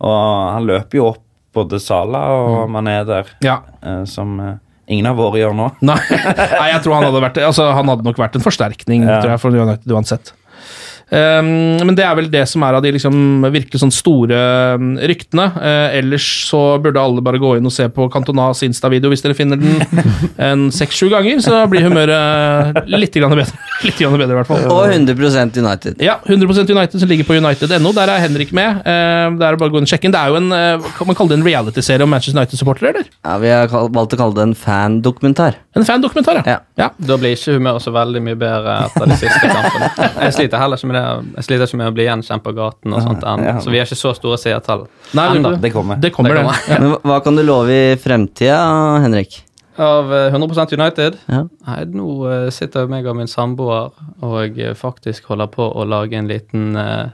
og 0.00 0.52
han 0.54 0.64
løper 0.64 0.96
jo 1.00 1.08
opp 1.10 1.22
både 1.52 1.78
Sala 1.80 2.22
og 2.32 2.70
Mané 2.70 3.04
der, 3.04 3.26
Ja. 3.44 3.58
eh, 3.82 4.04
som 4.04 4.38
ingen 4.88 5.06
av 5.10 5.16
våre 5.18 5.40
gjør 5.40 5.54
nå. 5.58 5.68
Nei, 5.86 5.98
Nei 6.60 6.68
jeg 6.72 6.82
tror 6.84 6.98
han 6.98 7.06
hadde 7.08 7.22
vært 7.24 7.40
altså, 7.42 7.68
Han 7.76 7.90
hadde 7.92 8.06
nok 8.06 8.18
vært 8.22 8.36
en 8.38 8.44
forsterkning 8.44 9.06
Ja. 9.06 9.20
tror 9.22 9.34
jeg, 9.34 9.42
for 9.42 9.56
United 9.56 9.92
uansett. 9.96 10.32
Um, 11.06 11.78
men 11.86 11.94
det 11.94 12.02
er 12.02 12.16
vel 12.18 12.26
det 12.32 12.42
som 12.50 12.64
er 12.66 12.74
av 12.74 12.82
de 12.82 12.90
liksom 12.96 13.44
virkelig 13.54 13.78
sånn 13.78 13.94
store 13.94 14.38
um, 14.74 14.96
ryktene. 14.98 15.44
Uh, 15.54 15.94
ellers 16.00 16.26
så 16.48 16.60
burde 16.82 16.98
alle 17.02 17.22
bare 17.22 17.38
gå 17.38 17.52
inn 17.58 17.68
og 17.68 17.74
se 17.74 17.86
på 17.94 18.08
Cantonas 18.10 18.64
Insta-video 18.66 19.12
hvis 19.12 19.22
dere 19.22 19.36
finner 19.38 19.60
den 19.60 19.78
en 20.48 20.66
seks-sju 20.74 21.06
ganger, 21.12 21.38
så 21.44 21.62
blir 21.70 21.86
humøret 21.86 22.90
litt 22.90 23.14
grann 23.14 23.36
bedre. 23.38 23.54
litt 23.86 24.00
grann 24.00 24.18
bedre 24.18 24.34
i 24.34 24.40
hvert 24.40 24.50
fall. 24.50 24.66
Og 24.72 24.90
100% 24.90 25.60
United. 25.62 26.02
Ja, 26.02 26.18
100% 26.26 26.74
United 26.74 26.98
som 26.98 27.12
ligger 27.12 27.28
på 27.28 27.38
United.no. 27.38 27.94
Der 27.96 28.14
er 28.16 28.24
Henrik 28.24 28.50
med. 28.56 28.82
Uh, 28.82 29.38
det 29.38 29.46
er 29.46 29.60
bare 29.62 29.70
å 29.70 29.76
gå 29.76 29.82
inn 29.82 29.86
og 29.86 29.92
sjekke 29.92 30.10
inn. 30.10 30.16
Det 30.16 30.24
er 30.24 30.34
jo 30.34 30.40
en 30.40 30.50
uh, 30.50 30.90
Kan 30.98 31.10
man 31.10 31.18
kalle 31.18 31.34
det 31.34 31.38
en 31.38 31.46
reality-serie 31.46 32.02
om 32.02 32.10
Manchester 32.10 32.40
United-supportere, 32.40 32.90
eller? 32.96 33.14
Ja, 33.22 33.38
Vi 33.42 33.54
har 33.54 33.70
valgt 33.94 34.18
å 34.18 34.20
kalle 34.24 34.40
det 34.40 34.48
en 34.48 34.58
fan-dokumentar. 34.58 35.62
En 35.78 35.86
fan-dokumentar, 35.86 36.42
ja. 36.42 36.56
Ja. 36.56 36.58
ja. 36.82 36.90
Da 36.98 37.20
blir 37.20 37.38
ikke 37.38 37.60
humøret 37.60 37.84
så 37.84 37.94
veldig 37.94 38.26
mye 38.26 38.38
bedre 38.40 38.80
etter 38.88 39.10
de 39.12 39.22
siste 39.22 39.46
kampene. 39.46 39.92
Jeg 40.26 40.34
sliter 40.40 40.62
heller 40.62 40.80
ikke 40.80 40.90
med 40.90 40.95
det. 40.96 41.04
Jeg 41.38 41.46
sliter 41.48 41.68
ikke 41.68 41.80
med 41.82 41.90
å 41.90 41.96
bli 41.96 42.06
gjenkjent 42.08 42.44
på 42.44 42.52
gaten 42.56 42.94
og 42.96 43.02
sånt 43.04 43.24
ennå. 43.24 43.46
Ja. 43.50 43.56
Så 43.64 43.72
vi 43.72 43.80
har 43.80 43.88
ikke 43.88 43.98
så 44.00 44.12
store 44.16 44.38
seertall 44.40 44.86
Nei, 45.16 45.26
ennå. 45.36 45.54
Det 45.62 45.72
kommer. 45.74 46.00
Det 46.02 46.12
kommer, 46.16 46.34
Det 46.34 46.42
kommer. 46.42 46.62
Ja. 46.72 46.78
Men 46.82 46.96
hva- 47.04 47.20
kan 47.24 47.36
du 47.38 47.44
love 47.46 47.70
i 47.76 47.96
fremtida, 48.00 48.58
Henrik? 49.04 49.42
Av 49.76 50.08
eh, 50.14 50.32
100% 50.32 50.72
United 50.72 51.18
Ja. 51.28 51.42
Nei, 51.66 51.80
nå 51.92 52.08
eh, 52.32 52.48
sitter 52.54 52.88
meg 52.88 53.04
og 53.06 53.18
min 53.18 53.28
samboer 53.28 53.90
og 54.24 54.58
eh, 54.58 54.72
faktisk 54.74 55.28
holder 55.28 55.50
på 55.52 55.66
å 55.68 55.84
lage 55.84 56.16
en 56.16 56.30
liten 56.30 56.70
eh, 56.80 57.10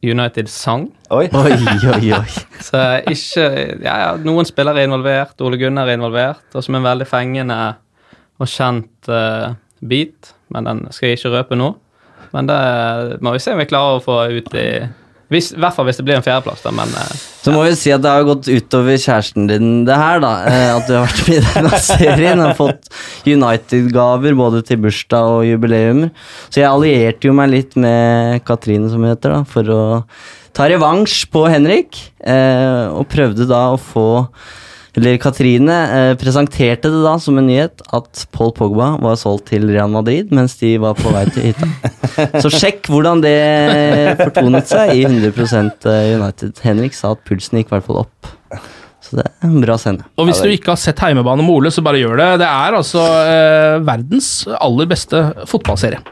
United-sang. 0.00 0.86
Oi. 1.12 1.26
Oi, 1.36 1.52
oi, 1.92 2.12
oi. 2.16 2.30
Så 2.64 2.80
eh, 2.80 3.12
ikke 3.12 3.44
ja, 3.84 3.96
ja, 4.00 4.10
Noen 4.24 4.48
spillere 4.48 4.80
er 4.80 4.88
involvert, 4.88 5.36
Ole 5.44 5.58
Gunnar 5.60 5.90
er 5.92 5.98
involvert, 6.00 6.46
og 6.56 6.64
som 6.64 6.78
en 6.78 6.86
veldig 6.88 7.08
fengende 7.10 7.58
og 8.40 8.48
kjent 8.48 9.10
uh, 9.12 9.52
beat, 9.84 10.30
Men 10.48 10.64
den 10.64 10.78
skal 10.96 11.10
jeg 11.10 11.18
ikke 11.20 11.34
røpe 11.34 11.58
nå. 11.60 11.74
Men 12.36 12.46
det 12.50 13.20
må 13.24 13.32
vi 13.34 13.42
se 13.42 13.52
om 13.54 13.60
vi 13.62 13.68
klarer 13.70 13.98
å 13.98 14.04
få 14.04 14.22
ut 14.38 14.50
i 14.58 14.66
hvis, 15.30 15.52
I 15.54 15.60
hvert 15.62 15.76
fall 15.76 15.86
hvis 15.86 16.00
det 16.00 16.04
blir 16.08 16.16
en 16.18 16.24
fjerdeplass, 16.26 16.64
da, 16.64 16.72
men 16.74 16.90
eh, 16.98 17.10
Så 17.44 17.52
må 17.54 17.60
vi 17.62 17.76
si 17.78 17.92
at 17.94 18.02
det 18.02 18.10
har 18.10 18.24
gått 18.26 18.48
utover 18.50 18.96
kjæresten 18.98 19.44
din, 19.46 19.68
det 19.86 19.94
her, 19.94 20.18
da. 20.24 20.30
eh, 20.50 20.70
At 20.74 20.88
du 20.88 20.96
har 20.96 21.04
vært 21.06 21.28
med 21.28 21.36
i 21.36 21.44
denne 21.46 21.78
serien. 21.86 22.42
Har 22.42 22.56
fått 22.58 22.88
United-gaver 23.30 24.34
både 24.38 24.64
til 24.66 24.80
bursdag 24.82 25.30
og 25.36 25.44
jubileumer. 25.46 26.10
Så 26.50 26.64
jeg 26.64 26.70
allierte 26.70 27.30
jo 27.30 27.36
meg 27.38 27.52
litt 27.54 27.78
med 27.78 28.42
Katrine, 28.48 28.90
som 28.90 29.04
hun 29.06 29.12
heter, 29.12 29.36
da, 29.38 29.44
for 29.46 29.70
å 29.70 29.80
ta 30.56 30.66
revansj 30.72 31.28
på 31.30 31.44
Henrik. 31.46 32.00
Eh, 32.26 32.90
og 32.90 33.06
prøvde 33.14 33.46
da 33.50 33.68
å 33.70 33.78
få 33.80 34.08
eller 34.98 35.18
Katrine 35.22 35.76
eh, 35.94 36.12
presenterte 36.18 36.90
det 36.90 37.02
da 37.04 37.14
som 37.22 37.38
en 37.38 37.46
nyhet 37.46 37.84
at 37.94 38.24
Paul 38.34 38.50
Pogba 38.56 38.92
var 39.02 39.18
solgt 39.20 39.50
til 39.52 39.68
Real 39.70 39.92
Madrid 39.92 40.32
mens 40.34 40.56
de 40.60 40.74
var 40.82 40.98
på 40.98 41.12
vei 41.14 41.24
til 41.30 41.50
hytta. 41.50 41.68
Så 42.42 42.50
sjekk 42.52 42.90
hvordan 42.90 43.22
det 43.24 43.36
fortonet 44.18 44.70
seg 44.70 44.96
i 44.98 45.06
100 45.06 45.40
United. 46.18 46.58
Henrik 46.66 46.96
sa 46.96 47.14
at 47.14 47.24
pulsen 47.28 47.60
gikk 47.60 47.70
i 47.70 47.76
hvert 47.76 47.86
fall 47.86 48.02
opp. 48.04 48.32
Så 49.00 49.18
det 49.18 49.26
er 49.26 49.48
en 49.48 49.60
bra 49.62 49.76
scene. 49.80 50.06
Og 50.20 50.28
hvis 50.28 50.42
du 50.42 50.50
ikke 50.52 50.74
har 50.74 50.80
sett 50.80 51.00
Heimebane 51.02 51.42
med 51.42 51.54
Ole, 51.54 51.72
så 51.74 51.82
bare 51.82 52.00
gjør 52.02 52.18
det. 52.20 52.30
Det 52.42 52.48
er 52.50 52.78
altså 52.78 53.04
eh, 53.24 53.76
verdens 53.86 54.32
aller 54.58 54.90
beste 54.90 55.22
fotballserie. 55.50 56.02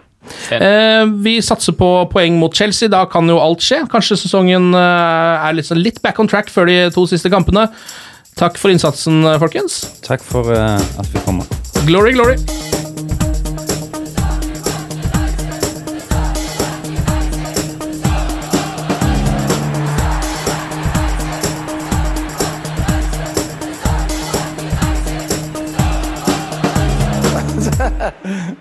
Eh, 0.53 1.05
vi 1.25 1.39
satser 1.45 1.77
på 1.79 1.89
poeng 2.13 2.39
mot 2.41 2.55
Chelsea. 2.55 2.91
Da 2.93 3.05
kan 3.11 3.29
jo 3.31 3.39
alt 3.43 3.65
skje. 3.65 3.83
Kanskje 3.93 4.19
sesongen 4.23 4.73
eh, 4.77 5.47
er 5.49 5.57
litt, 5.57 5.69
sånn 5.69 5.83
litt 5.83 6.01
back 6.05 6.19
on 6.23 6.31
track 6.31 6.51
før 6.53 6.69
de 6.71 6.81
to 6.95 7.07
siste 7.11 7.33
kampene. 7.33 7.69
Takk 8.39 8.55
for 8.59 8.71
innsatsen, 8.71 9.25
eh, 9.27 9.39
folkens. 9.39 9.99
Takk 10.01 10.23
for 10.23 10.53
eh, 10.55 10.75
at 10.99 11.07
vi 11.13 11.19
kom. 11.25 11.43
Glory, 11.87 12.13
glory. 12.13 12.37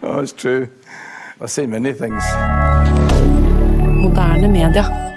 Oh, 0.01 0.19
it's 0.21 0.33
true. 0.33 0.69
I've 1.39 1.51
seen 1.51 1.69
many 1.69 1.93
things. 1.93 2.23
Moderne 4.01 4.51
media. 4.51 5.16